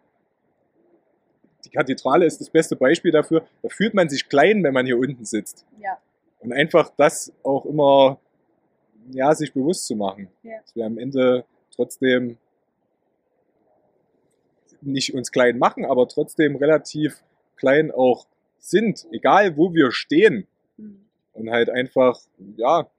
die 1.64 1.70
Kathedrale 1.70 2.26
ist 2.26 2.40
das 2.40 2.50
beste 2.50 2.76
Beispiel 2.76 3.10
dafür, 3.10 3.46
da 3.62 3.68
fühlt 3.68 3.94
man 3.94 4.08
sich 4.08 4.28
klein, 4.28 4.62
wenn 4.62 4.74
man 4.74 4.86
hier 4.86 4.98
unten 4.98 5.24
sitzt. 5.24 5.64
Ja. 5.82 5.98
Und 6.40 6.52
einfach 6.52 6.92
das 6.96 7.32
auch 7.42 7.64
immer, 7.64 8.18
ja, 9.10 9.34
sich 9.34 9.52
bewusst 9.52 9.86
zu 9.86 9.96
machen. 9.96 10.28
Ja. 10.42 10.60
Dass 10.60 10.76
wir 10.76 10.86
am 10.86 10.98
Ende 10.98 11.44
trotzdem 11.74 12.36
nicht 14.86 15.14
uns 15.14 15.32
klein 15.32 15.58
machen, 15.58 15.84
aber 15.84 16.08
trotzdem 16.08 16.56
relativ 16.56 17.22
klein 17.56 17.90
auch 17.90 18.26
sind, 18.58 19.06
egal 19.10 19.56
wo 19.56 19.74
wir 19.74 19.92
stehen. 19.92 20.46
Mhm. 20.76 21.06
Und 21.32 21.50
halt 21.50 21.68
einfach, 21.68 22.18
ja, 22.56 22.90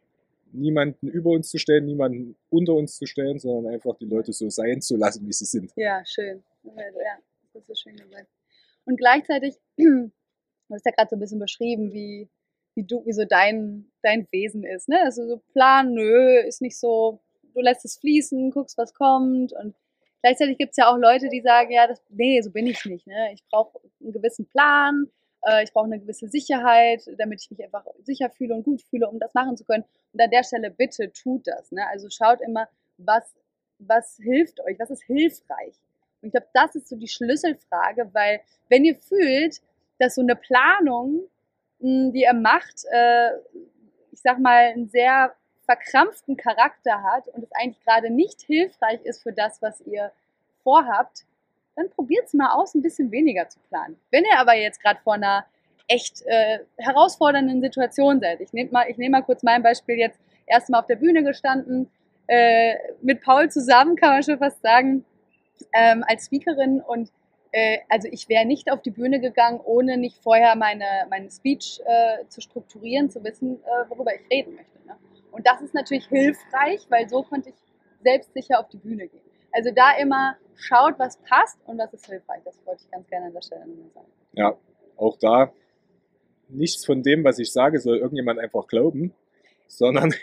niemanden 0.51 1.07
über 1.07 1.31
uns 1.31 1.49
zu 1.49 1.57
stellen, 1.57 1.85
niemanden 1.85 2.35
unter 2.49 2.73
uns 2.73 2.97
zu 2.97 3.05
stellen, 3.05 3.39
sondern 3.39 3.73
einfach 3.73 3.97
die 3.97 4.05
Leute 4.05 4.33
so 4.33 4.49
sein 4.49 4.81
zu 4.81 4.95
lassen, 4.95 5.27
wie 5.27 5.33
sie 5.33 5.45
sind. 5.45 5.71
Ja, 5.75 6.03
schön. 6.05 6.43
Ja, 6.63 7.17
das 7.53 7.61
ist 7.61 7.67
so 7.67 7.75
schön 7.75 7.95
gesagt. 7.95 8.27
Und 8.85 8.97
gleichzeitig, 8.97 9.55
du 9.77 10.11
hast 10.71 10.85
ja 10.85 10.91
gerade 10.91 11.09
so 11.09 11.15
ein 11.15 11.19
bisschen 11.19 11.39
beschrieben, 11.39 11.91
wie, 11.93 12.29
wie 12.75 12.83
du, 12.83 13.05
wie 13.05 13.13
so 13.13 13.25
dein, 13.25 13.91
dein 14.01 14.27
Wesen 14.31 14.63
ist, 14.63 14.87
ne? 14.87 15.01
Also 15.03 15.27
so 15.27 15.41
Plan, 15.53 15.93
nö, 15.93 16.39
ist 16.39 16.61
nicht 16.61 16.77
so, 16.77 17.19
du 17.53 17.61
lässt 17.61 17.85
es 17.85 17.97
fließen, 17.97 18.51
guckst, 18.51 18.77
was 18.77 18.93
kommt 18.93 19.53
und 19.53 19.75
Gleichzeitig 20.21 20.57
gibt 20.57 20.71
es 20.71 20.77
ja 20.77 20.91
auch 20.91 20.97
Leute, 20.97 21.29
die 21.29 21.41
sagen, 21.41 21.71
ja, 21.71 21.87
das, 21.87 22.01
nee, 22.09 22.41
so 22.41 22.51
bin 22.51 22.67
ich 22.67 22.83
nicht. 22.85 23.07
Ne? 23.07 23.33
Ich 23.33 23.43
brauche 23.49 23.79
einen 24.01 24.11
gewissen 24.11 24.47
Plan, 24.47 25.07
äh, 25.45 25.63
ich 25.63 25.71
brauche 25.71 25.85
eine 25.85 25.99
gewisse 25.99 26.27
Sicherheit, 26.27 27.03
damit 27.17 27.41
ich 27.41 27.51
mich 27.51 27.63
einfach 27.63 27.85
sicher 28.03 28.29
fühle 28.29 28.55
und 28.55 28.63
gut 28.63 28.81
fühle, 28.81 29.07
um 29.07 29.19
das 29.19 29.33
machen 29.33 29.57
zu 29.57 29.63
können. 29.63 29.85
Und 30.13 30.21
an 30.21 30.31
der 30.31 30.43
Stelle 30.43 30.71
bitte 30.71 31.11
tut 31.13 31.47
das. 31.47 31.71
Ne? 31.71 31.85
Also 31.89 32.09
schaut 32.09 32.41
immer, 32.41 32.67
was, 32.97 33.35
was 33.79 34.17
hilft 34.21 34.59
euch, 34.61 34.77
was 34.79 34.89
ist 34.89 35.03
hilfreich. 35.03 35.75
Und 36.21 36.27
ich 36.27 36.31
glaube, 36.31 36.47
das 36.53 36.75
ist 36.75 36.89
so 36.89 36.95
die 36.95 37.07
Schlüsselfrage, 37.07 38.09
weil 38.13 38.41
wenn 38.69 38.85
ihr 38.85 38.95
fühlt, 38.95 39.61
dass 39.99 40.15
so 40.15 40.21
eine 40.21 40.35
Planung, 40.35 41.27
hm, 41.79 42.11
die 42.11 42.21
ihr 42.21 42.33
macht, 42.33 42.85
äh, 42.91 43.29
ich 44.11 44.21
sag 44.21 44.39
mal, 44.39 44.73
ein 44.75 44.87
sehr 44.87 45.35
verkrampften 45.67 46.37
Charakter 46.37 47.03
hat 47.03 47.27
und 47.27 47.43
es 47.43 47.51
eigentlich 47.51 47.83
gerade 47.83 48.09
nicht 48.09 48.41
hilfreich 48.41 49.01
ist 49.03 49.21
für 49.21 49.33
das, 49.33 49.61
was 49.61 49.81
ihr 49.81 50.11
vorhabt, 50.63 51.25
dann 51.75 51.89
probiert 51.91 52.25
es 52.25 52.33
mal 52.33 52.53
aus, 52.53 52.73
ein 52.73 52.81
bisschen 52.81 53.11
weniger 53.11 53.47
zu 53.49 53.59
planen. 53.69 53.99
Wenn 54.09 54.23
ihr 54.23 54.39
aber 54.39 54.55
jetzt 54.55 54.81
gerade 54.81 54.99
vor 55.03 55.13
einer 55.13 55.45
echt 55.87 56.23
äh, 56.25 56.59
herausfordernden 56.77 57.61
Situation 57.61 58.19
seid, 58.19 58.41
ich 58.41 58.53
nehme 58.53 58.71
mal, 58.71 58.85
nehm 58.97 59.11
mal 59.11 59.21
kurz 59.21 59.43
mein 59.43 59.61
Beispiel 59.61 59.97
jetzt, 59.97 60.19
erstmal 60.47 60.79
auf 60.81 60.87
der 60.87 60.95
Bühne 60.95 61.23
gestanden, 61.23 61.91
äh, 62.27 62.75
mit 63.01 63.21
Paul 63.21 63.51
zusammen, 63.51 63.95
kann 63.97 64.09
man 64.09 64.23
schon 64.23 64.39
fast 64.39 64.61
sagen, 64.61 65.05
ähm, 65.73 66.03
als 66.07 66.25
Speakerin 66.25 66.81
und 66.81 67.11
äh, 67.51 67.79
also 67.89 68.07
ich 68.11 68.29
wäre 68.29 68.45
nicht 68.45 68.71
auf 68.71 68.81
die 68.81 68.91
Bühne 68.91 69.19
gegangen, 69.19 69.59
ohne 69.63 69.97
nicht 69.97 70.17
vorher 70.23 70.55
meine, 70.55 70.85
meine 71.09 71.29
Speech 71.29 71.81
äh, 71.85 72.25
zu 72.29 72.41
strukturieren, 72.41 73.09
zu 73.09 73.23
wissen, 73.23 73.59
äh, 73.63 73.89
worüber 73.89 74.13
ich 74.15 74.21
reden 74.31 74.55
möchte. 74.55 74.76
Und 75.31 75.45
das 75.45 75.61
ist 75.61 75.73
natürlich 75.73 76.07
hilfreich, 76.07 76.85
weil 76.89 77.07
so 77.09 77.23
konnte 77.23 77.49
ich 77.49 77.55
selbstsicher 78.03 78.59
auf 78.59 78.69
die 78.69 78.77
Bühne 78.77 79.07
gehen. 79.07 79.21
Also 79.51 79.71
da 79.71 79.97
immer 79.97 80.35
schaut, 80.55 80.99
was 80.99 81.17
passt 81.17 81.59
und 81.65 81.77
was 81.77 81.93
ist 81.93 82.05
hilfreich. 82.05 82.41
Das 82.43 82.59
wollte 82.65 82.83
ich 82.83 82.91
ganz 82.91 83.07
gerne 83.07 83.27
an 83.27 83.33
der 83.33 83.41
Stelle 83.41 83.67
nochmal 83.67 83.89
sagen. 83.93 84.07
Ja, 84.33 84.57
auch 84.97 85.17
da, 85.17 85.51
nichts 86.49 86.85
von 86.85 87.03
dem, 87.03 87.23
was 87.23 87.39
ich 87.39 87.51
sage, 87.51 87.79
soll 87.79 87.97
irgendjemand 87.97 88.39
einfach 88.39 88.67
glauben, 88.67 89.13
sondern 89.67 90.13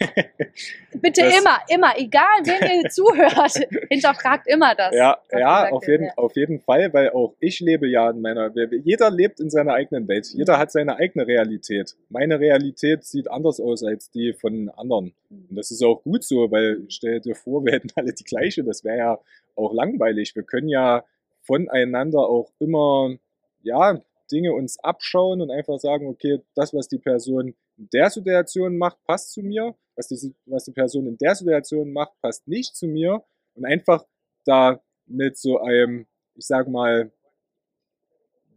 Bitte 0.94 1.22
immer, 1.22 1.58
immer, 1.68 1.98
egal 1.98 2.40
wen 2.44 2.82
ihr 2.82 2.90
zuhört, 2.90 3.54
hinterfragt 3.88 4.46
immer 4.46 4.74
das. 4.74 4.94
ja, 4.94 5.18
ja, 5.32 5.68
auf 5.70 5.86
jeden, 5.86 6.06
ja. 6.06 6.12
auf 6.16 6.34
jeden 6.36 6.60
Fall, 6.60 6.92
weil 6.92 7.10
auch 7.10 7.34
ich 7.40 7.60
lebe 7.60 7.88
ja 7.88 8.10
in 8.10 8.20
meiner, 8.20 8.52
jeder 8.84 9.10
lebt 9.10 9.40
in 9.40 9.50
seiner 9.50 9.74
eigenen 9.74 10.08
Welt, 10.08 10.24
Mhm. 10.32 10.38
jeder 10.38 10.58
hat 10.58 10.72
seine 10.72 10.96
eigene 10.96 11.26
Realität. 11.26 11.96
Meine 12.08 12.40
Realität 12.40 13.04
sieht 13.04 13.30
anders 13.30 13.60
aus 13.60 13.82
als 13.84 14.10
die 14.10 14.32
von 14.32 14.70
anderen. 14.70 15.14
Mhm. 15.28 15.46
Und 15.50 15.56
das 15.56 15.70
ist 15.70 15.82
auch 15.82 16.02
gut 16.02 16.24
so, 16.24 16.50
weil 16.50 16.82
stell 16.88 17.20
dir 17.20 17.34
vor, 17.34 17.64
wir 17.64 17.72
hätten 17.72 17.88
alle 17.96 18.12
die 18.12 18.24
gleiche, 18.24 18.64
das 18.64 18.84
wäre 18.84 18.98
ja 18.98 19.18
auch 19.56 19.72
langweilig. 19.72 20.34
Wir 20.34 20.42
können 20.42 20.68
ja 20.68 21.04
voneinander 21.42 22.20
auch 22.20 22.50
immer, 22.58 23.14
ja, 23.62 24.00
Dinge 24.32 24.52
uns 24.54 24.78
abschauen 24.82 25.42
und 25.42 25.50
einfach 25.50 25.78
sagen, 25.78 26.06
okay, 26.08 26.40
das, 26.54 26.72
was 26.72 26.88
die 26.88 26.98
Person 26.98 27.54
in 27.76 27.88
der 27.92 28.10
Situation 28.10 28.76
macht, 28.76 29.02
passt 29.04 29.32
zu 29.32 29.42
mir. 29.42 29.74
Was 29.96 30.08
die, 30.08 30.34
was 30.46 30.64
die 30.64 30.72
Person 30.72 31.06
in 31.06 31.16
der 31.18 31.34
Situation 31.34 31.92
macht, 31.92 32.20
passt 32.20 32.46
nicht 32.48 32.74
zu 32.74 32.86
mir. 32.86 33.24
Und 33.54 33.64
einfach 33.64 34.04
da 34.44 34.82
mit 35.06 35.36
so 35.36 35.60
einem, 35.60 36.06
ich 36.34 36.46
sag 36.46 36.68
mal, 36.68 37.12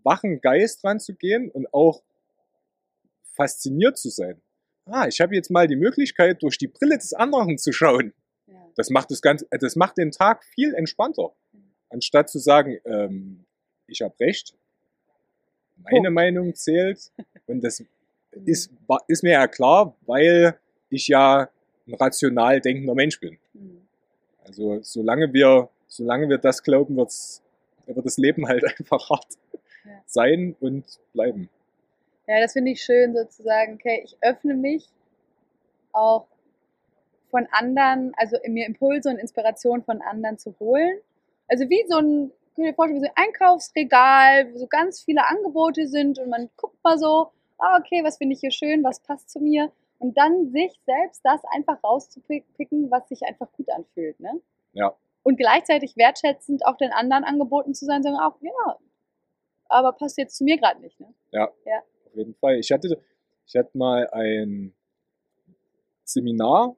wachen 0.04 0.42
Geist 0.42 0.84
ranzugehen 0.84 1.52
und 1.52 1.72
auch 1.74 2.02
fasziniert 3.36 3.98
zu 3.98 4.10
sein. 4.10 4.42
Ah, 4.86 5.08
ich 5.08 5.20
habe 5.20 5.36
jetzt 5.36 5.52
mal 5.52 5.68
die 5.68 5.76
Möglichkeit, 5.76 6.42
durch 6.42 6.58
die 6.58 6.68
Brille 6.68 6.98
des 6.98 7.14
anderen 7.14 7.58
zu 7.58 7.72
schauen. 7.72 8.14
Ja. 8.48 8.70
Das 8.76 8.90
macht 8.90 9.12
das 9.12 9.22
Ganze, 9.22 9.46
das 9.52 9.76
macht 9.76 9.98
den 9.98 10.12
Tag 10.12 10.44
viel 10.46 10.74
entspannter. 10.74 11.36
Anstatt 11.90 12.30
zu 12.30 12.40
sagen, 12.40 12.80
ähm, 12.86 13.46
ich 13.86 14.02
habe 14.02 14.18
recht, 14.20 14.56
meine 15.76 15.98
Punkt. 15.98 16.12
Meinung 16.12 16.56
zählt. 16.56 17.12
Und 17.46 17.64
das 17.64 17.84
ist, 18.46 18.72
ist 19.08 19.24
mir 19.24 19.34
ja 19.34 19.48
klar, 19.48 19.96
weil 20.06 20.58
ich 20.90 21.08
ja 21.08 21.50
ein 21.88 21.94
rational 21.96 22.62
denkender 22.62 22.96
Mensch 22.96 23.20
bin. 23.20 23.38
Mhm. 23.54 23.82
Also 24.46 24.80
solange 24.82 25.32
wir, 25.34 25.70
solange 25.88 26.30
wir 26.30 26.38
das 26.38 26.64
glauben, 26.64 26.96
wird's, 26.98 27.42
wird 27.86 28.06
das 28.06 28.18
Leben 28.18 28.48
halt 28.48 28.64
einfach 28.80 29.10
hart 29.10 29.28
Ja. 29.86 29.92
sein 30.06 30.56
und 30.60 30.86
bleiben. 31.14 31.50
Ja, 32.28 32.42
das 32.42 32.54
finde 32.54 32.72
ich 32.72 32.84
schön, 32.84 33.16
sozusagen, 33.16 33.76
okay, 33.76 34.02
ich 34.04 34.18
öffne 34.22 34.54
mich 34.54 34.90
auch 35.94 36.28
von 37.32 37.48
anderen, 37.52 38.14
also 38.18 38.38
mir 38.48 38.66
Impulse 38.66 39.10
und 39.10 39.18
Inspiration 39.18 39.84
von 39.84 40.02
anderen 40.02 40.38
zu 40.38 40.54
holen. 40.60 41.00
Also 41.48 41.70
wie 41.70 41.86
so 41.88 41.98
ein, 41.98 42.32
könnt 42.56 42.68
ihr 42.68 42.74
vorstellen, 42.74 43.02
wie 43.02 43.06
so 43.06 43.12
ein 43.16 43.26
Einkaufsregal, 43.28 44.54
wo 44.54 44.58
so 44.58 44.68
ganz 44.68 45.02
viele 45.02 45.28
Angebote 45.28 45.88
sind 45.88 46.20
und 46.20 46.30
man 46.30 46.50
guckt 46.58 46.78
mal 46.84 46.98
so, 46.98 47.32
ah, 47.58 47.80
okay, 47.80 48.04
was 48.04 48.18
finde 48.18 48.34
ich 48.36 48.40
hier 48.40 48.52
schön, 48.52 48.84
was 48.84 49.00
passt 49.02 49.30
zu 49.30 49.40
mir. 49.40 49.72
Und 50.00 50.18
dann 50.18 50.52
sich 50.52 50.80
selbst 50.86 51.22
das 51.24 51.42
einfach 51.56 51.84
rauszupicken, 51.84 52.92
was 52.92 53.08
sich 53.10 53.24
einfach 53.24 53.52
gut 53.54 53.70
anfühlt, 53.72 54.20
ne? 54.20 54.40
Ja. 54.74 54.96
Und 55.24 55.38
gleichzeitig 55.38 55.98
wertschätzend 55.98 56.66
auch 56.66 56.78
den 56.78 56.92
anderen 56.92 57.24
angeboten 57.24 57.74
zu 57.74 57.86
sein, 57.86 58.04
sagen 58.04 58.18
auch, 58.18 58.40
ja, 58.42 58.78
aber 59.70 59.94
passt 59.94 60.18
jetzt 60.18 60.38
zu 60.38 60.44
mir 60.44 60.58
gerade 60.58 60.80
nicht, 60.82 61.00
ne? 61.00 61.14
Auf 62.06 62.16
jeden 62.16 62.36
Fall. 62.36 62.60
Ich 62.60 62.72
hatte, 62.72 63.02
ich 63.46 63.56
hatte 63.56 63.78
mal 63.78 64.08
ein 64.12 64.74
Seminar 66.04 66.76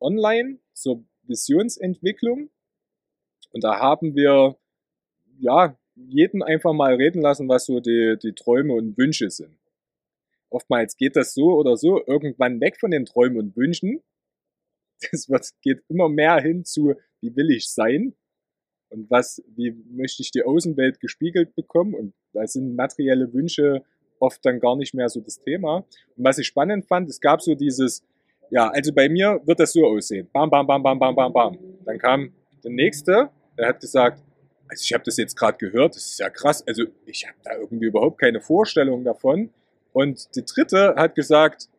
online 0.00 0.58
zur 0.72 1.04
Visionsentwicklung 1.22 2.50
und 3.52 3.64
da 3.64 3.78
haben 3.80 4.14
wir 4.14 4.56
ja 5.38 5.76
jeden 5.94 6.42
einfach 6.42 6.72
mal 6.72 6.94
reden 6.94 7.22
lassen, 7.22 7.48
was 7.48 7.66
so 7.66 7.80
die, 7.80 8.16
die 8.22 8.32
Träume 8.32 8.74
und 8.74 8.96
Wünsche 8.98 9.30
sind. 9.30 9.56
Oftmals 10.50 10.96
geht 10.96 11.16
das 11.16 11.34
so 11.34 11.54
oder 11.54 11.76
so 11.76 12.04
irgendwann 12.06 12.60
weg 12.60 12.78
von 12.78 12.90
den 12.90 13.04
Träumen 13.04 13.38
und 13.38 13.56
Wünschen. 13.56 14.02
Das 15.12 15.28
wird, 15.28 15.50
geht 15.60 15.82
immer 15.88 16.08
mehr 16.08 16.40
hin 16.40 16.64
zu, 16.64 16.94
wie 17.20 17.36
will 17.36 17.50
ich 17.50 17.68
sein 17.68 18.14
und 18.88 19.10
was, 19.10 19.42
wie 19.54 19.72
möchte 19.90 20.22
ich 20.22 20.30
die 20.30 20.42
Außenwelt 20.42 21.00
gespiegelt 21.00 21.54
bekommen 21.54 21.94
und 21.94 22.14
da 22.32 22.46
sind 22.46 22.76
materielle 22.76 23.32
Wünsche 23.32 23.84
oft 24.20 24.44
dann 24.44 24.60
gar 24.60 24.76
nicht 24.76 24.94
mehr 24.94 25.08
so 25.08 25.20
das 25.20 25.38
Thema. 25.38 25.84
Und 26.16 26.24
was 26.24 26.38
ich 26.38 26.46
spannend 26.46 26.86
fand, 26.86 27.08
es 27.08 27.20
gab 27.20 27.42
so 27.42 27.54
dieses, 27.54 28.02
ja, 28.50 28.68
also 28.68 28.92
bei 28.92 29.08
mir 29.08 29.40
wird 29.44 29.60
das 29.60 29.72
so 29.72 29.86
aussehen. 29.86 30.28
Bam, 30.32 30.50
bam, 30.50 30.66
bam, 30.66 30.82
bam, 30.82 30.98
bam, 30.98 31.14
bam, 31.14 31.32
bam. 31.32 31.58
Dann 31.84 31.98
kam 31.98 32.32
der 32.64 32.70
nächste, 32.70 33.30
der 33.58 33.68
hat 33.68 33.80
gesagt, 33.80 34.22
also 34.68 34.82
ich 34.82 34.92
habe 34.92 35.04
das 35.04 35.16
jetzt 35.16 35.36
gerade 35.36 35.58
gehört, 35.58 35.94
das 35.94 36.06
ist 36.06 36.18
ja 36.18 36.30
krass, 36.30 36.66
also 36.66 36.84
ich 37.04 37.26
habe 37.26 37.38
da 37.44 37.56
irgendwie 37.56 37.86
überhaupt 37.86 38.18
keine 38.18 38.40
Vorstellung 38.40 39.04
davon. 39.04 39.50
Und 39.96 40.36
die 40.36 40.44
dritte 40.44 40.94
hat 40.98 41.14
gesagt, 41.14 41.70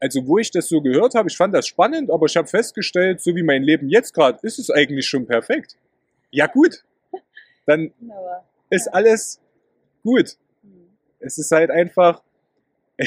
also 0.00 0.26
wo 0.26 0.38
ich 0.38 0.50
das 0.50 0.70
so 0.70 0.80
gehört 0.80 1.14
habe, 1.14 1.28
ich 1.28 1.36
fand 1.36 1.52
das 1.52 1.66
spannend, 1.66 2.10
aber 2.10 2.24
ich 2.24 2.34
habe 2.38 2.48
festgestellt, 2.48 3.20
so 3.20 3.36
wie 3.36 3.42
mein 3.42 3.62
Leben 3.62 3.90
jetzt 3.90 4.14
gerade, 4.14 4.38
ist 4.40 4.58
es 4.58 4.70
eigentlich 4.70 5.06
schon 5.06 5.26
perfekt. 5.26 5.76
Ja 6.30 6.46
gut, 6.46 6.82
dann 7.66 7.92
ist 8.70 8.88
alles 8.88 9.38
gut. 10.02 10.38
Mhm. 10.62 10.96
Es 11.20 11.36
ist 11.36 11.52
halt 11.52 11.70
einfach, 11.70 12.22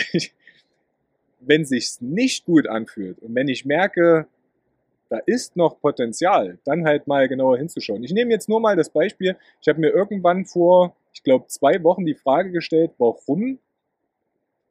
wenn 1.39 1.65
sich's 1.65 1.99
nicht 1.99 2.45
gut 2.45 2.67
anfühlt 2.67 3.17
und 3.23 3.33
wenn 3.33 3.47
ich 3.47 3.65
merke, 3.65 4.27
da 5.09 5.17
ist 5.25 5.55
noch 5.55 5.81
Potenzial, 5.81 6.59
dann 6.65 6.85
halt 6.85 7.07
mal 7.07 7.27
genauer 7.27 7.57
hinzuschauen. 7.57 8.03
Ich 8.03 8.13
nehme 8.13 8.29
jetzt 8.29 8.47
nur 8.47 8.59
mal 8.59 8.75
das 8.75 8.91
Beispiel, 8.91 9.37
ich 9.59 9.67
habe 9.67 9.79
mir 9.79 9.89
irgendwann 9.89 10.45
vor, 10.45 10.95
ich 11.13 11.23
glaube, 11.23 11.47
zwei 11.47 11.81
Wochen 11.81 12.05
die 12.05 12.13
Frage 12.13 12.51
gestellt, 12.51 12.91
warum. 12.99 13.57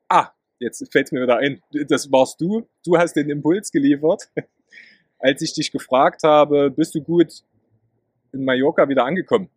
Ah, 0.09 0.31
jetzt 0.59 0.87
fällt 0.93 1.13
mir 1.13 1.23
wieder 1.23 1.39
ein, 1.39 1.61
das 1.89 2.11
warst 2.11 2.41
du, 2.41 2.67
du 2.85 2.97
hast 2.97 3.15
den 3.15 3.31
Impuls 3.31 3.71
geliefert, 3.71 4.29
als 5.19 5.43
ich 5.43 5.55
dich 5.55 5.73
gefragt 5.73 6.23
habe, 6.23 6.71
bist 6.71 6.95
du 6.95 7.03
gut 7.03 7.43
in 8.33 8.45
Mallorca 8.45 8.89
wieder 8.89 9.05
angekommen? 9.05 9.49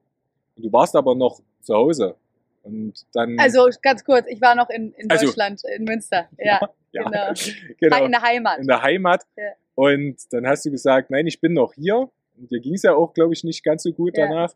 Und 0.55 0.63
du 0.65 0.71
warst 0.71 0.95
aber 0.95 1.15
noch 1.15 1.39
zu 1.61 1.73
Hause. 1.75 2.15
Und 2.63 3.05
dann. 3.13 3.39
Also 3.39 3.69
ganz 3.81 4.03
kurz, 4.03 4.25
ich 4.27 4.41
war 4.41 4.55
noch 4.55 4.69
in, 4.69 4.91
in 4.93 5.09
Also- 5.09 5.27
Deutschland, 5.27 5.61
in 5.75 5.83
Münster. 5.83 6.27
Ja, 6.37 6.59
ja, 6.91 7.03
genau. 7.03 7.33
genau. 7.79 8.05
in 8.05 8.11
der 8.11 8.21
Heimat. 8.21 8.59
in 8.59 8.67
der 8.67 8.81
Heimat. 8.81 9.25
Ja. 9.35 9.43
Und 9.75 10.17
dann 10.31 10.47
hast 10.47 10.65
du 10.65 10.71
gesagt, 10.71 11.11
nein, 11.11 11.27
ich 11.27 11.39
bin 11.39 11.53
noch 11.53 11.73
hier. 11.73 12.09
Und 12.37 12.51
dir 12.51 12.59
ging 12.59 12.73
es 12.73 12.83
ja 12.83 12.93
auch, 12.95 13.13
glaube 13.13 13.33
ich, 13.33 13.43
nicht 13.43 13.63
ganz 13.63 13.83
so 13.83 13.91
gut 13.93 14.17
Ja, 14.17 14.27
danach. 14.27 14.53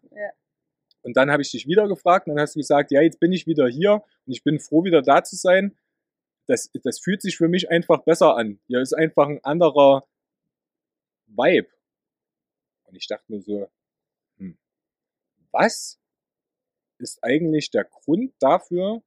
Und 1.02 1.18
dann 1.18 1.32
habe 1.32 1.42
ich 1.42 1.52
dich 1.52 1.68
wieder 1.68 1.88
gefragt 1.88 2.28
und 2.28 2.36
dann 2.36 2.42
hast 2.42 2.56
du 2.56 2.60
gesagt, 2.60 2.92
ja, 2.92 3.02
jetzt 3.02 3.20
bin 3.20 3.32
ich 3.32 3.48
wieder 3.48 3.68
hier 3.68 4.04
und 4.26 4.34
ich 4.34 4.44
bin 4.44 4.60
froh, 4.60 4.84
wieder 4.84 5.02
da 5.02 5.24
zu 5.24 5.36
sein. 5.36 5.78
Das, 6.48 6.70
das 6.84 7.00
fühlt 7.00 7.22
sich 7.22 7.38
für 7.38 7.48
mich 7.48 7.70
einfach 7.70 8.04
besser 8.04 8.36
an. 8.36 8.60
Hier 8.68 8.82
ist 8.82 8.94
einfach 8.94 9.28
ein 9.28 9.44
anderer 9.44 10.08
Vibe. 11.28 11.70
Und 12.84 12.96
ich 12.96 13.08
dachte 13.08 13.26
mir 13.32 13.42
so, 13.42 13.70
hm, 14.38 14.58
was 15.52 16.00
ist 17.00 17.24
eigentlich 17.24 17.72
der 17.72 17.86
Grund 17.86 18.34
dafür, 18.40 19.02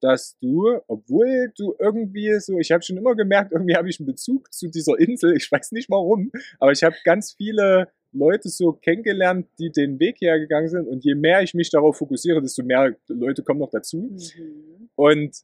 dass 0.00 0.38
du, 0.38 0.80
obwohl 0.86 1.52
du 1.56 1.74
irgendwie 1.78 2.38
so, 2.40 2.58
ich 2.58 2.70
habe 2.70 2.82
schon 2.82 2.96
immer 2.96 3.14
gemerkt, 3.14 3.52
irgendwie 3.52 3.76
habe 3.76 3.88
ich 3.88 3.98
einen 3.98 4.06
Bezug 4.06 4.52
zu 4.52 4.68
dieser 4.68 4.98
Insel, 4.98 5.36
ich 5.36 5.50
weiß 5.50 5.72
nicht 5.72 5.90
warum, 5.90 6.30
aber 6.58 6.72
ich 6.72 6.84
habe 6.84 6.96
ganz 7.04 7.32
viele 7.32 7.92
Leute 8.12 8.48
so 8.48 8.72
kennengelernt, 8.72 9.46
die 9.58 9.70
den 9.70 9.98
Weg 10.00 10.20
hergegangen 10.20 10.68
sind 10.68 10.88
und 10.88 11.04
je 11.04 11.14
mehr 11.14 11.42
ich 11.42 11.54
mich 11.54 11.70
darauf 11.70 11.96
fokussiere, 11.98 12.40
desto 12.40 12.62
mehr 12.62 12.94
Leute 13.08 13.42
kommen 13.42 13.60
noch 13.60 13.70
dazu. 13.70 13.98
Mhm. 13.98 14.88
Und, 14.96 15.36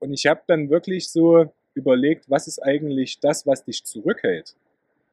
und 0.00 0.12
ich 0.12 0.26
habe 0.26 0.42
dann 0.46 0.70
wirklich 0.70 1.10
so 1.10 1.52
überlegt, 1.74 2.28
was 2.28 2.46
ist 2.48 2.58
eigentlich 2.60 3.20
das, 3.20 3.46
was 3.46 3.64
dich 3.64 3.84
zurückhält? 3.84 4.54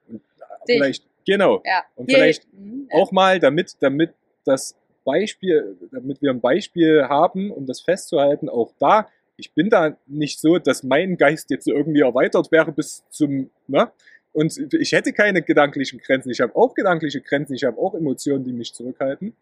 Und 0.10 0.22
Dich. 0.68 0.76
vielleicht, 0.78 1.04
genau, 1.26 1.62
Ja. 1.66 1.84
Und 1.96 2.10
Hier- 2.10 2.18
vielleicht 2.18 2.52
Mhm, 2.54 2.90
auch 2.92 3.12
mal, 3.12 3.40
damit, 3.40 3.76
damit 3.80 4.12
das 4.46 4.76
Beispiel, 5.04 5.78
damit 5.92 6.22
wir 6.22 6.32
ein 6.32 6.42
Beispiel 6.42 7.04
haben, 7.08 7.52
um 7.52 7.66
das 7.66 7.82
festzuhalten, 7.82 8.50
auch 8.50 8.74
da, 8.80 9.08
ich 9.38 9.54
bin 9.54 9.70
da 9.70 9.98
nicht 10.08 10.40
so, 10.40 10.58
dass 10.60 10.82
mein 10.84 11.18
Geist 11.18 11.50
jetzt 11.50 11.68
irgendwie 11.68 12.02
erweitert 12.02 12.52
wäre 12.52 12.72
bis 12.72 13.04
zum, 13.10 13.50
ne? 13.68 13.92
Und 14.36 14.74
ich 14.74 14.92
hätte 14.92 15.14
keine 15.14 15.42
gedanklichen 15.42 16.00
Grenzen. 16.00 16.30
Ich 16.30 16.42
habe 16.42 16.54
auch 16.58 16.74
gedankliche 16.74 17.22
Grenzen, 17.22 17.54
ich 17.54 17.64
habe 17.64 17.78
auch 17.80 17.96
Emotionen, 17.96 18.44
die 18.44 18.52
mich 18.52 18.74
zurückhalten. 18.74 19.34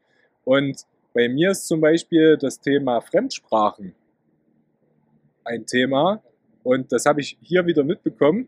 Und 0.46 0.86
bei 1.14 1.28
mir 1.28 1.50
ist 1.50 1.68
zum 1.68 1.82
Beispiel 1.82 2.38
das 2.38 2.60
Thema 2.60 3.02
Fremdsprachen 3.02 3.96
ein 5.46 5.66
Thema. 5.66 6.22
Und 6.62 6.92
das 6.92 7.08
habe 7.08 7.22
ich 7.22 7.38
hier 7.42 7.66
wieder 7.66 7.84
mitbekommen, 7.84 8.48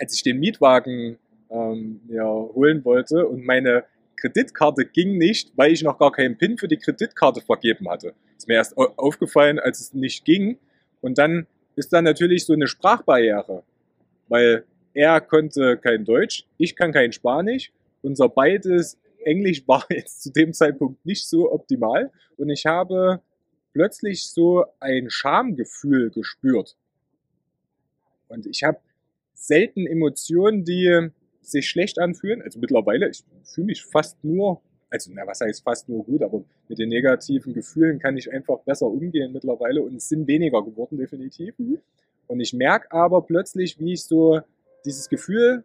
als 0.00 0.14
ich 0.14 0.22
den 0.22 0.38
Mietwagen 0.40 1.18
ähm, 1.50 2.00
mir 2.08 2.24
holen 2.24 2.82
wollte 2.86 3.26
und 3.26 3.44
meine 3.44 3.84
Kreditkarte 4.16 4.86
ging 4.86 5.18
nicht, 5.18 5.52
weil 5.54 5.70
ich 5.72 5.82
noch 5.82 5.98
gar 5.98 6.12
keinen 6.12 6.38
PIN 6.38 6.56
für 6.56 6.68
die 6.68 6.78
Kreditkarte 6.78 7.42
vergeben 7.42 7.90
hatte. 7.90 8.14
Ist 8.38 8.48
mir 8.48 8.54
erst 8.54 8.76
au- 8.78 8.92
aufgefallen, 8.96 9.58
als 9.58 9.80
es 9.80 9.92
nicht 9.92 10.24
ging. 10.24 10.58
Und 11.02 11.18
dann 11.18 11.46
ist 11.76 11.92
da 11.92 12.00
natürlich 12.00 12.46
so 12.46 12.54
eine 12.54 12.66
Sprachbarriere, 12.66 13.62
weil 14.28 14.64
er 15.00 15.22
konnte 15.22 15.78
kein 15.78 16.04
Deutsch, 16.04 16.44
ich 16.58 16.76
kann 16.76 16.92
kein 16.92 17.10
Spanisch. 17.10 17.72
Unser 18.02 18.28
beides 18.28 18.98
Englisch 19.24 19.66
war 19.66 19.86
jetzt 19.90 20.22
zu 20.22 20.30
dem 20.30 20.52
Zeitpunkt 20.52 21.06
nicht 21.06 21.26
so 21.26 21.50
optimal. 21.50 22.10
Und 22.36 22.50
ich 22.50 22.66
habe 22.66 23.22
plötzlich 23.72 24.24
so 24.24 24.66
ein 24.78 25.08
Schamgefühl 25.08 26.10
gespürt. 26.10 26.76
Und 28.28 28.46
ich 28.46 28.62
habe 28.62 28.78
selten 29.32 29.86
Emotionen, 29.86 30.64
die 30.64 31.08
sich 31.40 31.66
schlecht 31.70 31.98
anfühlen. 31.98 32.42
Also 32.42 32.58
mittlerweile, 32.58 33.08
ich 33.08 33.24
fühle 33.42 33.68
mich 33.68 33.82
fast 33.82 34.22
nur, 34.22 34.60
also 34.90 35.10
na, 35.14 35.26
was 35.26 35.40
heißt 35.40 35.62
fast 35.62 35.88
nur 35.88 36.04
gut, 36.04 36.22
aber 36.22 36.44
mit 36.68 36.78
den 36.78 36.90
negativen 36.90 37.54
Gefühlen 37.54 37.98
kann 37.98 38.18
ich 38.18 38.30
einfach 38.30 38.58
besser 38.60 38.86
umgehen 38.86 39.32
mittlerweile 39.32 39.80
und 39.80 39.94
es 39.94 40.10
sind 40.10 40.28
weniger 40.28 40.62
geworden 40.62 40.98
definitiv. 40.98 41.58
Mhm. 41.58 41.78
Und 42.26 42.40
ich 42.40 42.52
merke 42.52 42.92
aber 42.92 43.22
plötzlich, 43.22 43.80
wie 43.80 43.94
ich 43.94 44.04
so 44.04 44.42
dieses 44.84 45.08
Gefühl 45.08 45.64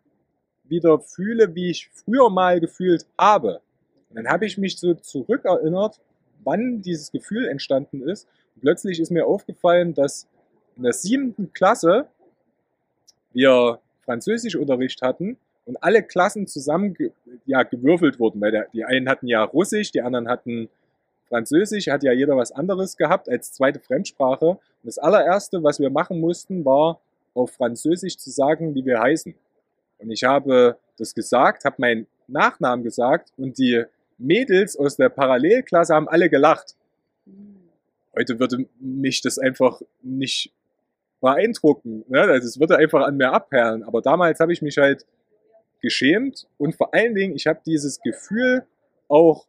wieder 0.64 1.00
fühle, 1.00 1.54
wie 1.56 1.70
ich 1.70 1.90
früher 1.94 2.30
mal 2.30 2.60
gefühlt 2.60 3.06
habe. 3.18 3.62
Und 4.10 4.18
dann 4.18 4.28
habe 4.28 4.46
ich 4.46 4.58
mich 4.58 4.80
so 4.80 4.94
zurückerinnert, 4.94 6.00
wann 6.44 6.82
dieses 6.82 7.12
Gefühl 7.12 7.48
entstanden 7.48 8.02
ist. 8.08 8.28
Und 8.56 8.62
plötzlich 8.62 9.00
ist 9.00 9.12
mir 9.12 9.26
aufgefallen, 9.26 9.94
dass 9.94 10.28
in 10.78 10.84
der 10.84 10.94
siebten 10.94 11.54
Klasse 11.54 12.08
wir 13.34 13.80
Französischunterricht 14.06 15.02
hatten 15.02 15.38
und 15.66 15.82
alle 15.84 16.04
Klassen 16.04 16.48
zusammen 16.48 16.96
ja, 17.46 17.64
gewürfelt 17.64 18.20
wurden, 18.20 18.40
weil 18.40 18.52
der, 18.52 18.68
die 18.74 18.86
einen 18.86 19.10
hatten 19.10 19.28
ja 19.28 19.44
Russisch, 19.44 19.92
die 19.92 20.02
anderen 20.02 20.30
hatten 20.30 20.70
Französisch, 21.28 21.88
hat 21.88 22.04
ja 22.04 22.14
jeder 22.14 22.38
was 22.38 22.52
anderes 22.52 22.98
gehabt 22.98 23.28
als 23.28 23.52
zweite 23.52 23.80
Fremdsprache. 23.80 24.46
Und 24.46 24.60
das 24.84 25.00
allererste, 25.00 25.64
was 25.64 25.80
wir 25.80 25.90
machen 25.90 26.20
mussten, 26.20 26.64
war 26.64 27.00
auf 27.36 27.52
Französisch 27.52 28.18
zu 28.18 28.32
sagen, 28.32 28.74
wie 28.74 28.86
wir 28.86 29.00
heißen. 29.00 29.36
Und 30.00 30.12
ich 30.12 30.24
habe 30.24 30.78
das 30.98 31.14
gesagt, 31.14 31.66
habe 31.66 31.76
meinen 31.78 32.08
Nachnamen 32.28 32.84
gesagt 32.84 33.32
und 33.38 33.58
die 33.58 33.84
Mädels 34.18 34.76
aus 34.76 34.96
der 34.96 35.10
Parallelklasse 35.10 35.94
haben 35.94 36.08
alle 36.08 36.30
gelacht. 36.30 36.76
Heute 38.18 38.40
würde 38.40 38.66
mich 38.80 39.22
das 39.22 39.38
einfach 39.38 39.82
nicht 40.02 40.52
beeindrucken. 41.20 42.06
Ne? 42.08 42.22
Also 42.22 42.48
es 42.48 42.60
würde 42.60 42.78
einfach 42.78 43.06
an 43.06 43.18
mir 43.18 43.32
abperlen. 43.32 43.84
Aber 43.84 44.02
damals 44.02 44.40
habe 44.40 44.54
ich 44.54 44.62
mich 44.62 44.78
halt 44.78 45.06
geschämt 45.82 46.48
und 46.58 46.76
vor 46.76 46.94
allen 46.94 47.14
Dingen, 47.14 47.36
ich 47.36 47.46
habe 47.46 47.60
dieses 47.66 48.00
Gefühl 48.02 48.66
auch 49.08 49.46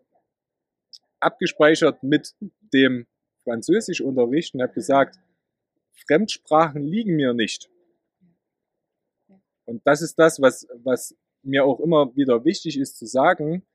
abgespeichert 1.21 2.03
mit 2.03 2.35
dem 2.75 3.07
Französischunterricht 3.45 4.55
und 4.55 4.63
habe 4.63 4.73
gesagt, 4.75 5.19
Fremdsprachen 6.07 6.83
liegen 6.83 7.17
mir 7.17 7.33
nicht. 7.33 7.71
Und 9.67 9.87
das 9.87 10.01
ist 10.01 10.19
das, 10.19 10.41
was, 10.41 10.67
was 10.83 11.15
mir 11.43 11.65
auch 11.65 11.81
immer 11.81 12.15
wieder 12.17 12.45
wichtig 12.45 12.79
ist 12.79 12.97
zu 12.97 13.07
sagen. 13.07 13.67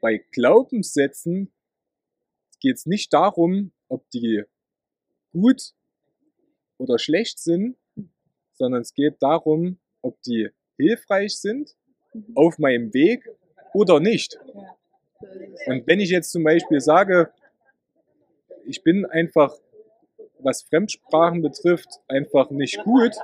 Bei 0.00 0.18
Glaubenssätzen 0.32 1.52
geht 2.60 2.76
es 2.76 2.86
nicht 2.86 3.12
darum, 3.12 3.72
ob 3.88 4.08
die 4.10 4.44
gut 5.32 5.74
oder 6.78 6.98
schlecht 6.98 7.38
sind, 7.38 7.76
sondern 8.54 8.82
es 8.82 8.94
geht 8.94 9.22
darum, 9.22 9.78
ob 10.02 10.20
die 10.22 10.50
hilfreich 10.76 11.38
sind 11.38 11.76
auf 12.34 12.58
meinem 12.58 12.92
Weg 12.92 13.28
oder 13.72 14.00
nicht. 14.00 14.38
Und 15.66 15.86
wenn 15.86 16.00
ich 16.00 16.10
jetzt 16.10 16.30
zum 16.30 16.44
Beispiel 16.44 16.80
sage, 16.80 17.32
ich 18.64 18.82
bin 18.82 19.06
einfach, 19.06 19.54
was 20.38 20.62
Fremdsprachen 20.62 21.42
betrifft, 21.42 22.00
einfach 22.08 22.50
nicht 22.50 22.82
gut, 22.84 23.14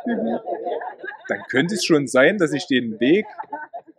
dann 1.28 1.40
könnte 1.48 1.74
es 1.74 1.84
schon 1.84 2.06
sein, 2.06 2.38
dass 2.38 2.52
ich 2.52 2.66
den 2.66 2.98
Weg 3.00 3.26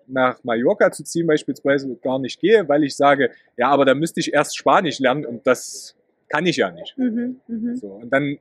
nach 0.07 0.43
Mallorca 0.43 0.91
zu 0.91 1.03
ziehen 1.03 1.27
beispielsweise 1.27 1.95
gar 1.97 2.19
nicht 2.19 2.39
gehe, 2.39 2.67
weil 2.69 2.83
ich 2.83 2.95
sage, 2.95 3.31
ja, 3.57 3.67
aber 3.69 3.85
da 3.85 3.93
müsste 3.93 4.19
ich 4.19 4.33
erst 4.33 4.57
Spanisch 4.57 4.99
lernen 4.99 5.25
und 5.25 5.45
das 5.45 5.95
kann 6.29 6.45
ich 6.45 6.57
ja 6.57 6.71
nicht. 6.71 6.97
Mhm, 6.97 7.39
mhm. 7.47 7.75
So, 7.75 7.87
und 7.87 8.09
dann 8.09 8.37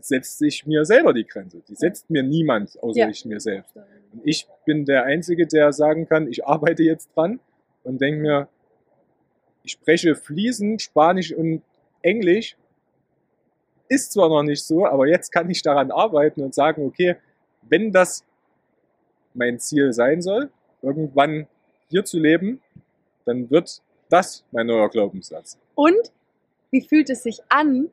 setzt 0.00 0.38
sich 0.38 0.66
mir 0.66 0.84
selber 0.84 1.14
die 1.14 1.26
Grenze. 1.26 1.62
Die 1.68 1.74
setzt 1.74 2.10
mir 2.10 2.22
niemand, 2.22 2.78
außer 2.82 3.00
Ja. 3.00 3.08
ich 3.08 3.24
mir 3.24 3.40
selbst. 3.40 3.74
Und 4.12 4.20
ich 4.24 4.46
bin 4.66 4.84
der 4.84 5.04
Einzige, 5.04 5.46
der 5.46 5.72
sagen 5.72 6.06
kann, 6.06 6.28
ich 6.28 6.46
arbeite 6.46 6.82
jetzt 6.82 7.10
dran 7.16 7.40
und 7.82 8.00
denke 8.00 8.20
mir, 8.20 8.48
ich 9.62 9.72
spreche 9.72 10.14
fließend 10.14 10.82
Spanisch 10.82 11.32
und 11.32 11.62
Englisch. 12.02 12.56
Ist 13.88 14.12
zwar 14.12 14.28
noch 14.28 14.42
nicht 14.42 14.64
so, 14.64 14.86
aber 14.86 15.06
jetzt 15.06 15.30
kann 15.32 15.48
ich 15.48 15.62
daran 15.62 15.90
arbeiten 15.90 16.42
und 16.42 16.54
sagen, 16.54 16.84
okay, 16.84 17.16
wenn 17.68 17.92
das 17.92 18.24
mein 19.34 19.58
Ziel 19.58 19.92
sein 19.92 20.22
soll, 20.22 20.50
irgendwann 20.82 21.46
hier 21.88 22.04
zu 22.04 22.18
leben, 22.18 22.60
dann 23.24 23.50
wird 23.50 23.82
das 24.08 24.44
mein 24.52 24.66
neuer 24.66 24.88
Glaubenssatz. 24.88 25.58
Und 25.74 26.12
wie 26.70 26.80
fühlt 26.82 27.10
es 27.10 27.22
sich 27.22 27.40
an, 27.48 27.90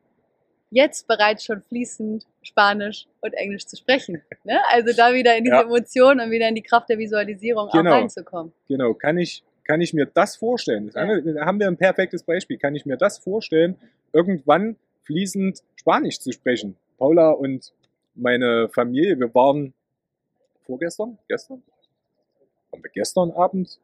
jetzt 0.70 1.06
bereits 1.06 1.44
schon 1.44 1.62
fließend 1.62 2.26
Spanisch 2.42 3.06
und 3.20 3.32
Englisch 3.34 3.66
zu 3.66 3.76
sprechen? 3.76 4.22
Ne? 4.46 4.58
Also 4.70 4.94
da 4.94 5.14
wieder 5.14 5.36
in 5.38 5.44
diese 5.44 5.56
Ja. 5.56 5.62
Emotionen 5.62 6.20
und 6.20 6.30
wieder 6.30 6.46
in 6.48 6.54
die 6.54 6.62
Kraft 6.62 6.90
der 6.90 6.98
Visualisierung 6.98 7.70
Genau. 7.72 7.90
auch 7.90 7.94
reinzukommen. 7.94 8.52
Genau, 8.68 8.92
kann 8.92 9.16
ich, 9.16 9.42
kann 9.66 9.80
ich 9.80 9.94
mir 9.94 10.04
das 10.04 10.36
vorstellen? 10.36 10.86
Das 10.86 10.96
Ja. 10.96 11.00
andere- 11.02 11.32
Da 11.34 11.46
haben 11.46 11.58
wir 11.58 11.66
ein 11.66 11.78
perfektes 11.78 12.22
Beispiel. 12.24 12.58
Kann 12.58 12.74
ich 12.74 12.84
mir 12.84 12.98
das 12.98 13.16
vorstellen, 13.18 13.76
irgendwann 14.12 14.76
fließend 15.04 15.62
Spanisch 15.76 16.20
zu 16.20 16.30
sprechen? 16.32 16.76
Paula 16.98 17.30
und 17.30 17.72
meine 18.14 18.68
Familie, 18.68 19.18
wir 19.18 19.34
waren 19.34 19.74
vorgestern, 20.66 21.18
gestern? 21.28 21.62
Haben 22.72 22.82
wir 22.82 22.90
gestern 22.90 23.30
Abend 23.32 23.78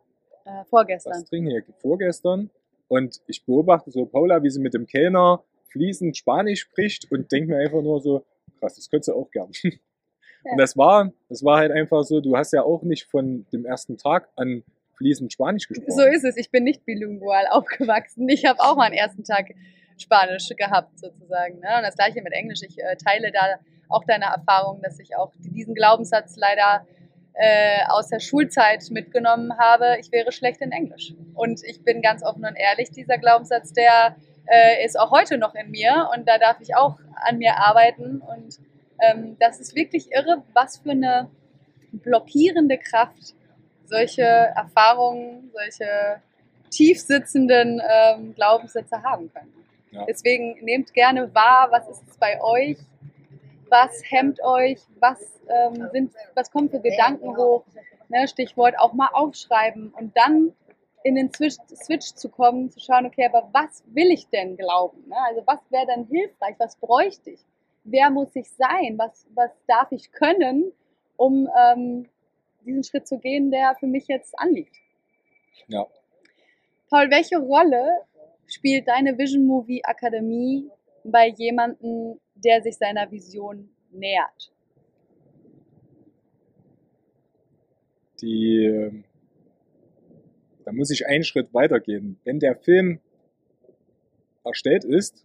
Äh, 0.44 0.64
vorgestern. 0.64 1.12
was 1.12 1.24
trinken? 1.24 1.50
hier? 1.50 1.64
Vorgestern. 1.78 2.50
Und 2.88 3.20
ich 3.26 3.44
beobachte 3.44 3.90
so 3.90 4.04
Paula, 4.06 4.42
wie 4.42 4.50
sie 4.50 4.60
mit 4.60 4.74
dem 4.74 4.86
Kellner 4.86 5.42
fließend 5.70 6.16
Spanisch 6.16 6.60
spricht 6.62 7.10
und 7.12 7.30
denke 7.30 7.50
mir 7.50 7.58
einfach 7.58 7.82
nur 7.82 8.00
so, 8.00 8.24
krass, 8.58 8.74
das 8.74 8.90
könntest 8.90 9.08
du 9.08 9.14
auch 9.14 9.30
gern. 9.30 9.50
Ja. 10.42 10.52
Und 10.52 10.58
das 10.58 10.74
war, 10.74 11.12
das 11.28 11.44
war 11.44 11.58
halt 11.58 11.70
einfach 11.70 12.02
so, 12.02 12.22
du 12.22 12.34
hast 12.34 12.54
ja 12.54 12.62
auch 12.62 12.82
nicht 12.82 13.04
von 13.10 13.44
dem 13.52 13.66
ersten 13.66 13.98
Tag 13.98 14.26
an 14.36 14.62
fließend 14.94 15.30
Spanisch 15.30 15.68
gesprochen. 15.68 15.90
So 15.92 16.02
ist 16.02 16.24
es. 16.24 16.38
Ich 16.38 16.50
bin 16.50 16.64
nicht 16.64 16.86
bilingual 16.86 17.44
aufgewachsen. 17.50 18.26
Ich 18.26 18.46
habe 18.46 18.58
auch 18.60 18.74
meinen 18.74 18.94
ersten 18.94 19.22
Tag 19.22 19.50
Spanisch 20.02 20.48
gehabt, 20.56 20.98
sozusagen. 20.98 21.60
Ne? 21.60 21.68
Und 21.76 21.82
das 21.82 21.96
gleiche 21.96 22.22
mit 22.22 22.32
Englisch. 22.32 22.60
Ich 22.62 22.78
äh, 22.78 22.96
teile 22.96 23.30
da 23.32 23.40
auch 23.88 24.04
deine 24.04 24.26
Erfahrung, 24.26 24.80
dass 24.82 24.98
ich 24.98 25.16
auch 25.16 25.32
diesen 25.38 25.74
Glaubenssatz 25.74 26.36
leider 26.36 26.86
äh, 27.34 27.84
aus 27.88 28.08
der 28.08 28.20
Schulzeit 28.20 28.84
mitgenommen 28.90 29.56
habe, 29.58 29.96
ich 30.00 30.12
wäre 30.12 30.32
schlecht 30.32 30.60
in 30.60 30.72
Englisch. 30.72 31.14
Und 31.34 31.62
ich 31.64 31.82
bin 31.82 32.02
ganz 32.02 32.22
offen 32.22 32.44
und 32.44 32.56
ehrlich, 32.56 32.90
dieser 32.90 33.18
Glaubenssatz, 33.18 33.72
der 33.72 34.16
äh, 34.46 34.84
ist 34.84 34.98
auch 34.98 35.10
heute 35.10 35.38
noch 35.38 35.54
in 35.54 35.70
mir 35.70 36.10
und 36.14 36.28
da 36.28 36.38
darf 36.38 36.60
ich 36.60 36.74
auch 36.74 36.98
an 37.14 37.38
mir 37.38 37.56
arbeiten. 37.56 38.20
Und 38.20 38.58
ähm, 39.00 39.36
das 39.38 39.60
ist 39.60 39.74
wirklich 39.74 40.12
irre, 40.12 40.42
was 40.54 40.78
für 40.78 40.90
eine 40.90 41.30
blockierende 41.92 42.78
Kraft 42.78 43.34
solche 43.86 44.22
Erfahrungen, 44.22 45.50
solche 45.52 46.20
tief 46.70 47.00
sitzenden 47.00 47.80
ähm, 47.88 48.34
Glaubenssätze 48.34 49.02
haben 49.02 49.32
können. 49.32 49.59
Ja. 49.90 50.04
Deswegen 50.06 50.62
nehmt 50.64 50.92
gerne 50.94 51.34
wahr, 51.34 51.68
was 51.70 51.88
ist 51.88 52.02
es 52.08 52.16
bei 52.16 52.40
euch, 52.42 52.78
was 53.68 54.02
hemmt 54.08 54.42
euch, 54.42 54.80
was, 55.00 55.40
ähm, 55.48 55.88
sind, 55.92 56.12
was 56.34 56.50
kommt 56.50 56.70
für 56.70 56.80
Gedanken 56.80 57.36
hoch, 57.36 57.64
ne, 58.08 58.28
Stichwort 58.28 58.78
auch 58.78 58.92
mal 58.92 59.08
aufschreiben 59.12 59.92
und 59.96 60.16
dann 60.16 60.52
in 61.02 61.14
den 61.14 61.32
Switch, 61.32 61.56
Switch 61.74 62.14
zu 62.14 62.28
kommen, 62.28 62.70
zu 62.70 62.80
schauen, 62.80 63.06
okay, 63.06 63.26
aber 63.26 63.48
was 63.52 63.82
will 63.86 64.10
ich 64.10 64.28
denn 64.28 64.56
glauben? 64.56 65.08
Ne? 65.08 65.16
Also 65.28 65.42
was 65.46 65.58
wäre 65.70 65.86
dann 65.86 66.04
hilfreich, 66.04 66.56
was 66.58 66.76
bräuchte 66.76 67.30
ich? 67.30 67.40
Wer 67.84 68.10
muss 68.10 68.36
ich 68.36 68.50
sein? 68.50 68.98
Was, 68.98 69.26
was 69.34 69.50
darf 69.66 69.90
ich 69.92 70.12
können, 70.12 70.72
um 71.16 71.48
ähm, 71.58 72.08
diesen 72.66 72.84
Schritt 72.84 73.08
zu 73.08 73.18
gehen, 73.18 73.50
der 73.50 73.74
für 73.76 73.86
mich 73.86 74.08
jetzt 74.08 74.38
anliegt? 74.38 74.76
Ja. 75.68 75.86
Paul, 76.90 77.10
welche 77.10 77.38
Rolle 77.38 78.02
spielt 78.52 78.88
deine 78.88 79.16
Vision 79.16 79.46
Movie 79.46 79.82
Akademie 79.84 80.68
bei 81.04 81.28
jemandem, 81.28 82.18
der 82.34 82.62
sich 82.62 82.76
seiner 82.76 83.10
Vision 83.10 83.70
nähert? 83.90 84.52
die, 88.22 88.64
ähm, 88.64 89.04
da 90.64 90.72
muss 90.72 90.90
ich 90.90 91.06
einen 91.06 91.24
Schritt 91.24 91.52
weitergehen. 91.54 92.18
Wenn 92.24 92.38
der 92.38 92.56
Film 92.56 93.00
erstellt 94.44 94.84
ist, 94.84 95.24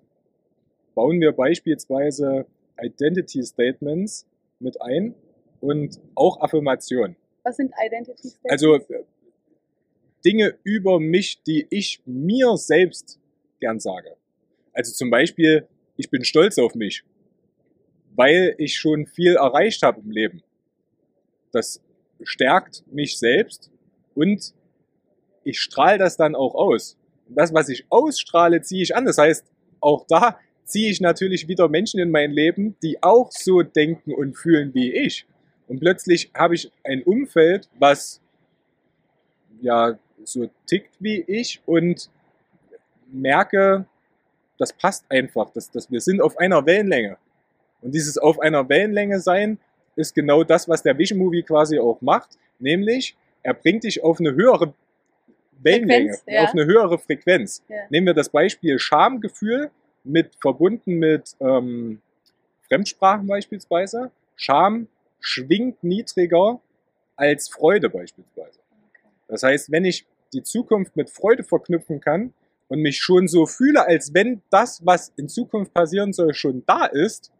bauen 0.93 1.19
wir 1.19 1.31
beispielsweise 1.31 2.45
Identity 2.81 3.43
Statements 3.43 4.27
mit 4.59 4.81
ein 4.81 5.15
und 5.61 5.99
auch 6.15 6.41
Affirmationen. 6.41 7.15
Was 7.43 7.57
sind 7.57 7.73
Identity 7.85 8.29
Statements? 8.29 8.51
Also 8.51 8.75
äh, 8.75 9.03
Dinge 10.25 10.57
über 10.63 10.99
mich, 10.99 11.41
die 11.43 11.67
ich 11.69 12.01
mir 12.05 12.57
selbst 12.57 13.19
gern 13.59 13.79
sage. 13.79 14.15
Also 14.73 14.91
zum 14.91 15.09
Beispiel, 15.09 15.67
ich 15.95 16.09
bin 16.09 16.25
stolz 16.25 16.57
auf 16.57 16.75
mich, 16.75 17.03
weil 18.15 18.55
ich 18.57 18.77
schon 18.77 19.05
viel 19.05 19.35
erreicht 19.35 19.83
habe 19.83 20.01
im 20.01 20.11
Leben. 20.11 20.43
Das 21.51 21.81
stärkt 22.23 22.83
mich 22.91 23.17
selbst 23.17 23.71
und 24.15 24.53
ich 25.43 25.59
strahle 25.59 25.99
das 25.99 26.17
dann 26.17 26.35
auch 26.35 26.55
aus. 26.55 26.97
Das, 27.29 27.53
was 27.53 27.69
ich 27.69 27.85
ausstrahle, 27.89 28.61
ziehe 28.61 28.83
ich 28.83 28.95
an. 28.95 29.05
Das 29.05 29.17
heißt, 29.17 29.45
auch 29.79 30.05
da 30.07 30.39
ziehe 30.65 30.89
ich 30.89 30.99
natürlich 30.99 31.47
wieder 31.47 31.69
Menschen 31.69 31.99
in 31.99 32.11
mein 32.11 32.31
Leben, 32.31 32.75
die 32.81 33.01
auch 33.01 33.31
so 33.31 33.61
denken 33.61 34.13
und 34.13 34.35
fühlen 34.35 34.73
wie 34.73 34.91
ich. 34.91 35.25
Und 35.67 35.79
plötzlich 35.79 36.31
habe 36.33 36.55
ich 36.55 36.71
ein 36.83 37.03
Umfeld, 37.03 37.69
was 37.79 38.21
ja 39.61 39.97
so 40.25 40.49
tickt 40.65 40.95
wie 40.99 41.21
ich 41.21 41.61
und 41.65 42.09
merke, 43.11 43.85
das 44.57 44.73
passt 44.73 45.05
einfach, 45.09 45.49
dass, 45.51 45.69
dass 45.69 45.91
wir 45.91 46.01
sind 46.01 46.21
auf 46.21 46.37
einer 46.37 46.65
Wellenlänge. 46.65 47.17
Und 47.81 47.93
dieses 47.93 48.17
auf 48.17 48.39
einer 48.39 48.67
Wellenlänge 48.67 49.19
sein 49.19 49.59
ist 49.95 50.15
genau 50.15 50.43
das, 50.43 50.67
was 50.67 50.83
der 50.83 50.97
Vision 50.97 51.19
Movie 51.19 51.43
quasi 51.43 51.79
auch 51.79 52.01
macht, 52.01 52.37
nämlich 52.59 53.15
er 53.43 53.53
bringt 53.53 53.83
dich 53.83 54.03
auf 54.03 54.19
eine 54.19 54.33
höhere 54.33 54.73
Wellenlänge, 55.61 56.13
Frequenz, 56.13 56.35
ja. 56.35 56.43
auf 56.43 56.51
eine 56.51 56.65
höhere 56.65 56.97
Frequenz. 56.97 57.63
Ja. 57.69 57.77
Nehmen 57.89 58.07
wir 58.07 58.13
das 58.13 58.29
Beispiel 58.29 58.79
Schamgefühl 58.79 59.71
mit 60.03 60.35
verbunden 60.39 60.95
mit 60.95 61.35
ähm, 61.39 62.01
Fremdsprachen 62.67 63.27
beispielsweise. 63.27 64.11
Scham 64.35 64.87
schwingt 65.19 65.83
niedriger 65.83 66.59
als 67.15 67.49
Freude 67.49 67.89
beispielsweise. 67.89 68.59
Das 69.27 69.43
heißt, 69.43 69.71
wenn 69.71 69.85
ich 69.85 70.05
die 70.35 70.43
Zukunft 70.43 70.95
mit 70.95 71.09
Freude 71.09 71.43
verknüpfen 71.43 71.99
kann 71.99 72.33
und 72.67 72.79
mich 72.79 72.97
schon 72.97 73.27
so 73.27 73.45
fühle, 73.45 73.87
als 73.87 74.13
wenn 74.13 74.41
das, 74.49 74.85
was 74.85 75.13
in 75.17 75.29
Zukunft 75.29 75.73
passieren 75.73 76.13
soll, 76.13 76.33
schon 76.33 76.63
da 76.65 76.85
ist, 76.85 77.31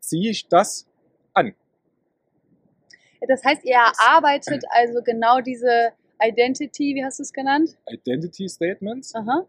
ziehe 0.00 0.30
ich 0.30 0.46
das 0.48 0.86
an. 1.32 1.54
Das 3.26 3.44
heißt, 3.44 3.64
ihr 3.64 3.74
erarbeitet 3.74 4.64
also 4.70 5.02
genau 5.02 5.40
diese 5.40 5.92
Identity, 6.22 6.94
wie 6.94 7.04
hast 7.04 7.18
du 7.18 7.22
es 7.22 7.32
genannt? 7.32 7.76
Identity 7.88 8.48
Statements. 8.48 9.14
Aha. 9.14 9.46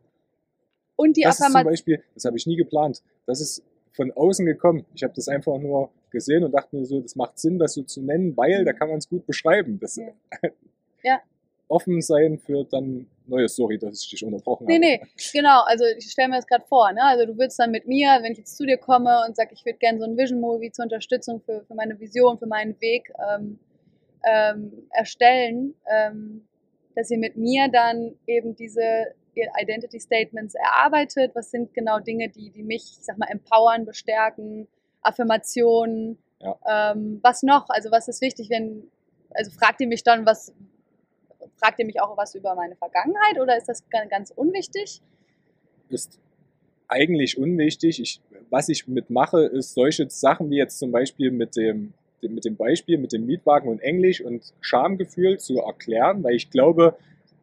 Und 0.95 1.17
die 1.17 1.21
das 1.21 1.35
ist 1.35 1.37
zum 1.37 1.45
Affirmation. 1.47 1.71
Beispiel, 1.71 2.03
das 2.13 2.25
habe 2.25 2.37
ich 2.37 2.45
nie 2.45 2.55
geplant. 2.55 3.01
Das 3.25 3.41
ist 3.41 3.63
von 3.93 4.11
außen 4.11 4.45
gekommen. 4.45 4.85
Ich 4.93 5.03
habe 5.03 5.13
das 5.13 5.27
einfach 5.27 5.57
nur 5.57 5.89
gesehen 6.11 6.43
und 6.43 6.51
dachte 6.51 6.75
mir 6.75 6.85
so, 6.85 6.99
das 6.99 7.15
macht 7.15 7.39
Sinn, 7.39 7.57
das 7.57 7.73
so 7.73 7.83
zu 7.83 8.01
nennen, 8.01 8.35
weil 8.37 8.65
da 8.65 8.73
kann 8.73 8.89
man 8.89 8.97
es 8.97 9.09
gut 9.09 9.25
beschreiben. 9.25 9.79
Das 9.79 9.97
Ja. 9.97 10.11
Ja. 11.03 11.21
Offen 11.71 12.01
sein 12.01 12.37
für 12.37 12.65
dann 12.65 13.07
neue 13.27 13.47
Sorry, 13.47 13.77
dass 13.77 14.03
ich 14.03 14.09
dich 14.09 14.25
unterbrochen 14.25 14.65
Nee, 14.67 14.75
habe. 14.75 14.85
nee, 14.85 15.01
genau. 15.31 15.61
Also 15.65 15.85
ich 15.97 16.11
stelle 16.11 16.29
mir 16.29 16.35
das 16.35 16.47
gerade 16.47 16.65
vor. 16.65 16.91
Ne? 16.91 17.01
Also 17.03 17.25
du 17.25 17.37
würdest 17.37 17.59
dann 17.59 17.71
mit 17.71 17.87
mir, 17.87 18.19
wenn 18.21 18.33
ich 18.33 18.39
jetzt 18.39 18.57
zu 18.57 18.65
dir 18.65 18.77
komme 18.77 19.23
und 19.25 19.35
sage, 19.35 19.51
ich 19.53 19.65
würde 19.65 19.79
gerne 19.79 19.99
so 19.99 20.05
ein 20.05 20.17
Vision-Movie 20.17 20.71
zur 20.71 20.83
Unterstützung 20.83 21.41
für, 21.41 21.63
für 21.65 21.75
meine 21.75 21.99
Vision, 21.99 22.37
für 22.37 22.47
meinen 22.47 22.79
Weg 22.81 23.11
ähm, 23.33 23.59
ähm, 24.23 24.87
erstellen, 24.91 25.73
ähm, 25.89 26.45
dass 26.95 27.09
ihr 27.09 27.17
mit 27.17 27.37
mir 27.37 27.69
dann 27.71 28.15
eben 28.27 28.55
diese 28.55 29.15
Identity 29.33 29.99
Statements 29.99 30.55
erarbeitet. 30.55 31.31
Was 31.35 31.51
sind 31.51 31.73
genau 31.73 31.99
Dinge, 31.99 32.29
die, 32.29 32.49
die 32.51 32.63
mich, 32.63 32.83
ich 32.99 33.05
sag 33.05 33.17
mal, 33.17 33.29
empowern, 33.29 33.85
bestärken, 33.85 34.67
Affirmationen. 35.01 36.17
Ähm, 36.67 37.19
was 37.21 37.43
noch? 37.43 37.69
Also 37.69 37.91
was 37.91 38.07
ist 38.07 38.21
wichtig, 38.21 38.49
wenn, 38.49 38.89
also 39.33 39.51
fragt 39.51 39.79
ihr 39.79 39.87
mich 39.87 40.03
dann, 40.03 40.25
was, 40.25 40.53
fragt 41.61 41.79
ihr 41.79 41.85
mich 41.85 42.01
auch 42.01 42.17
was 42.17 42.33
über 42.35 42.55
meine 42.55 42.75
Vergangenheit 42.75 43.39
oder 43.39 43.55
ist 43.57 43.67
das 43.69 43.87
ga- 43.89 44.05
ganz 44.05 44.31
unwichtig? 44.31 45.01
ist 45.89 46.19
eigentlich 46.87 47.37
unwichtig. 47.37 48.01
Ich, 48.01 48.21
was 48.49 48.69
ich 48.69 48.87
mitmache, 48.87 49.41
ist 49.43 49.73
solche 49.73 50.09
Sachen 50.09 50.49
wie 50.49 50.55
jetzt 50.57 50.79
zum 50.79 50.91
Beispiel 50.91 51.31
mit 51.31 51.55
dem, 51.57 51.93
dem, 52.23 52.33
mit 52.35 52.45
dem 52.45 52.55
Beispiel, 52.55 52.97
mit 52.97 53.11
dem 53.13 53.25
Mietwagen 53.25 53.69
und 53.69 53.79
Englisch 53.81 54.21
und 54.21 54.53
Schamgefühl 54.61 55.37
zu 55.39 55.59
erklären, 55.59 56.23
weil 56.23 56.35
ich 56.35 56.49
glaube, 56.49 56.95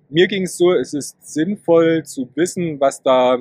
mir 0.08 0.26
ging 0.28 0.44
es 0.44 0.56
so, 0.56 0.72
es 0.72 0.94
ist 0.94 1.16
sinnvoll 1.26 2.04
zu 2.04 2.28
wissen, 2.34 2.80
was 2.80 3.02
da 3.02 3.38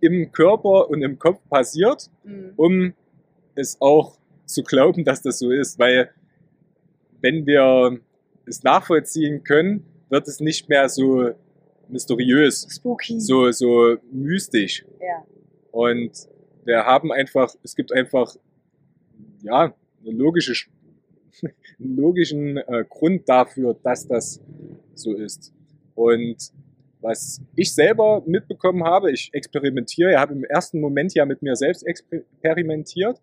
im 0.00 0.30
Körper 0.32 0.88
und 0.90 1.02
im 1.02 1.18
Kopf 1.18 1.40
passiert, 1.48 2.10
Mhm. 2.24 2.52
um 2.56 2.94
es 3.54 3.80
auch 3.80 4.18
zu 4.44 4.62
glauben, 4.62 5.04
dass 5.04 5.22
das 5.22 5.38
so 5.38 5.50
ist, 5.50 5.78
weil 5.78 6.10
wenn 7.22 7.46
wir 7.46 7.98
es 8.46 8.62
nachvollziehen 8.62 9.42
können, 9.44 9.84
wird 10.08 10.26
es 10.28 10.40
nicht 10.40 10.68
mehr 10.68 10.88
so 10.88 11.30
mysteriös 11.88 12.66
Spooky. 12.70 13.20
so, 13.20 13.50
so 13.52 13.96
mystisch. 14.10 14.84
Ja. 15.00 15.24
Und 15.70 16.12
wir 16.64 16.84
haben 16.84 17.12
einfach, 17.12 17.54
es 17.62 17.76
gibt 17.76 17.92
einfach, 17.92 18.34
ja, 19.42 19.74
eine 20.02 20.12
logische, 20.16 20.52
Sch- 20.52 20.68
einen 21.78 21.96
logischen 21.96 22.56
äh, 22.56 22.84
Grund 22.88 23.28
dafür, 23.28 23.74
dass 23.82 24.06
das 24.06 24.40
so 24.94 25.14
ist. 25.14 25.52
Und 25.94 26.36
was 27.00 27.40
ich 27.54 27.72
selber 27.74 28.22
mitbekommen 28.26 28.82
habe, 28.84 29.12
ich 29.12 29.30
experimentiere, 29.32 30.10
ich 30.12 30.16
habe 30.16 30.32
im 30.34 30.44
ersten 30.44 30.80
Moment 30.80 31.14
ja 31.14 31.24
mit 31.24 31.42
mir 31.42 31.54
selbst 31.54 31.86
experimentiert. 31.86 33.20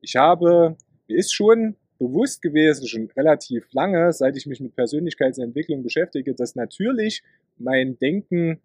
Ich 0.00 0.14
habe, 0.16 0.76
mir 1.08 1.16
ist 1.18 1.32
schon 1.34 1.76
bewusst 1.98 2.42
gewesen, 2.42 2.86
schon 2.86 3.10
relativ 3.16 3.66
lange, 3.72 4.12
seit 4.12 4.36
ich 4.36 4.46
mich 4.46 4.60
mit 4.60 4.74
Persönlichkeitsentwicklung 4.74 5.82
beschäftige, 5.82 6.34
dass 6.34 6.54
natürlich 6.54 7.22
mein 7.58 7.98
Denken 7.98 8.60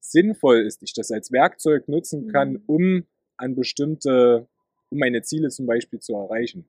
sinnvoll 0.00 0.66
ist, 0.66 0.82
ich 0.82 0.94
das 0.94 1.10
als 1.10 1.30
Werkzeug 1.32 1.88
nutzen 1.88 2.28
kann, 2.28 2.52
Mhm. 2.52 2.62
um 2.66 3.06
an 3.36 3.54
bestimmte, 3.54 4.46
um 4.90 4.98
meine 4.98 5.22
Ziele 5.22 5.48
zum 5.50 5.66
Beispiel 5.66 6.00
zu 6.00 6.14
erreichen. 6.14 6.66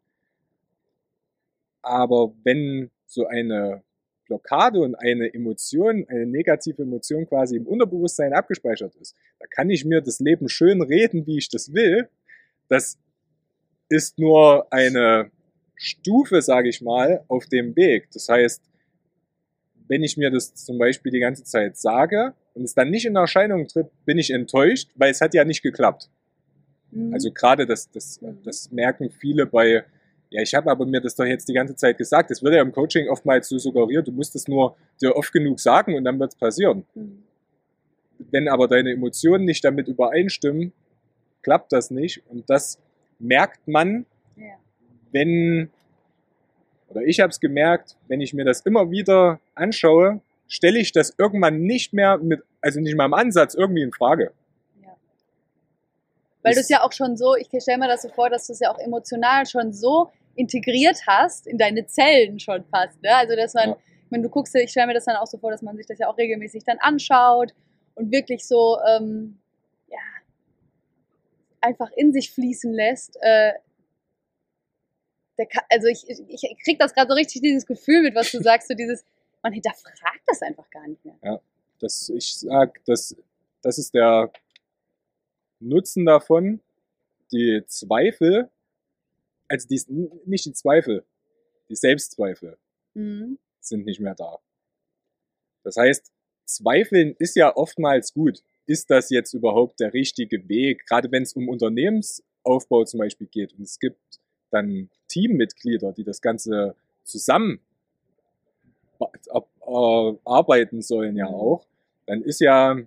Aber 1.82 2.34
wenn 2.43 2.91
so 3.06 3.26
eine 3.28 3.84
Blockade 4.26 4.80
und 4.80 4.95
eine 4.95 5.34
Emotion, 5.34 6.06
eine 6.08 6.26
negative 6.26 6.82
Emotion 6.84 7.26
quasi 7.28 7.58
im 7.58 7.68
Unterbewusstsein 7.68 8.34
abgespeichert 8.34 8.95
ist, 8.95 9.16
da 9.39 9.45
kann 9.47 9.70
ich 9.70 9.84
mir 9.84 10.01
das 10.01 10.20
Leben 10.20 10.47
schön 10.47 10.82
reden, 10.82 11.28
wie 11.28 11.38
ich 11.38 11.49
das 11.49 11.74
will. 11.74 12.08
Das 12.70 12.97
ist 13.89 14.18
nur 14.18 14.72
eine 14.72 15.30
Stufe, 15.76 16.41
sage 16.41 16.69
ich 16.69 16.82
mal, 16.82 17.24
auf 17.28 17.47
dem 17.47 17.76
Weg. 17.76 18.09
Das 18.13 18.30
heißt, 18.30 18.61
wenn 19.88 20.03
ich 20.03 20.17
mir 20.17 20.32
das 20.32 20.53
zum 20.53 20.78
Beispiel 20.78 21.11
die 21.11 21.19
ganze 21.19 21.43
Zeit 21.43 21.78
sage 21.78 22.34
und 22.53 22.63
es 22.63 22.74
dann 22.74 22.89
nicht 22.89 23.05
in 23.05 23.15
Erscheinung 23.15 23.67
tritt, 23.67 23.88
bin 24.05 24.17
ich 24.17 24.32
enttäuscht, 24.32 24.89
weil 24.95 25.11
es 25.11 25.21
hat 25.21 25.34
ja 25.34 25.43
nicht 25.43 25.61
geklappt. 25.61 26.09
Mhm. 26.91 27.13
Also 27.13 27.32
gerade 27.32 27.65
das, 27.65 27.89
das, 27.91 28.19
das 28.43 28.71
merken 28.71 29.09
viele 29.09 29.45
bei, 29.45 29.84
ja, 30.30 30.41
ich 30.41 30.53
habe 30.55 30.71
aber 30.71 30.86
mir 30.86 31.01
das 31.01 31.15
doch 31.15 31.26
jetzt 31.26 31.47
die 31.49 31.53
ganze 31.53 31.76
Zeit 31.76 31.97
gesagt. 31.97 32.32
Das 32.32 32.41
wird 32.41 32.53
ja 32.53 32.61
im 32.61 32.71
Coaching 32.71 33.09
oftmals 33.09 33.49
so 33.49 33.57
suggeriert, 33.57 34.07
du 34.07 34.11
musst 34.11 34.36
es 34.36 34.47
nur 34.47 34.76
dir 35.01 35.15
oft 35.15 35.34
genug 35.34 35.59
sagen 35.59 35.95
und 35.95 36.05
dann 36.05 36.19
wird 36.19 36.34
es 36.34 36.39
passieren. 36.39 36.86
Mhm. 36.95 37.24
Wenn 38.32 38.47
aber 38.47 38.67
deine 38.67 38.91
Emotionen 38.91 39.45
nicht 39.45 39.65
damit 39.65 39.88
übereinstimmen, 39.88 40.71
klappt 41.41 41.71
das 41.74 41.91
nicht. 41.91 42.24
Und 42.30 42.49
das 42.49 42.80
merkt 43.19 43.67
man. 43.67 44.05
Wenn, 45.14 45.70
oder 46.89 47.01
ich 47.03 47.22
habe 47.22 47.30
es 47.30 47.39
gemerkt, 47.39 47.95
wenn 48.09 48.20
ich 48.20 48.34
mir 48.34 48.43
das 48.43 48.61
immer 48.61 48.91
wieder 48.91 49.39
anschaue, 49.55 50.20
stelle 50.49 50.80
ich 50.80 50.91
das 50.91 51.16
irgendwann 51.18 51.61
nicht 51.61 51.93
mehr 51.93 52.18
mit, 52.18 52.41
also 52.61 52.80
nicht 52.82 52.95
mal 52.97 53.05
im 53.05 53.14
Ansatz 53.14 53.53
irgendwie 53.55 53.82
in 53.84 53.91
Frage. 53.93 54.34
Ja. 54.82 54.89
Weil 56.41 56.51
Das- 56.51 56.55
du 56.55 56.59
es 56.61 56.70
ja 56.70 56.84
auch 56.84 56.91
schon 56.91 57.16
so, 57.16 57.36
ich 57.36 57.47
stelle 57.61 57.78
mir 57.78 57.88
das 57.88 58.01
so 58.01 58.09
vor, 58.09 58.30
dass 58.30 58.47
du 58.47 58.53
es 58.53 58.59
ja 58.59 58.70
auch 58.72 58.80
emotional 58.80 59.45
schon 59.45 59.72
so 59.74 60.11
integriert 60.36 60.97
hast, 61.07 61.47
in 61.47 61.57
deine 61.57 61.86
Zellen 61.88 62.39
schon 62.39 62.64
fast. 62.66 63.01
Ne? 63.01 63.16
Also, 63.16 63.36
dass 63.36 63.53
man, 63.53 63.70
Ja. 63.70 63.78
wenn 64.09 64.22
du 64.24 64.30
guckst, 64.30 64.53
ich 64.55 64.72
stelle 64.72 64.88
mir 64.88 64.93
das 64.95 65.05
dann 65.05 65.16
auch 65.16 65.28
so 65.28 65.38
vor, 65.38 65.51
dass 65.51 65.61
man 65.61 65.78
sich 65.78 65.86
das 65.86 65.99
ja 65.99 66.07
auch 66.09 66.18
regelmäßig 66.18 66.64
dann 66.66 66.78
anschaut 66.80 67.53
und 67.95 68.11
wirklich 68.11 68.45
so, 68.47 68.78
ähm, 68.88 69.38
ja, 69.89 69.97
einfach 71.61 71.91
in 71.95 72.11
sich 72.14 72.32
fließen 72.32 72.74
lässt. 72.74 73.18
Äh, 73.22 73.53
der 75.38 75.48
also 75.70 75.88
ich, 75.88 76.08
ich, 76.08 76.20
ich 76.28 76.58
krieg 76.64 76.80
das 76.80 76.94
gerade 76.94 77.10
so 77.10 77.16
richtig 77.16 77.42
dieses 77.42 77.66
Gefühl 77.66 78.04
mit, 78.04 78.16
was 78.16 78.32
du 78.32 78.40
sagst, 78.44 78.68
so 78.68 78.74
dieses, 78.76 79.04
man 79.42 79.54
hinterfragt 79.54 80.22
das 80.28 80.42
einfach 80.42 80.70
gar 80.70 80.88
nicht 80.88 81.04
mehr. 81.06 81.42
Das, 81.80 82.10
ich 82.10 82.36
sag, 82.38 82.84
das, 82.86 83.16
das 83.62 83.78
ist 83.78 83.94
der 83.94 84.32
Nutzen 85.60 86.06
davon, 86.06 86.62
die 87.32 87.64
Zweifel, 87.68 88.50
also 89.48 89.68
die, 89.68 89.82
nicht 90.26 90.46
die 90.46 90.54
Zweifel, 90.54 91.06
die 91.70 91.76
Selbstzweifel 91.76 92.58
Mhm. 92.96 93.40
sind 93.60 93.86
nicht 93.86 94.00
mehr 94.00 94.14
da. 94.14 94.40
Das 95.64 95.78
heißt, 95.78 96.12
Zweifeln 96.46 97.16
ist 97.18 97.36
ja 97.36 97.56
oftmals 97.56 98.14
gut. 98.14 98.44
Ist 98.66 98.90
das 98.92 99.10
jetzt 99.10 99.34
überhaupt 99.34 99.80
der 99.80 99.94
richtige 99.94 100.48
Weg? 100.48 100.86
Gerade 100.86 101.12
wenn 101.12 101.24
es 101.24 101.34
um 101.34 101.50
Unternehmensaufbau 101.50 102.84
zum 102.86 103.00
Beispiel 103.00 103.28
geht 103.28 103.54
und 103.54 103.64
es 103.64 103.80
gibt 103.80 104.20
dann 104.54 104.89
Teammitglieder, 105.08 105.91
die 105.91 106.04
das 106.04 106.22
Ganze 106.22 106.76
zusammen 107.04 107.60
äh, 109.01 110.14
arbeiten 110.26 110.82
sollen 110.82 111.16
ja 111.16 111.28
Mhm. 111.28 111.34
auch, 111.36 111.66
dann 112.06 112.22
ist 112.22 112.39
ja 112.39 112.78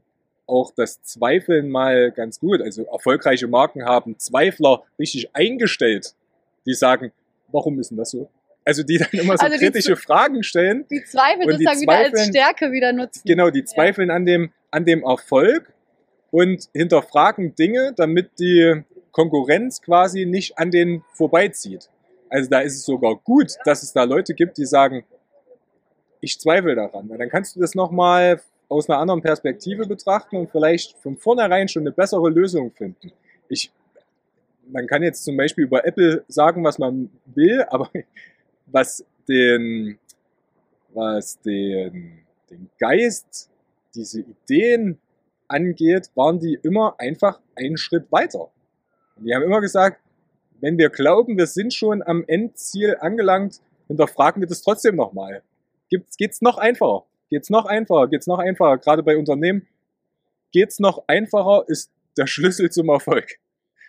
auch 0.46 0.72
das 0.76 1.02
Zweifeln 1.02 1.68
mal 1.68 2.12
ganz 2.12 2.38
gut. 2.40 2.62
Also 2.62 2.84
erfolgreiche 2.84 3.48
Marken 3.48 3.84
haben 3.84 4.18
Zweifler 4.18 4.84
richtig 4.98 5.34
eingestellt, 5.34 6.14
die 6.64 6.74
sagen, 6.74 7.12
warum 7.48 7.78
ist 7.80 7.90
denn 7.90 7.98
das 7.98 8.10
so? 8.10 8.28
Also 8.64 8.82
die 8.82 8.98
dann 8.98 9.08
immer 9.12 9.36
so 9.36 9.44
Also 9.44 9.58
die 9.58 9.64
kritische 9.64 9.96
Fragen 9.96 10.42
stellen. 10.42 10.86
Die 10.90 11.02
Zweifel 11.04 11.42
Und 11.50 11.58
die 11.58 11.64
sozusagen 11.64 11.80
wieder 11.82 11.92
als 11.92 12.10
Zweifeln- 12.12 12.30
Stärke 12.30 12.72
wieder 12.72 12.92
nutzen. 12.92 13.22
Genau, 13.24 13.50
die 13.50 13.64
zweifeln 13.64 14.10
an 14.10 14.24
dem, 14.26 14.52
an 14.70 14.84
dem 14.84 15.02
Erfolg 15.02 15.72
und 16.30 16.68
hinterfragen 16.72 17.54
Dinge, 17.54 17.92
damit 17.96 18.38
die 18.38 18.82
Konkurrenz 19.16 19.80
quasi 19.80 20.26
nicht 20.26 20.58
an 20.58 20.70
den 20.70 21.02
vorbeizieht. 21.14 21.88
Also 22.28 22.50
da 22.50 22.60
ist 22.60 22.74
es 22.74 22.84
sogar 22.84 23.16
gut, 23.16 23.54
dass 23.64 23.82
es 23.82 23.94
da 23.94 24.04
Leute 24.04 24.34
gibt, 24.34 24.58
die 24.58 24.66
sagen, 24.66 25.06
ich 26.20 26.38
zweifle 26.38 26.74
daran. 26.74 27.08
Weil 27.08 27.16
dann 27.16 27.30
kannst 27.30 27.56
du 27.56 27.60
das 27.60 27.74
nochmal 27.74 28.42
aus 28.68 28.90
einer 28.90 28.98
anderen 28.98 29.22
Perspektive 29.22 29.86
betrachten 29.86 30.36
und 30.36 30.50
vielleicht 30.50 30.98
von 30.98 31.16
vornherein 31.16 31.66
schon 31.66 31.84
eine 31.84 31.92
bessere 31.92 32.28
Lösung 32.28 32.72
finden. 32.72 33.10
Ich, 33.48 33.72
man 34.68 34.86
kann 34.86 35.02
jetzt 35.02 35.24
zum 35.24 35.34
Beispiel 35.38 35.64
über 35.64 35.86
Apple 35.86 36.22
sagen, 36.28 36.62
was 36.62 36.78
man 36.78 37.08
will, 37.24 37.64
aber 37.70 37.88
was 38.66 39.02
den, 39.26 39.98
was 40.92 41.40
den, 41.40 42.18
den 42.50 42.68
Geist, 42.78 43.48
diese 43.94 44.20
Ideen 44.20 44.98
angeht, 45.48 46.10
waren 46.14 46.38
die 46.38 46.58
immer 46.62 46.96
einfach 46.98 47.40
einen 47.54 47.78
Schritt 47.78 48.12
weiter. 48.12 48.50
Und 49.16 49.24
die 49.24 49.34
haben 49.34 49.42
immer 49.42 49.60
gesagt, 49.60 50.00
wenn 50.60 50.78
wir 50.78 50.90
glauben, 50.90 51.36
wir 51.36 51.46
sind 51.46 51.74
schon 51.74 52.02
am 52.02 52.24
Endziel 52.26 52.96
angelangt, 53.00 53.60
hinterfragen 53.88 54.40
wir 54.40 54.48
das 54.48 54.62
trotzdem 54.62 54.96
nochmal. 54.96 55.42
Geht's 55.90 56.40
noch 56.40 56.58
einfacher? 56.58 57.04
Geht's 57.28 57.50
noch 57.50 57.66
einfacher? 57.66 58.08
Geht's 58.08 58.26
noch 58.26 58.38
einfacher? 58.38 58.78
Gerade 58.78 59.02
bei 59.02 59.16
Unternehmen 59.16 59.66
geht's 60.52 60.78
noch 60.78 61.04
einfacher 61.06 61.64
ist 61.68 61.92
der 62.16 62.26
Schlüssel 62.26 62.70
zum 62.70 62.88
Erfolg. 62.88 63.38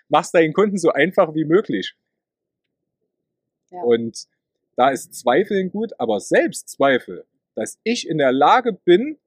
Mach's 0.10 0.32
deinen 0.32 0.54
Kunden 0.54 0.78
so 0.78 0.92
einfach 0.92 1.34
wie 1.34 1.46
möglich. 1.46 1.96
Ja. 3.72 3.82
Und 3.82 4.28
da 4.76 4.90
ist 4.90 5.16
Zweifeln 5.16 5.72
gut, 5.72 5.92
aber 5.98 6.20
Selbstzweifel, 6.20 7.26
dass 7.56 7.80
ich 7.84 8.08
in 8.08 8.18
der 8.18 8.32
Lage 8.32 8.74
bin, 8.74 9.18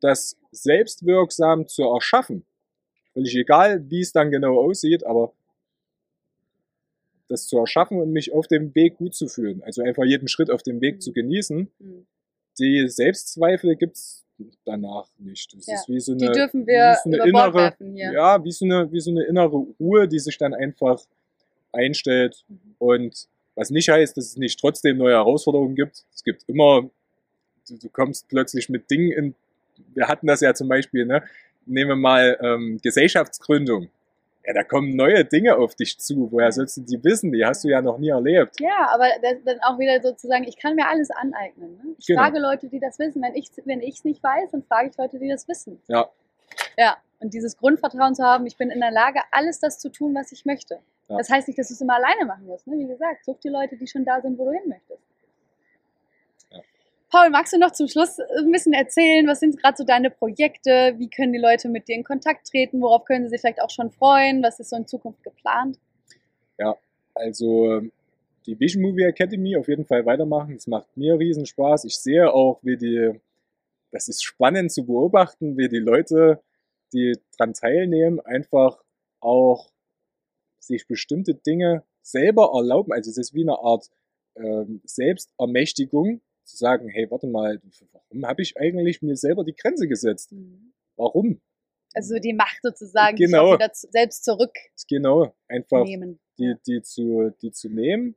das 0.00 0.36
selbstwirksam 0.50 1.68
zu 1.68 1.84
erschaffen. 1.84 2.44
Völlig 3.12 3.34
egal, 3.36 3.88
wie 3.90 4.00
es 4.00 4.12
dann 4.12 4.30
genau 4.30 4.58
aussieht, 4.58 5.04
aber 5.06 5.32
das 7.28 7.46
zu 7.46 7.58
erschaffen 7.58 8.00
und 8.00 8.12
mich 8.12 8.32
auf 8.32 8.46
dem 8.46 8.74
Weg 8.74 8.96
gut 8.98 9.14
zu 9.14 9.28
fühlen. 9.28 9.62
Also 9.62 9.82
einfach 9.82 10.04
jeden 10.04 10.28
Schritt 10.28 10.50
auf 10.50 10.62
dem 10.62 10.80
Weg 10.80 10.96
mhm. 10.96 11.00
zu 11.00 11.12
genießen. 11.12 11.70
Mhm. 11.78 12.06
Die 12.58 12.88
Selbstzweifel 12.88 13.76
gibt's 13.76 14.24
danach 14.64 15.08
nicht. 15.18 15.54
Das 15.56 15.66
ja. 15.66 15.74
ist 15.74 15.88
wie 15.88 16.00
so 16.00 16.12
eine, 16.12 16.28
wir 16.66 16.96
so 17.02 17.10
eine 17.10 17.26
innere, 17.26 17.74
ja, 17.94 18.44
wie 18.44 18.52
so 18.52 18.64
eine, 18.64 18.90
wie 18.92 19.00
so 19.00 19.10
eine 19.10 19.24
innere 19.24 19.66
Ruhe, 19.80 20.08
die 20.08 20.18
sich 20.18 20.38
dann 20.38 20.54
einfach 20.54 21.00
einstellt. 21.72 22.44
Mhm. 22.48 22.74
Und 22.78 23.28
was 23.54 23.70
nicht 23.70 23.88
heißt, 23.88 24.16
dass 24.16 24.26
es 24.26 24.36
nicht 24.36 24.60
trotzdem 24.60 24.98
neue 24.98 25.14
Herausforderungen 25.14 25.74
gibt. 25.74 26.04
Es 26.14 26.22
gibt 26.22 26.44
immer, 26.46 26.88
du, 27.68 27.78
du 27.78 27.88
kommst 27.88 28.28
plötzlich 28.28 28.68
mit 28.68 28.90
Dingen 28.90 29.12
in, 29.12 29.34
wir 29.94 30.08
hatten 30.08 30.26
das 30.26 30.40
ja 30.40 30.54
zum 30.54 30.68
Beispiel, 30.68 31.06
ne? 31.06 31.22
Nehmen 31.68 31.90
wir 31.90 31.96
mal 31.96 32.38
ähm, 32.40 32.78
Gesellschaftsgründung 32.80 33.88
ja, 34.46 34.52
da 34.52 34.62
kommen 34.62 34.94
neue 34.94 35.24
Dinge 35.24 35.56
auf 35.56 35.74
dich 35.74 35.98
zu. 35.98 36.30
Woher 36.30 36.52
sollst 36.52 36.76
du 36.76 36.82
die 36.82 37.02
wissen? 37.02 37.32
Die 37.32 37.44
hast 37.44 37.64
du 37.64 37.68
ja 37.68 37.82
noch 37.82 37.98
nie 37.98 38.10
erlebt. 38.10 38.60
Ja, 38.60 38.88
aber 38.92 39.06
dann 39.44 39.58
auch 39.60 39.78
wieder 39.78 40.00
sozusagen, 40.00 40.44
ich 40.44 40.56
kann 40.56 40.76
mir 40.76 40.86
alles 40.88 41.10
aneignen. 41.10 41.76
Ne? 41.76 41.94
Ich 41.98 42.06
genau. 42.06 42.22
frage 42.22 42.38
Leute, 42.38 42.68
die 42.68 42.78
das 42.78 42.98
wissen. 43.00 43.20
Wenn 43.22 43.34
ich 43.34 43.50
es 43.50 43.66
wenn 43.66 43.80
nicht 43.80 44.04
weiß, 44.04 44.52
dann 44.52 44.62
frage 44.62 44.90
ich 44.90 44.96
Leute, 44.96 45.18
die 45.18 45.28
das 45.28 45.48
wissen. 45.48 45.82
Ja. 45.88 46.08
Ja, 46.78 46.96
und 47.18 47.34
dieses 47.34 47.56
Grundvertrauen 47.56 48.14
zu 48.14 48.22
haben, 48.22 48.46
ich 48.46 48.56
bin 48.56 48.70
in 48.70 48.80
der 48.80 48.92
Lage, 48.92 49.20
alles 49.32 49.58
das 49.58 49.80
zu 49.80 49.90
tun, 49.90 50.14
was 50.14 50.30
ich 50.30 50.44
möchte. 50.44 50.78
Ja. 51.08 51.16
Das 51.16 51.28
heißt 51.28 51.48
nicht, 51.48 51.58
dass 51.58 51.68
du 51.68 51.74
es 51.74 51.80
immer 51.80 51.96
alleine 51.96 52.24
machen 52.24 52.46
musst. 52.46 52.66
Ne? 52.68 52.78
Wie 52.78 52.86
gesagt, 52.86 53.24
such 53.24 53.40
die 53.40 53.48
Leute, 53.48 53.76
die 53.76 53.86
schon 53.86 54.04
da 54.04 54.20
sind, 54.20 54.38
wo 54.38 54.44
du 54.44 54.52
hin 54.52 54.68
möchtest. 54.68 55.02
Paul, 57.16 57.30
magst 57.30 57.54
du 57.54 57.58
noch 57.58 57.72
zum 57.72 57.88
Schluss 57.88 58.18
ein 58.20 58.52
bisschen 58.52 58.74
erzählen, 58.74 59.26
was 59.26 59.40
sind 59.40 59.56
gerade 59.56 59.74
so 59.78 59.84
deine 59.84 60.10
Projekte? 60.10 60.96
Wie 60.98 61.08
können 61.08 61.32
die 61.32 61.38
Leute 61.38 61.70
mit 61.70 61.88
dir 61.88 61.94
in 61.94 62.04
Kontakt 62.04 62.46
treten? 62.46 62.82
Worauf 62.82 63.06
können 63.06 63.24
sie 63.24 63.30
sich 63.30 63.40
vielleicht 63.40 63.62
auch 63.62 63.70
schon 63.70 63.90
freuen? 63.90 64.42
Was 64.42 64.60
ist 64.60 64.68
so 64.68 64.76
in 64.76 64.86
Zukunft 64.86 65.22
geplant? 65.22 65.78
Ja, 66.58 66.76
also 67.14 67.80
die 68.44 68.60
Vision 68.60 68.82
Movie 68.82 69.04
Academy 69.04 69.56
auf 69.56 69.66
jeden 69.66 69.86
Fall 69.86 70.04
weitermachen. 70.04 70.56
Es 70.56 70.66
macht 70.66 70.94
mir 70.94 71.18
riesen 71.18 71.46
Spaß. 71.46 71.86
Ich 71.86 71.96
sehe 71.96 72.30
auch, 72.30 72.58
wie 72.60 72.76
die, 72.76 73.18
das 73.92 74.08
ist 74.08 74.22
spannend 74.22 74.70
zu 74.70 74.84
beobachten, 74.84 75.56
wie 75.56 75.70
die 75.70 75.78
Leute, 75.78 76.42
die 76.92 77.18
daran 77.38 77.54
teilnehmen, 77.54 78.20
einfach 78.20 78.82
auch 79.20 79.70
sich 80.58 80.86
bestimmte 80.86 81.32
Dinge 81.34 81.82
selber 82.02 82.50
erlauben. 82.54 82.92
Also 82.92 83.10
es 83.10 83.16
ist 83.16 83.32
wie 83.32 83.44
eine 83.44 83.58
Art 83.58 83.88
ähm, 84.36 84.82
Selbstermächtigung, 84.84 86.20
zu 86.46 86.56
sagen, 86.56 86.88
hey, 86.88 87.10
warte 87.10 87.26
mal, 87.26 87.60
warum 87.92 88.26
habe 88.26 88.42
ich 88.42 88.56
eigentlich 88.56 89.02
mir 89.02 89.16
selber 89.16 89.44
die 89.44 89.54
Grenze 89.54 89.88
gesetzt? 89.88 90.32
Mhm. 90.32 90.72
Warum? 90.96 91.40
Also 91.94 92.18
die 92.18 92.34
Macht 92.34 92.58
sozusagen 92.62 93.16
genau. 93.16 93.54
wieder 93.54 93.72
zu, 93.72 93.88
selbst 93.90 94.24
zurück. 94.24 94.52
Genau, 94.88 95.34
einfach 95.48 95.84
die, 96.38 96.54
die, 96.66 96.82
zu, 96.82 97.34
die 97.40 97.50
zu 97.52 97.68
nehmen, 97.68 98.14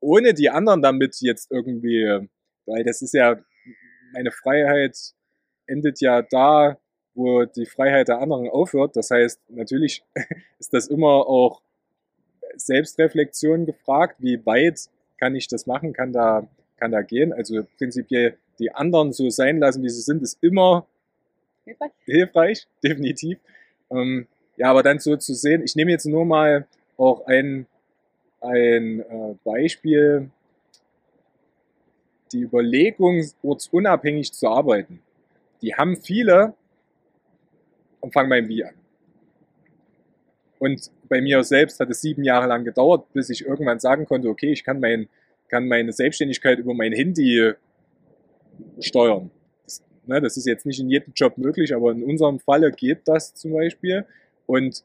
ohne 0.00 0.34
die 0.34 0.50
anderen 0.50 0.82
damit 0.82 1.16
jetzt 1.20 1.50
irgendwie, 1.50 2.28
weil 2.66 2.84
das 2.84 3.02
ist 3.02 3.14
ja, 3.14 3.42
meine 4.12 4.30
Freiheit 4.30 4.96
endet 5.66 6.00
ja 6.00 6.22
da, 6.22 6.78
wo 7.14 7.44
die 7.44 7.66
Freiheit 7.66 8.08
der 8.08 8.18
anderen 8.18 8.48
aufhört. 8.50 8.96
Das 8.96 9.10
heißt, 9.10 9.40
natürlich 9.48 10.04
ist 10.58 10.74
das 10.74 10.88
immer 10.88 11.26
auch 11.26 11.62
Selbstreflexion 12.56 13.66
gefragt, 13.66 14.16
wie 14.18 14.44
weit 14.44 14.90
kann 15.18 15.34
ich 15.34 15.48
das 15.48 15.66
machen, 15.66 15.92
kann 15.92 16.12
da 16.12 16.46
kann 16.76 16.92
da 16.92 17.02
gehen. 17.02 17.32
Also 17.32 17.66
prinzipiell 17.78 18.36
die 18.58 18.72
anderen 18.72 19.12
so 19.12 19.30
sein 19.30 19.58
lassen, 19.58 19.82
wie 19.82 19.88
sie 19.88 20.00
sind, 20.00 20.22
ist 20.22 20.42
immer 20.42 20.86
hilfreich, 21.64 21.92
hilfreich 22.04 22.66
definitiv. 22.84 23.38
Ähm, 23.90 24.26
ja, 24.56 24.70
aber 24.70 24.82
dann 24.82 24.98
so 24.98 25.16
zu 25.16 25.34
sehen, 25.34 25.62
ich 25.64 25.74
nehme 25.76 25.90
jetzt 25.90 26.06
nur 26.06 26.24
mal 26.24 26.66
auch 26.96 27.26
ein, 27.26 27.66
ein 28.40 29.00
äh, 29.00 29.34
Beispiel, 29.42 30.30
die 32.32 32.42
Überlegung, 32.42 33.24
ortsunabhängig 33.42 34.32
zu 34.32 34.48
arbeiten. 34.48 35.00
Die 35.62 35.74
haben 35.74 35.96
viele 35.96 36.54
und 38.00 38.12
fangen 38.12 38.28
beim 38.28 38.48
Wie 38.48 38.64
an. 38.64 38.74
Und 40.58 40.90
bei 41.08 41.20
mir 41.20 41.42
selbst 41.44 41.80
hat 41.80 41.90
es 41.90 42.00
sieben 42.00 42.24
Jahre 42.24 42.46
lang 42.46 42.64
gedauert, 42.64 43.12
bis 43.12 43.30
ich 43.30 43.46
irgendwann 43.46 43.80
sagen 43.80 44.06
konnte, 44.06 44.28
okay, 44.28 44.52
ich 44.52 44.64
kann 44.64 44.80
mein 44.80 45.08
kann 45.48 45.68
meine 45.68 45.92
Selbstständigkeit 45.92 46.58
über 46.58 46.74
mein 46.74 46.92
Handy 46.92 47.52
steuern. 48.80 49.30
Das, 49.64 49.82
ne, 50.06 50.20
das 50.20 50.36
ist 50.36 50.46
jetzt 50.46 50.66
nicht 50.66 50.80
in 50.80 50.88
jedem 50.88 51.12
Job 51.14 51.38
möglich, 51.38 51.74
aber 51.74 51.92
in 51.92 52.02
unserem 52.02 52.38
Falle 52.38 52.70
geht 52.72 53.00
das 53.06 53.34
zum 53.34 53.52
Beispiel. 53.52 54.04
Und 54.46 54.84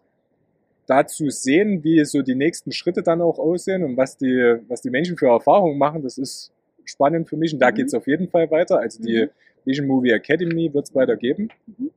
dazu 0.86 1.30
sehen, 1.30 1.84
wie 1.84 2.04
so 2.06 2.22
die 2.22 2.36
nächsten 2.36 2.72
Schritte 2.72 3.04
dann 3.04 3.22
auch 3.22 3.38
aussehen 3.38 3.84
und 3.84 3.96
was 3.96 4.18
die, 4.18 4.58
was 4.68 4.82
die 4.82 4.90
Menschen 4.90 5.18
für 5.18 5.28
Erfahrungen 5.28 5.78
machen, 5.78 6.02
das 6.02 6.18
ist 6.18 6.52
spannend 6.84 7.30
für 7.30 7.38
mich 7.38 7.54
und 7.54 7.60
da 7.60 7.70
mhm. 7.70 7.76
geht 7.76 7.88
es 7.88 7.94
auf 7.94 8.08
jeden 8.08 8.28
Fall 8.28 8.50
weiter. 8.50 8.80
Also 8.80 9.02
die 9.04 9.26
mhm. 9.26 9.30
Vision 9.66 9.88
Movie 9.88 10.12
Academy 10.12 10.74
wird 10.74 10.88
es 10.88 10.96
weiter 10.96 11.16
geben. 11.16 11.50
Mhm. 11.68 11.92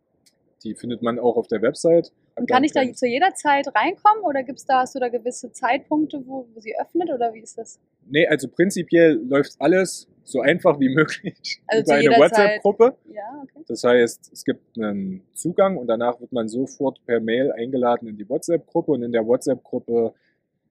Die 0.64 0.74
findet 0.74 1.02
man 1.02 1.18
auch 1.18 1.36
auf 1.36 1.48
der 1.48 1.62
Website. 1.62 2.12
Und 2.36 2.48
kann 2.48 2.64
ich 2.64 2.72
da 2.72 2.80
zu 2.92 3.06
jeder 3.06 3.34
Zeit 3.34 3.66
reinkommen 3.74 4.24
oder 4.24 4.42
gibt's 4.42 4.64
da, 4.64 4.80
hast 4.80 4.94
du 4.94 5.00
da 5.00 5.08
gewisse 5.08 5.52
Zeitpunkte, 5.52 6.22
wo, 6.26 6.46
wo 6.54 6.60
sie 6.60 6.74
öffnet 6.78 7.10
oder 7.10 7.34
wie 7.34 7.40
ist 7.40 7.58
das? 7.58 7.80
Nee, 8.08 8.26
also 8.26 8.48
prinzipiell 8.48 9.20
läuft 9.28 9.56
alles 9.58 10.08
so 10.24 10.40
einfach 10.40 10.78
wie 10.80 10.88
möglich 10.94 11.60
also 11.66 11.82
über 11.82 11.94
eine 11.94 12.10
WhatsApp-Gruppe. 12.10 12.96
Ja, 13.12 13.42
okay. 13.42 13.64
Das 13.68 13.84
heißt, 13.84 14.32
es 14.32 14.44
gibt 14.44 14.78
einen 14.78 15.22
Zugang 15.34 15.76
und 15.76 15.88
danach 15.88 16.20
wird 16.20 16.32
man 16.32 16.48
sofort 16.48 17.04
per 17.04 17.20
Mail 17.20 17.52
eingeladen 17.52 18.08
in 18.08 18.16
die 18.16 18.28
WhatsApp-Gruppe 18.28 18.92
und 18.92 19.02
in 19.02 19.12
der 19.12 19.26
WhatsApp-Gruppe 19.26 20.14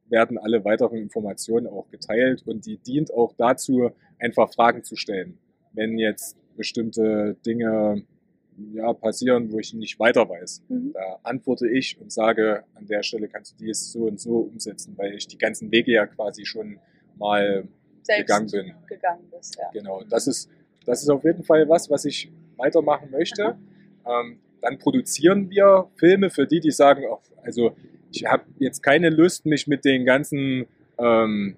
werden 0.09 0.37
alle 0.37 0.63
weiteren 0.65 0.97
Informationen 0.97 1.67
auch 1.67 1.89
geteilt 1.89 2.43
und 2.45 2.65
die 2.65 2.77
dient 2.77 3.13
auch 3.13 3.33
dazu, 3.37 3.91
einfach 4.19 4.53
Fragen 4.53 4.83
zu 4.83 4.95
stellen. 4.95 5.37
Wenn 5.73 5.97
jetzt 5.97 6.37
bestimmte 6.57 7.37
Dinge 7.45 8.03
ja, 8.73 8.93
passieren, 8.93 9.51
wo 9.51 9.59
ich 9.59 9.73
nicht 9.73 9.99
weiter 9.99 10.27
weiß. 10.27 10.63
Mhm. 10.69 10.93
Da 10.93 11.19
antworte 11.23 11.67
ich 11.69 11.99
und 11.99 12.11
sage, 12.11 12.63
an 12.75 12.85
der 12.85 13.03
Stelle 13.03 13.27
kannst 13.27 13.53
du 13.53 13.65
dies 13.65 13.91
so 13.91 14.05
und 14.05 14.19
so 14.19 14.39
umsetzen, 14.39 14.93
weil 14.97 15.15
ich 15.15 15.27
die 15.27 15.37
ganzen 15.37 15.71
Wege 15.71 15.91
ja 15.91 16.05
quasi 16.05 16.45
schon 16.45 16.79
mal 17.17 17.67
Selbst 18.03 18.27
gegangen 18.27 18.51
bin. 18.51 18.73
Gegangen 18.87 19.23
bist, 19.31 19.57
ja. 19.57 19.69
Genau, 19.73 20.03
das 20.03 20.27
ist, 20.27 20.49
das 20.85 21.01
ist 21.01 21.09
auf 21.09 21.23
jeden 21.23 21.43
Fall 21.43 21.67
was, 21.69 21.89
was 21.89 22.05
ich 22.05 22.31
weitermachen 22.57 23.09
möchte. 23.11 23.57
Ähm, 24.05 24.39
dann 24.61 24.77
produzieren 24.77 25.49
wir 25.49 25.89
Filme 25.95 26.29
für 26.29 26.45
die, 26.45 26.59
die 26.59 26.71
sagen, 26.71 27.03
oh, 27.09 27.19
also 27.43 27.75
ich 28.11 28.25
habe 28.25 28.43
jetzt 28.59 28.83
keine 28.83 29.09
Lust, 29.09 29.45
mich 29.45 29.67
mit 29.67 29.85
den 29.85 30.05
ganzen 30.05 30.65
ähm, 30.97 31.55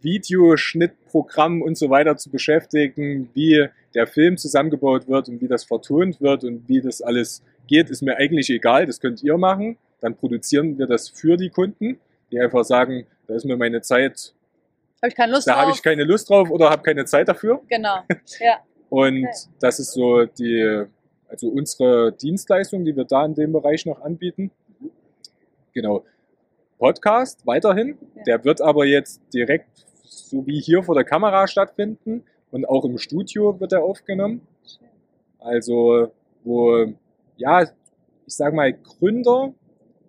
Videoschnittprogrammen 0.00 1.62
und 1.62 1.76
so 1.76 1.90
weiter 1.90 2.16
zu 2.16 2.30
beschäftigen, 2.30 3.30
wie 3.34 3.68
der 3.94 4.06
Film 4.06 4.36
zusammengebaut 4.36 5.08
wird 5.08 5.28
und 5.28 5.40
wie 5.40 5.48
das 5.48 5.64
vertont 5.64 6.20
wird 6.20 6.44
und 6.44 6.68
wie 6.68 6.80
das 6.80 7.00
alles 7.00 7.42
geht, 7.66 7.90
ist 7.90 8.02
mir 8.02 8.16
eigentlich 8.16 8.50
egal, 8.50 8.86
das 8.86 9.00
könnt 9.00 9.22
ihr 9.22 9.36
machen. 9.38 9.78
Dann 10.00 10.16
produzieren 10.16 10.78
wir 10.78 10.86
das 10.86 11.08
für 11.08 11.36
die 11.36 11.50
Kunden, 11.50 11.98
die 12.30 12.40
einfach 12.40 12.64
sagen, 12.64 13.06
da 13.26 13.34
ist 13.34 13.44
mir 13.44 13.56
meine 13.56 13.80
Zeit, 13.80 14.34
hab 15.00 15.08
ich 15.08 15.16
keine 15.16 15.32
Lust 15.32 15.46
da 15.46 15.56
habe 15.56 15.70
ich 15.70 15.82
keine 15.82 16.04
Lust 16.04 16.28
drauf 16.28 16.50
oder 16.50 16.70
habe 16.70 16.82
keine 16.82 17.04
Zeit 17.04 17.28
dafür. 17.28 17.60
Genau, 17.68 18.00
ja. 18.40 18.58
und 18.88 19.26
okay. 19.26 19.48
das 19.60 19.78
ist 19.78 19.92
so 19.92 20.24
die, 20.24 20.84
also 21.28 21.48
unsere 21.48 22.12
Dienstleistung, 22.12 22.84
die 22.84 22.96
wir 22.96 23.04
da 23.04 23.24
in 23.24 23.34
dem 23.34 23.52
Bereich 23.52 23.86
noch 23.86 24.00
anbieten. 24.02 24.50
Mhm. 24.80 24.90
Genau. 25.72 26.04
Podcast 26.78 27.46
weiterhin. 27.46 27.96
Ja. 28.16 28.22
Der 28.24 28.44
wird 28.44 28.60
aber 28.60 28.84
jetzt 28.84 29.22
direkt 29.32 29.68
so 30.02 30.46
wie 30.46 30.60
hier 30.60 30.82
vor 30.82 30.94
der 30.94 31.04
Kamera 31.04 31.46
stattfinden 31.46 32.24
und 32.54 32.68
auch 32.68 32.84
im 32.84 32.98
Studio 32.98 33.58
wird 33.58 33.72
er 33.72 33.82
aufgenommen. 33.82 34.40
Also, 35.40 36.12
wo, 36.44 36.86
ja, 37.36 37.64
ich 37.64 38.34
sag 38.34 38.54
mal, 38.54 38.72
Gründer 38.72 39.52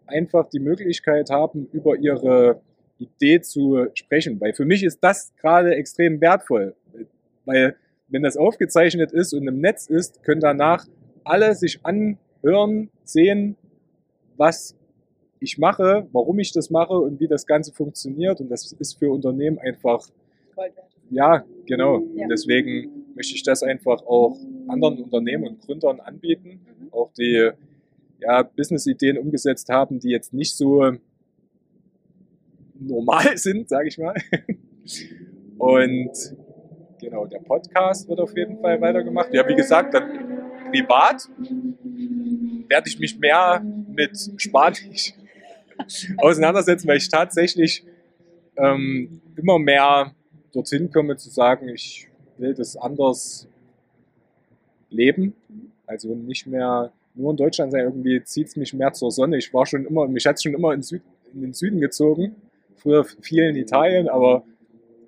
einfach 0.05 0.47
die 0.49 0.59
Möglichkeit 0.59 1.31
haben, 1.31 1.67
über 1.73 1.97
ihre 1.97 2.61
Idee 2.99 3.41
zu 3.41 3.87
sprechen. 3.95 4.39
Weil 4.39 4.53
für 4.53 4.63
mich 4.63 4.83
ist 4.83 4.99
das 4.99 5.33
gerade 5.37 5.73
extrem 5.73 6.21
wertvoll. 6.21 6.75
Weil, 7.45 7.77
wenn 8.09 8.21
das 8.21 8.37
aufgezeichnet 8.37 9.11
ist 9.11 9.33
und 9.33 9.47
im 9.47 9.59
Netz 9.59 9.87
ist, 9.87 10.21
können 10.21 10.39
danach 10.39 10.85
alle 11.23 11.55
sich 11.55 11.79
anhören, 11.83 12.91
sehen, 13.03 13.55
was 14.37 14.75
ich 15.39 15.57
mache, 15.57 16.07
warum 16.11 16.37
ich 16.37 16.51
das 16.51 16.69
mache 16.69 16.93
und 16.93 17.19
wie 17.19 17.27
das 17.27 17.47
Ganze 17.47 17.73
funktioniert. 17.73 18.39
Und 18.39 18.49
das 18.49 18.71
ist 18.71 18.99
für 18.99 19.09
Unternehmen 19.09 19.57
einfach 19.57 20.07
Gold 20.55 20.75
wert. 20.75 20.94
Ja, 21.09 21.43
genau. 21.65 21.99
Ja. 22.15 22.23
Und 22.23 22.29
deswegen 22.29 23.05
möchte 23.15 23.35
ich 23.35 23.43
das 23.43 23.63
einfach 23.63 24.01
auch 24.05 24.37
anderen 24.67 25.01
Unternehmen 25.03 25.47
und 25.47 25.61
Gründern 25.61 25.99
anbieten, 25.99 26.59
Mhm. 26.79 26.93
auch 26.93 27.11
die 27.13 27.49
ja, 28.19 28.43
Business-Ideen 28.43 29.17
umgesetzt 29.17 29.69
haben, 29.69 29.99
die 29.99 30.09
jetzt 30.09 30.33
nicht 30.33 30.55
so 30.55 30.91
normal 32.79 33.37
sind, 33.37 33.69
sage 33.69 33.87
ich 33.87 33.97
mal. 33.97 34.15
Und 35.57 36.11
genau, 36.99 37.25
der 37.25 37.39
Podcast 37.39 38.07
wird 38.09 38.19
auf 38.19 38.35
jeden 38.35 38.59
Fall 38.59 38.79
weitergemacht. 38.81 39.33
Ja, 39.33 39.47
wie 39.47 39.55
gesagt, 39.55 39.93
dann 39.93 40.41
privat 40.69 41.29
werde 42.67 42.87
ich 42.89 42.99
mich 42.99 43.19
mehr 43.19 43.63
mit 43.87 44.17
Spanisch 44.37 45.13
auseinandersetzen, 46.17 46.87
weil 46.87 46.97
ich 46.97 47.09
tatsächlich 47.09 47.85
ähm, 48.57 49.21
immer 49.35 49.59
mehr 49.59 50.14
dorthin 50.55 50.91
komme 50.91 51.17
zu 51.17 51.29
sagen, 51.29 51.69
ich 51.69 52.07
will 52.37 52.53
das 52.53 52.77
anders 52.77 53.47
leben. 54.89 55.33
Also 55.85 56.15
nicht 56.15 56.47
mehr 56.47 56.91
nur 57.13 57.31
in 57.31 57.37
Deutschland 57.37 57.71
sein, 57.71 57.85
irgendwie 57.85 58.23
zieht 58.23 58.47
es 58.47 58.55
mich 58.55 58.73
mehr 58.73 58.93
zur 58.93 59.11
Sonne. 59.11 59.37
Ich 59.37 59.53
war 59.53 59.65
schon 59.65 59.85
immer, 59.85 60.07
mich 60.07 60.25
hat 60.25 60.35
es 60.35 60.43
schon 60.43 60.53
immer 60.53 60.73
in, 60.73 60.81
Süd, 60.81 61.01
in 61.33 61.41
den 61.41 61.53
Süden 61.53 61.79
gezogen. 61.79 62.35
Früher 62.77 63.03
viel 63.03 63.43
in 63.43 63.55
Italien, 63.55 64.09
aber 64.09 64.43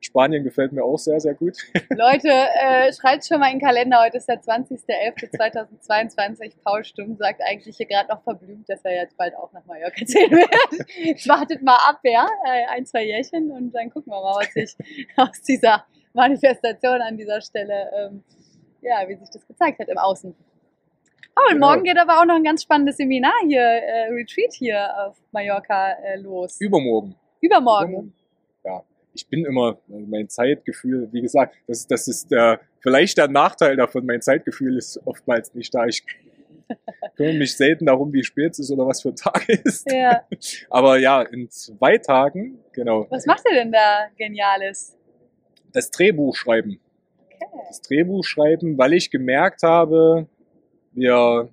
Spanien 0.01 0.43
gefällt 0.43 0.71
mir 0.71 0.83
auch 0.83 0.97
sehr, 0.97 1.19
sehr 1.19 1.33
gut. 1.33 1.57
Leute, 1.89 2.29
äh, 2.29 2.91
schreibt 2.93 3.25
schon 3.25 3.39
mal 3.39 3.47
in 3.51 3.59
den 3.59 3.65
Kalender, 3.65 4.01
heute 4.03 4.17
ist 4.17 4.27
der 4.27 4.41
20.11.2022. 4.41 6.53
Paul 6.63 6.83
Stumm 6.83 7.15
sagt 7.17 7.41
eigentlich 7.41 7.77
hier 7.77 7.87
gerade 7.87 8.09
noch 8.09 8.23
verblümt, 8.23 8.67
dass 8.69 8.83
er 8.85 8.95
jetzt 8.95 9.17
bald 9.17 9.35
auch 9.35 9.51
nach 9.53 9.65
Mallorca 9.65 9.95
ziehen 10.05 10.31
wird. 10.31 11.27
Wartet 11.27 11.61
mal 11.61 11.77
ab, 11.87 11.99
ja, 12.03 12.27
äh, 12.45 12.65
ein, 12.75 12.85
zwei 12.85 13.05
Jährchen 13.05 13.51
und 13.51 13.71
dann 13.73 13.89
gucken 13.89 14.11
wir 14.11 14.21
mal, 14.21 14.35
was 14.39 14.53
sich 14.53 14.75
aus 15.15 15.41
dieser 15.41 15.85
Manifestation 16.13 17.01
an 17.01 17.17
dieser 17.17 17.41
Stelle, 17.41 17.91
ähm, 17.95 18.23
ja, 18.81 19.07
wie 19.07 19.15
sich 19.15 19.29
das 19.29 19.45
gezeigt 19.47 19.79
hat 19.79 19.87
im 19.87 19.97
Außen. 19.97 20.35
Paul, 21.35 21.53
Genau. 21.53 21.67
morgen 21.67 21.83
geht 21.83 21.97
aber 21.99 22.19
auch 22.19 22.25
noch 22.25 22.35
ein 22.35 22.43
ganz 22.43 22.63
spannendes 22.63 22.97
Seminar 22.97 23.33
hier, 23.45 23.61
äh, 23.61 24.07
Retreat 24.09 24.53
hier 24.53 24.89
auf 25.05 25.17
Mallorca 25.31 25.91
äh, 25.91 26.17
los. 26.19 26.59
Übermorgen. 26.59 27.15
Übermorgen. 27.41 27.93
Ja, 27.93 28.01
ich 29.17 29.27
bin 29.27 29.45
immer, 29.45 29.79
mein 29.87 30.29
Zeitgefühl, 30.29 31.09
wie 31.11 31.21
gesagt, 31.21 31.55
das, 31.67 31.87
das 31.87 32.07
ist 32.07 32.31
der, 32.31 32.59
vielleicht 32.79 33.17
der 33.17 33.27
Nachteil 33.27 33.75
davon, 33.75 34.05
mein 34.05 34.21
Zeitgefühl 34.21 34.77
ist 34.77 34.99
oftmals 35.05 35.53
nicht 35.53 35.73
da. 35.73 35.85
Ich 35.85 36.03
kümmere 37.15 37.35
mich 37.35 37.55
selten 37.55 37.85
darum, 37.85 38.13
wie 38.13 38.23
spät 38.23 38.51
es 38.51 38.59
ist 38.59 38.71
oder 38.71 38.85
was 38.85 39.01
für 39.01 39.09
ein 39.09 39.15
Tag 39.15 39.47
ist. 39.63 39.91
Ja. 39.91 40.23
Aber 40.69 40.97
ja, 40.97 41.21
in 41.21 41.49
zwei 41.49 41.97
Tagen, 41.97 42.59
genau, 42.73 43.07
Was 43.09 43.25
macht 43.25 43.43
ihr 43.49 43.55
denn 43.55 43.71
da 43.71 44.07
Geniales? 44.17 44.97
das 45.73 45.91
Drehbuch 45.91 46.35
schreiben. 46.35 46.79
Okay. 47.29 47.45
das 47.67 47.81
Drehbuch 47.81 48.23
schreiben, 48.23 48.77
weil 48.77 48.93
ich 48.93 49.11
gemerkt 49.11 49.63
habe, 49.63 50.27
wir, 50.93 51.49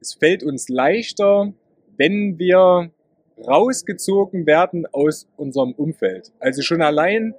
es 0.00 0.14
fällt 0.14 0.42
uns 0.42 0.68
leichter, 0.68 1.52
wenn 1.96 2.38
wir 2.38 2.90
rausgezogen 3.38 4.46
werden 4.46 4.86
aus 4.92 5.26
unserem 5.36 5.72
Umfeld. 5.72 6.32
Also 6.40 6.62
schon 6.62 6.82
allein 6.82 7.34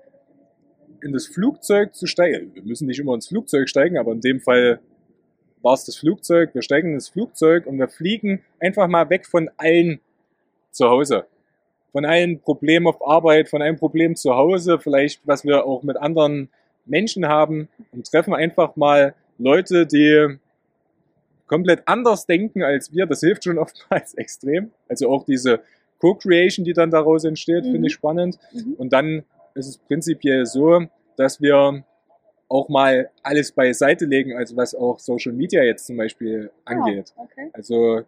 in 1.02 1.14
das 1.14 1.28
Flugzeug 1.28 1.96
zu 1.96 2.08
steigen. 2.08 2.54
Wir 2.54 2.64
müssen 2.64 2.88
nicht 2.88 3.00
immer 3.00 3.14
ins 3.14 3.28
Flugzeug 3.28 3.70
steigen, 3.70 3.98
aber 3.98 4.12
in 4.12 4.22
dem 4.22 4.42
Fall 4.42 4.80
war 5.62 5.74
es 5.74 5.86
das 5.86 5.98
Flugzeug. 5.98 6.54
Wir 6.54 6.62
steigen 6.62 6.94
ins 6.94 7.10
Flugzeug 7.10 7.66
und 7.66 7.78
wir 7.78 7.88
fliegen 7.88 8.44
einfach 8.60 8.88
mal 8.88 9.10
weg 9.10 9.26
von 9.26 9.50
allen 9.58 10.00
zu 10.72 10.88
Hause. 10.90 11.26
Von 11.92 12.06
allen 12.06 12.40
Problemen 12.40 12.88
auf 12.88 13.06
Arbeit, 13.08 13.50
von 13.50 13.62
einem 13.62 13.78
Problem 13.78 14.16
zu 14.16 14.36
Hause, 14.36 14.80
vielleicht 14.80 15.22
was 15.26 15.46
wir 15.46 15.66
auch 15.66 15.84
mit 15.84 15.98
anderen 15.98 16.50
Menschen 16.86 17.28
haben 17.28 17.70
und 17.92 18.06
treffen 18.10 18.34
einfach 18.34 18.76
mal 18.76 19.16
Leute, 19.38 19.86
die 19.86 20.38
komplett 21.48 21.88
anders 21.88 22.26
denken 22.26 22.64
als 22.64 22.94
wir. 22.94 23.06
Das 23.06 23.22
hilft 23.22 23.44
schon 23.44 23.58
oftmals 23.58 24.14
extrem. 24.16 24.72
Also 24.88 25.10
auch 25.10 25.26
diese 25.26 25.62
Co-Creation, 26.00 26.66
die 26.66 26.74
dann 26.74 26.92
daraus 26.92 27.24
entsteht, 27.24 27.66
Mhm. 27.66 27.72
finde 27.72 27.88
ich 27.88 27.94
spannend. 27.94 28.38
Mhm. 28.54 28.74
Und 28.78 28.94
dann 28.94 29.24
ist 29.54 29.68
es 29.68 29.78
prinzipiell 29.78 30.46
so, 30.46 30.82
dass 31.16 31.42
wir 31.42 31.84
auch 32.48 32.70
mal 32.70 33.10
alles 33.24 33.52
beiseite 33.52 34.06
legen, 34.06 34.36
also 34.36 34.56
was 34.56 34.76
auch 34.76 35.00
Social 35.00 35.34
Media 35.34 35.64
jetzt 35.64 35.88
zum 35.88 35.98
Beispiel 35.98 36.52
angeht. 36.64 37.14
Ah, 37.18 37.24
okay. 37.24 37.50
Also 37.54 38.02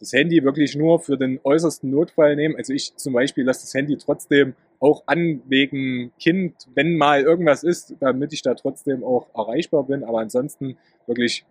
das 0.00 0.12
Handy 0.12 0.42
wirklich 0.44 0.76
nur 0.76 1.00
für 1.00 1.18
den 1.18 1.40
äußersten 1.42 1.90
Notfall 1.90 2.36
nehmen. 2.36 2.56
Also 2.56 2.72
ich 2.72 2.94
zum 2.96 3.12
Beispiel 3.12 3.44
lasse 3.44 3.62
das 3.62 3.74
Handy 3.74 3.96
trotzdem 3.96 4.54
auch 4.80 5.02
an 5.06 5.42
wegen 5.48 6.12
Kind, 6.20 6.54
wenn 6.74 6.96
mal 6.96 7.22
irgendwas 7.22 7.64
ist, 7.64 7.96
damit 7.98 8.32
ich 8.32 8.42
da 8.42 8.54
trotzdem 8.54 9.02
auch 9.02 9.26
erreichbar 9.34 9.82
bin. 9.84 10.04
Aber 10.04 10.20
ansonsten 10.20 10.78
wirklich 11.06 11.44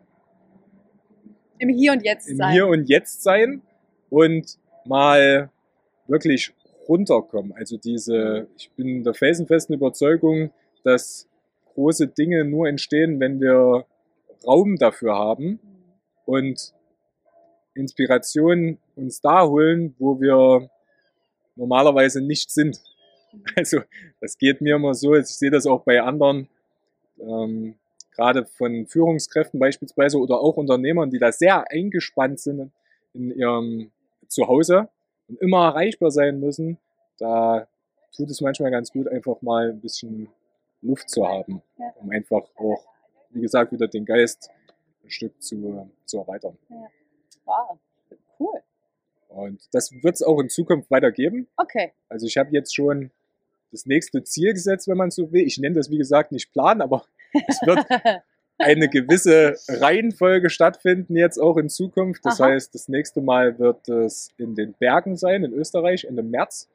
Im 1.59 1.70
Hier 1.70 1.91
und 1.91 2.03
Jetzt 2.05 2.30
im 2.30 2.38
sein. 2.38 2.53
Hier 2.53 2.68
und 2.68 2.88
Jetzt 2.88 3.22
sein 3.22 3.61
und 4.09 4.57
mal 4.86 5.49
wirklich 6.08 6.53
runterkommen. 6.88 7.53
Also 7.53 7.78
diese, 7.78 8.47
ich 8.58 8.72
bin 8.72 9.03
der 9.03 9.14
felsenfesten 9.14 9.76
Überzeugung, 9.76 10.51
dass 10.84 11.28
große 11.74 12.08
Dinge 12.08 12.45
nur 12.45 12.68
entstehen, 12.68 13.20
wenn 13.20 13.39
wir 13.39 13.86
Raum 14.45 14.78
dafür 14.78 15.16
haben 15.16 15.60
und 16.26 16.74
Inspiration 17.74 18.78
uns 18.95 19.22
da 19.22 19.45
holen, 19.45 19.95
wo 19.99 20.20
wir 20.20 20.70
normalerweise 21.55 22.22
nicht 22.22 22.51
sind. 22.51 22.82
Also 23.55 23.82
das 24.20 24.38
geht 24.38 24.62
mir 24.62 24.78
immer 24.78 24.95
so, 24.95 25.14
ich 25.14 25.28
sehe 25.28 25.51
das 25.51 25.68
auch 25.68 25.84
bei 25.84 26.01
anderen, 26.01 26.47
ähm, 27.20 27.76
gerade 28.16 28.45
von 28.45 28.88
Führungskräften 28.88 29.60
beispielsweise 29.60 30.18
oder 30.18 30.39
auch 30.39 30.58
Unternehmern, 30.58 31.12
die 31.12 31.20
da 31.20 31.32
sehr 31.32 31.70
eingespannt 31.70 32.39
sind 32.39 32.72
in 33.14 33.32
ihrem 33.32 33.91
Zuhause 34.28 34.89
und 35.28 35.39
immer 35.41 35.65
erreichbar 35.65 36.11
sein 36.11 36.39
müssen. 36.39 36.78
Da 37.17 37.67
tut 38.15 38.30
es 38.30 38.41
manchmal 38.41 38.71
ganz 38.71 38.91
gut, 38.91 39.07
einfach 39.07 39.41
mal 39.41 39.69
ein 39.69 39.80
bisschen 39.82 40.30
Luft 40.82 41.09
zu 41.09 41.28
haben, 41.28 41.61
Ja. 41.78 41.93
um 41.99 42.09
einfach 42.11 42.43
auch, 42.55 42.86
wie 43.32 43.41
gesagt, 43.41 43.71
wieder 43.71 43.88
den 43.88 44.05
Geist 44.05 44.49
ein 45.03 45.09
Stück 45.09 45.41
zu, 45.41 45.89
zu 46.05 46.19
erweitern. 46.19 46.57
Wow, 47.45 47.78
cool. 48.39 48.61
Und 49.30 49.61
das 49.73 49.91
wird 49.91 50.15
es 50.15 50.23
auch 50.23 50.39
in 50.39 50.49
Zukunft 50.49 50.89
weitergeben. 50.91 51.47
Okay. 51.57 51.91
Also 52.09 52.25
ich 52.28 52.38
habe 52.38 52.49
jetzt 52.51 52.75
schon 52.75 53.11
das 53.71 53.86
nächste 53.86 54.23
Ziel 54.23 54.53
gesetzt, 54.53 54.88
wenn 54.88 54.97
man 54.97 55.11
so 55.11 55.32
will. 55.32 55.45
Ich 55.45 55.57
nenne 55.57 55.75
das, 55.75 55.89
wie 55.89 55.97
gesagt, 55.97 56.32
nicht 56.32 56.51
Plan, 56.53 56.82
aber 56.82 57.05
es 57.47 57.59
wird 57.65 57.80
eine 58.58 58.89
gewisse 58.89 59.55
Reihenfolge 59.68 60.49
stattfinden 60.49 61.16
jetzt 61.16 61.38
auch 61.38 61.58
in 61.58 61.70
Zukunft. 61.70 62.26
Das 62.26 62.41
Aha. 62.41 62.49
heißt, 62.49 62.74
das 62.74 62.88
nächste 62.88 63.22
Mal 63.22 63.60
wird 63.60 63.88
es 63.88 64.30
in 64.38 64.55
den 64.55 64.74
Bergen 64.74 65.16
sein, 65.16 65.43
in 65.43 65.53
Österreich, 65.53 66.05
Ende 66.05 66.24
März, 66.24 66.70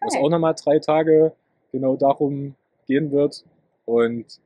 es 0.00 0.14
Okay. 0.14 0.24
auch 0.24 0.30
nochmal 0.30 0.54
drei 0.54 0.78
Tage 0.80 1.32
genau 1.70 1.96
darum 1.96 2.56
gehen 2.86 3.12
wird. 3.12 3.44
Und 3.84 4.40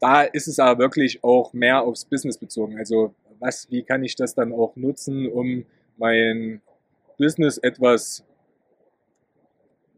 da 0.00 0.22
ist 0.22 0.48
es 0.48 0.58
aber 0.58 0.78
wirklich 0.78 1.22
auch 1.22 1.52
mehr 1.52 1.82
aufs 1.82 2.04
Business 2.04 2.38
bezogen. 2.38 2.78
Also 2.78 3.14
was, 3.38 3.70
wie 3.70 3.82
kann 3.82 4.02
ich 4.04 4.16
das 4.16 4.34
dann 4.34 4.52
auch 4.52 4.76
nutzen, 4.76 5.30
um 5.30 5.66
mein 5.96 6.62
Business 7.18 7.58
etwas 7.58 8.24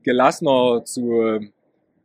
gelassener 0.03 0.85
zu 0.85 1.41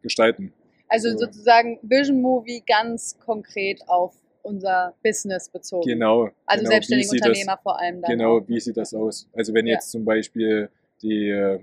gestalten. 0.01 0.53
Also 0.91 1.09
So. 1.11 1.19
sozusagen 1.19 1.79
Vision 1.83 2.21
Movie 2.21 2.61
ganz 2.67 3.17
konkret 3.25 3.81
auf 3.87 4.13
unser 4.43 4.93
Business 5.03 5.47
bezogen. 5.49 5.87
Genau. 5.87 6.29
Also 6.45 6.63
genau, 6.63 6.71
selbstständige 6.71 7.09
sieht 7.09 7.21
das- 7.21 7.27
Unternehmer 7.29 7.59
vor 7.63 7.79
allem 7.79 8.01
dann. 8.01 8.11
Genau, 8.11 8.37
auch. 8.39 8.47
wie 8.47 8.59
sieht 8.59 8.75
das 8.75 8.93
aus? 8.93 9.27
Also 9.33 9.53
wenn 9.53 9.67
Ja. 9.67 9.75
jetzt 9.75 9.89
zum 9.91 10.03
Beispiel 10.03 10.69
die, 11.01 11.29
äh, 11.29 11.59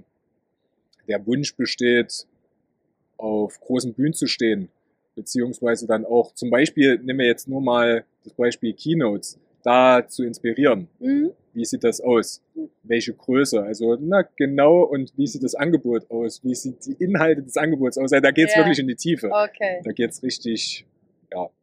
der 1.07 1.27
Wunsch 1.27 1.55
besteht, 1.57 2.27
auf 3.19 3.61
großen 3.61 3.93
Bühnen 3.95 4.15
zu 4.15 4.27
stehen, 4.27 4.71
beziehungsweise 5.15 5.87
dann 5.87 6.07
auch 6.07 6.33
zum 6.33 6.51
Beispiel, 6.51 6.99
nehmen 6.99 7.19
wir 7.19 7.27
jetzt 7.27 7.49
nur 7.49 7.61
mal 7.61 8.05
das 8.25 8.33
Beispiel 8.33 8.73
Keynotes. 8.73 9.39
da 9.65 10.07
zu 10.09 10.23
inspirieren. 10.25 10.89
Mhm. 11.01 11.33
Wie 11.59 11.65
sieht 11.65 11.83
das 11.83 12.01
aus? 12.01 12.41
Welche 12.85 13.13
Größe? 13.15 13.61
Also 13.63 13.97
na, 14.01 14.23
genau 14.37 14.83
und 14.85 15.13
wie 15.19 15.27
sieht 15.27 15.43
das 15.43 15.57
Angebot 15.57 16.09
aus? 16.11 16.43
Wie 16.45 16.55
sieht 16.55 16.87
die 16.87 16.93
Inhalte 17.03 17.43
des 17.43 17.57
Angebots 17.57 17.99
aus? 17.99 18.13
Also, 18.13 18.23
da 18.23 18.31
geht's 18.31 18.55
Ja. 18.55 18.61
wirklich 18.61 18.79
in 18.79 18.87
die 18.87 18.95
Tiefe. 18.95 19.29
Okay, 19.31 19.81
Da 19.85 19.91
geht's 19.93 20.23
richtig 20.23 20.87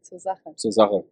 zur 0.01 0.19
Sache. 0.19 0.53
zur 0.55 0.71
Sache. 0.71 1.03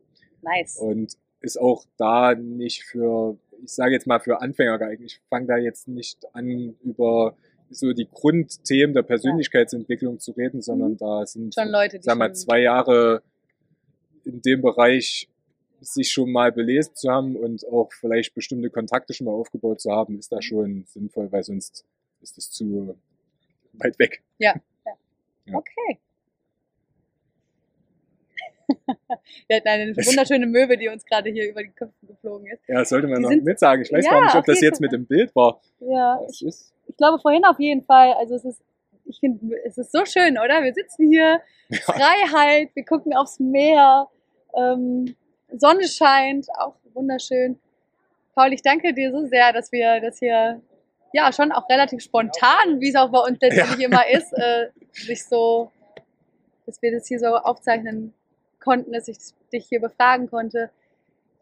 Nice. 0.41 0.77
Und 0.77 1.13
ist 1.41 1.57
auch 1.59 1.85
da 1.97 2.35
nicht 2.35 2.83
für, 2.83 3.37
ich 3.63 3.71
sage 3.71 3.93
jetzt 3.93 4.05
mal 4.05 4.19
für 4.19 4.41
Anfänger 4.41 4.77
geeignet. 4.77 5.11
Ich 5.11 5.21
fange 5.29 5.47
da 5.47 5.57
jetzt 5.57 5.87
nicht 5.87 6.19
an, 6.35 6.75
über 6.83 7.35
so 7.69 7.91
die 7.93 8.07
Grundthemen 8.11 8.93
der 8.93 9.01
Persönlichkeitsentwicklung 9.03 10.19
zu 10.19 10.31
reden, 10.33 10.61
sondern 10.61 10.95
da 10.97 11.25
sind 11.25 11.55
Schon 11.55 11.69
Leute, 11.69 11.97
die 11.99 12.03
sag 12.03 12.17
mal, 12.17 12.27
schon, 12.27 12.35
zwei 12.35 12.61
Jahre 12.61 13.23
in 14.25 14.41
dem 14.41 14.61
Bereich 14.61 15.27
sich 15.83 16.11
schon 16.11 16.31
mal 16.31 16.51
belesen 16.51 16.95
zu 16.95 17.09
haben 17.11 17.35
und 17.35 17.67
auch 17.67 17.91
vielleicht 17.93 18.33
bestimmte 18.33 18.69
Kontakte 18.69 19.13
schon 19.13 19.25
mal 19.25 19.33
aufgebaut 19.33 19.81
zu 19.81 19.91
haben, 19.91 20.17
ist 20.19 20.31
da 20.31 20.41
schon 20.41 20.85
sinnvoll, 20.87 21.31
weil 21.31 21.43
sonst 21.43 21.85
ist 22.21 22.37
es 22.37 22.49
zu 22.51 22.95
weit 23.73 23.97
weg. 23.99 24.21
Ja. 24.39 24.53
Okay. 25.53 25.99
Wir 29.47 29.57
hatten 29.57 29.67
eine 29.67 29.95
wunderschöne 29.95 30.45
Möwe, 30.47 30.77
die 30.77 30.87
uns 30.87 31.05
gerade 31.05 31.29
hier 31.29 31.49
über 31.49 31.61
die 31.63 31.69
Köpfe 31.69 32.05
geflogen 32.07 32.47
ist. 32.47 32.61
Ja, 32.67 32.79
das 32.79 32.89
sollte 32.89 33.07
man 33.07 33.17
Die 33.17 33.23
noch 33.23 33.29
sind- 33.29 33.43
mit 33.43 33.59
sagen. 33.59 33.81
Ich 33.81 33.91
weiß 33.91 34.05
Ja, 34.05 34.11
gar 34.11 34.23
nicht, 34.23 34.35
ob 34.35 34.45
das 34.45 34.61
jetzt 34.61 34.77
Fall. 34.77 34.85
mit 34.85 34.91
dem 34.93 35.05
Bild 35.05 35.35
war. 35.35 35.59
Ja, 35.81 36.19
ich, 36.29 36.45
ich 36.45 36.97
glaube 36.97 37.19
vorhin 37.19 37.43
auf 37.45 37.59
jeden 37.59 37.83
Fall. 37.83 38.13
Also 38.13 38.35
es 38.35 38.45
ist, 38.45 38.61
ich 39.05 39.19
finde, 39.19 39.55
es 39.65 39.77
ist 39.77 39.91
so 39.91 40.05
schön, 40.05 40.37
oder? 40.37 40.63
Wir 40.63 40.73
sitzen 40.73 41.11
hier, 41.11 41.41
Ja. 41.69 41.77
Freiheit, 41.79 42.69
wir 42.73 42.85
gucken 42.85 43.13
aufs 43.13 43.39
Meer, 43.39 44.07
ähm, 44.55 45.15
Sonne 45.57 45.87
scheint, 45.87 46.47
auch 46.59 46.75
wunderschön. 46.93 47.59
Paul, 48.35 48.53
ich 48.53 48.61
danke 48.61 48.93
dir 48.93 49.11
so 49.11 49.25
sehr, 49.25 49.53
dass 49.53 49.71
wir 49.71 50.01
das 50.01 50.19
hier 50.19 50.61
ja 51.13 51.31
schon 51.31 51.51
auch 51.51 51.69
relativ 51.69 52.01
spontan, 52.01 52.79
wie 52.79 52.89
es 52.89 52.95
auch 52.95 53.11
bei 53.11 53.19
uns 53.19 53.37
letztendlich 53.39 53.85
immer 53.85 54.09
ist, 54.09 54.33
äh, 54.33 54.69
sich 54.91 55.23
so, 55.25 55.71
dass 56.65 56.81
wir 56.81 56.91
das 56.91 57.07
hier 57.07 57.19
so 57.19 57.27
aufzeichnen 57.27 58.13
konnten, 58.59 58.91
dass 58.91 59.07
ich 59.07 59.17
dich 59.51 59.65
hier 59.67 59.79
befragen 59.79 60.29
konnte. 60.29 60.71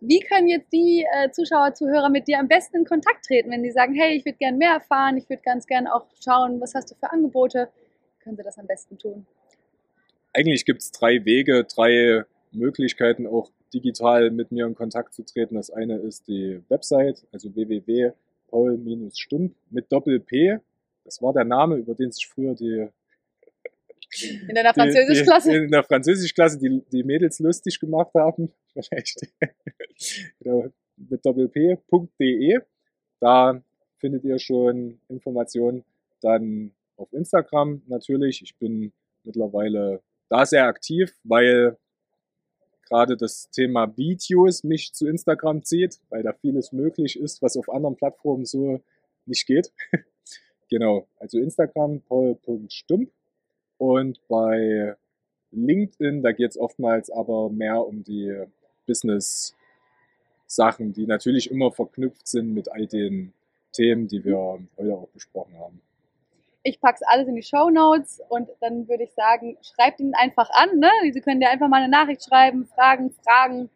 Wie 0.02 0.20
können 0.20 0.48
jetzt 0.48 0.74
die 0.74 1.06
äh, 1.14 1.32
Zuschauer, 1.32 1.74
Zuhörer 1.74 2.10
mit 2.10 2.28
dir 2.28 2.40
am 2.40 2.48
besten 2.48 2.78
in 2.78 2.86
Kontakt 2.86 3.26
treten, 3.26 3.52
wenn 3.52 3.64
die 3.64 3.72
sagen, 3.72 3.94
hey, 3.94 4.16
ich 4.16 4.26
würde 4.26 4.38
gern 4.40 4.58
mehr 4.58 4.74
erfahren, 4.74 5.16
ich 5.16 5.30
würde 5.30 5.44
ganz 5.44 5.68
gern 5.68 5.88
auch 5.88 6.08
schauen, 6.24 6.60
was 6.60 6.74
hast 6.74 6.92
du 6.92 6.96
für 6.96 7.12
Angebote? 7.12 7.70
Können 8.24 8.36
sie 8.36 8.44
das 8.44 8.58
am 8.58 8.68
besten 8.68 8.98
tun? 8.98 9.26
Eigentlich 10.34 10.66
gibt 10.66 10.82
es 10.82 10.92
drei 10.92 11.24
Wege, 11.24 11.66
drei 11.66 12.24
Möglichkeiten, 12.52 13.28
auch 13.28 13.52
digital 13.74 14.32
mit 14.32 14.52
mir 14.52 14.66
in 14.66 14.76
Kontakt 14.76 15.14
zu 15.14 15.24
treten. 15.24 15.56
Das 15.56 15.72
eine 15.72 15.98
ist 15.98 16.28
die 16.28 16.62
Website, 16.70 17.26
also 17.32 17.54
www.paul-stump 17.56 19.56
mit 19.70 19.92
Doppel-P. 19.92 20.60
Das 21.04 21.22
war 21.22 21.34
der 21.34 21.46
Name, 21.46 21.76
über 21.76 21.96
den 21.96 22.12
sich 22.12 22.28
früher 22.28 22.54
die 22.54 22.88
In 24.48 24.56
deiner 24.56 24.74
Französischklasse? 24.74 25.56
In 25.56 25.72
der 25.72 25.84
Französischklasse 25.84 26.60
die, 26.60 26.84
die 26.92 27.04
Mädels 27.04 27.40
lustig 27.40 27.80
gemacht 27.80 28.14
haben. 28.14 28.52
Vielleicht. 28.74 29.28
genau, 30.40 30.68
mit 30.98 31.26
doppelp.de. 31.26 32.60
Da 33.20 33.62
findet 33.98 34.24
ihr 34.24 34.40
schon 34.40 35.00
Informationen. 35.10 35.84
Dann 36.22 36.72
auf 36.98 37.12
Instagram 37.14 37.82
natürlich. 37.88 38.42
Ich 38.42 38.56
bin 38.58 38.92
mittlerweile 39.24 40.02
da 40.30 40.46
sehr 40.46 40.66
aktiv, 40.66 41.14
weil 41.24 41.78
gerade 42.92 43.16
das 43.16 43.50
Thema 43.52 43.96
Videos 43.96 44.66
mich 44.66 44.92
zu 44.92 45.08
Instagram 45.08 45.64
zieht, 45.64 46.02
weil 46.10 46.24
da 46.24 46.34
vieles 46.34 46.74
möglich 46.74 47.18
ist, 47.18 47.42
was 47.42 47.56
auf 47.56 47.70
anderen 47.70 47.96
Plattformen 47.96 48.44
so 48.44 48.82
nicht 49.26 49.48
geht. 49.48 49.72
genau, 50.70 51.08
also 51.18 51.40
Instagram 51.40 52.02
paul.stump 52.02 53.10
und 53.78 54.20
bei 54.28 54.98
LinkedIn, 55.52 56.22
da 56.22 56.34
geht 56.34 56.52
es 56.52 56.58
oftmals 56.58 57.10
aber 57.10 57.50
mehr 57.50 57.88
um 57.88 58.04
die 58.04 58.44
Business-Sachen, 58.88 60.92
die 60.92 61.08
natürlich 61.08 61.50
immer 61.50 61.72
verknüpft 61.72 62.28
sind 62.28 62.54
mit 62.54 62.70
all 62.70 62.88
den 62.88 63.32
Themen, 63.72 64.10
die 64.10 64.26
wir 64.26 64.60
heute 64.78 64.94
auch 64.94 65.08
besprochen 65.14 65.58
haben. 65.58 65.80
Ich 66.64 66.80
pack's 66.80 67.02
alles 67.04 67.28
in 67.28 67.36
die 67.36 67.44
Show 67.44 67.70
Notes 67.70 68.22
und 68.30 68.50
dann 68.60 68.88
würde 68.88 69.04
ich 69.04 69.14
sagen, 69.14 69.58
schreibt 69.62 70.00
ihn 70.00 70.14
einfach 70.14 70.50
an. 70.52 70.78
Ne? 70.78 70.90
Sie 71.12 71.22
können 71.22 71.40
dir 71.40 71.50
einfach 71.50 71.68
mal 71.68 71.82
eine 71.82 71.90
Nachricht 71.90 72.24
schreiben, 72.24 72.68
Fragen, 72.76 73.12
Fragen, 73.24 73.70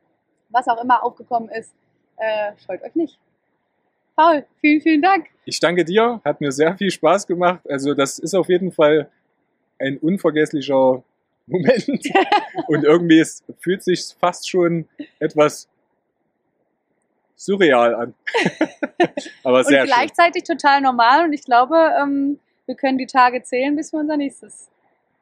was 0.49 0.67
auch 0.67 0.81
immer 0.83 1.03
aufgekommen 1.03 1.49
ist. 1.49 1.73
Äh, 2.17 2.51
scheut 2.65 2.83
euch 2.83 2.95
nicht. 2.95 3.19
Paul, 4.15 4.45
vielen, 4.61 4.81
vielen 4.81 5.01
Dank. 5.01 5.27
Ich 5.45 5.59
danke 5.59 5.83
dir, 5.83 6.21
hat 6.23 6.39
mir 6.39 6.51
sehr 6.51 6.77
viel 6.77 6.91
Spaß 6.91 7.27
gemacht. 7.27 7.61
Also 7.69 7.93
das 7.93 8.19
ist 8.19 8.33
auf 8.33 8.47
jeden 8.49 8.71
Fall 8.71 9.09
ein 9.79 9.97
unvergesslicher 9.97 11.03
Moment 11.47 11.88
und 12.67 12.83
irgendwie 12.83 13.19
es 13.19 13.43
fühlt 13.59 13.83
sich 13.83 14.05
fast 14.19 14.49
schon 14.49 14.88
etwas 15.19 15.67
surreal 17.36 17.93
an. 17.93 18.13
Aber 19.43 19.59
Und 19.59 19.67
sehr 19.67 19.81
schön. 19.81 19.88
gleichzeitig 19.88 20.43
total 20.43 20.81
normal 20.81 21.25
und 21.25 21.33
ich 21.33 21.43
glaube, 21.43 21.75
ähm, 22.01 22.39
wir 22.66 22.76
können 22.76 22.97
die 22.97 23.05
Tage 23.05 23.43
zählen, 23.43 23.76
bis 23.76 23.93
wir 23.93 23.99
unser 23.99 24.18
nächstes 24.18 24.70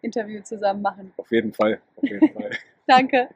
Interview 0.02 0.42
zusammen 0.42 0.82
machen. 0.82 1.14
Auf 1.18 1.32
jeden 1.32 1.54
Fall, 1.54 1.80
auf 1.96 2.04
jeden 2.04 2.34
Fall. 2.34 2.52
Danke. 2.88 3.30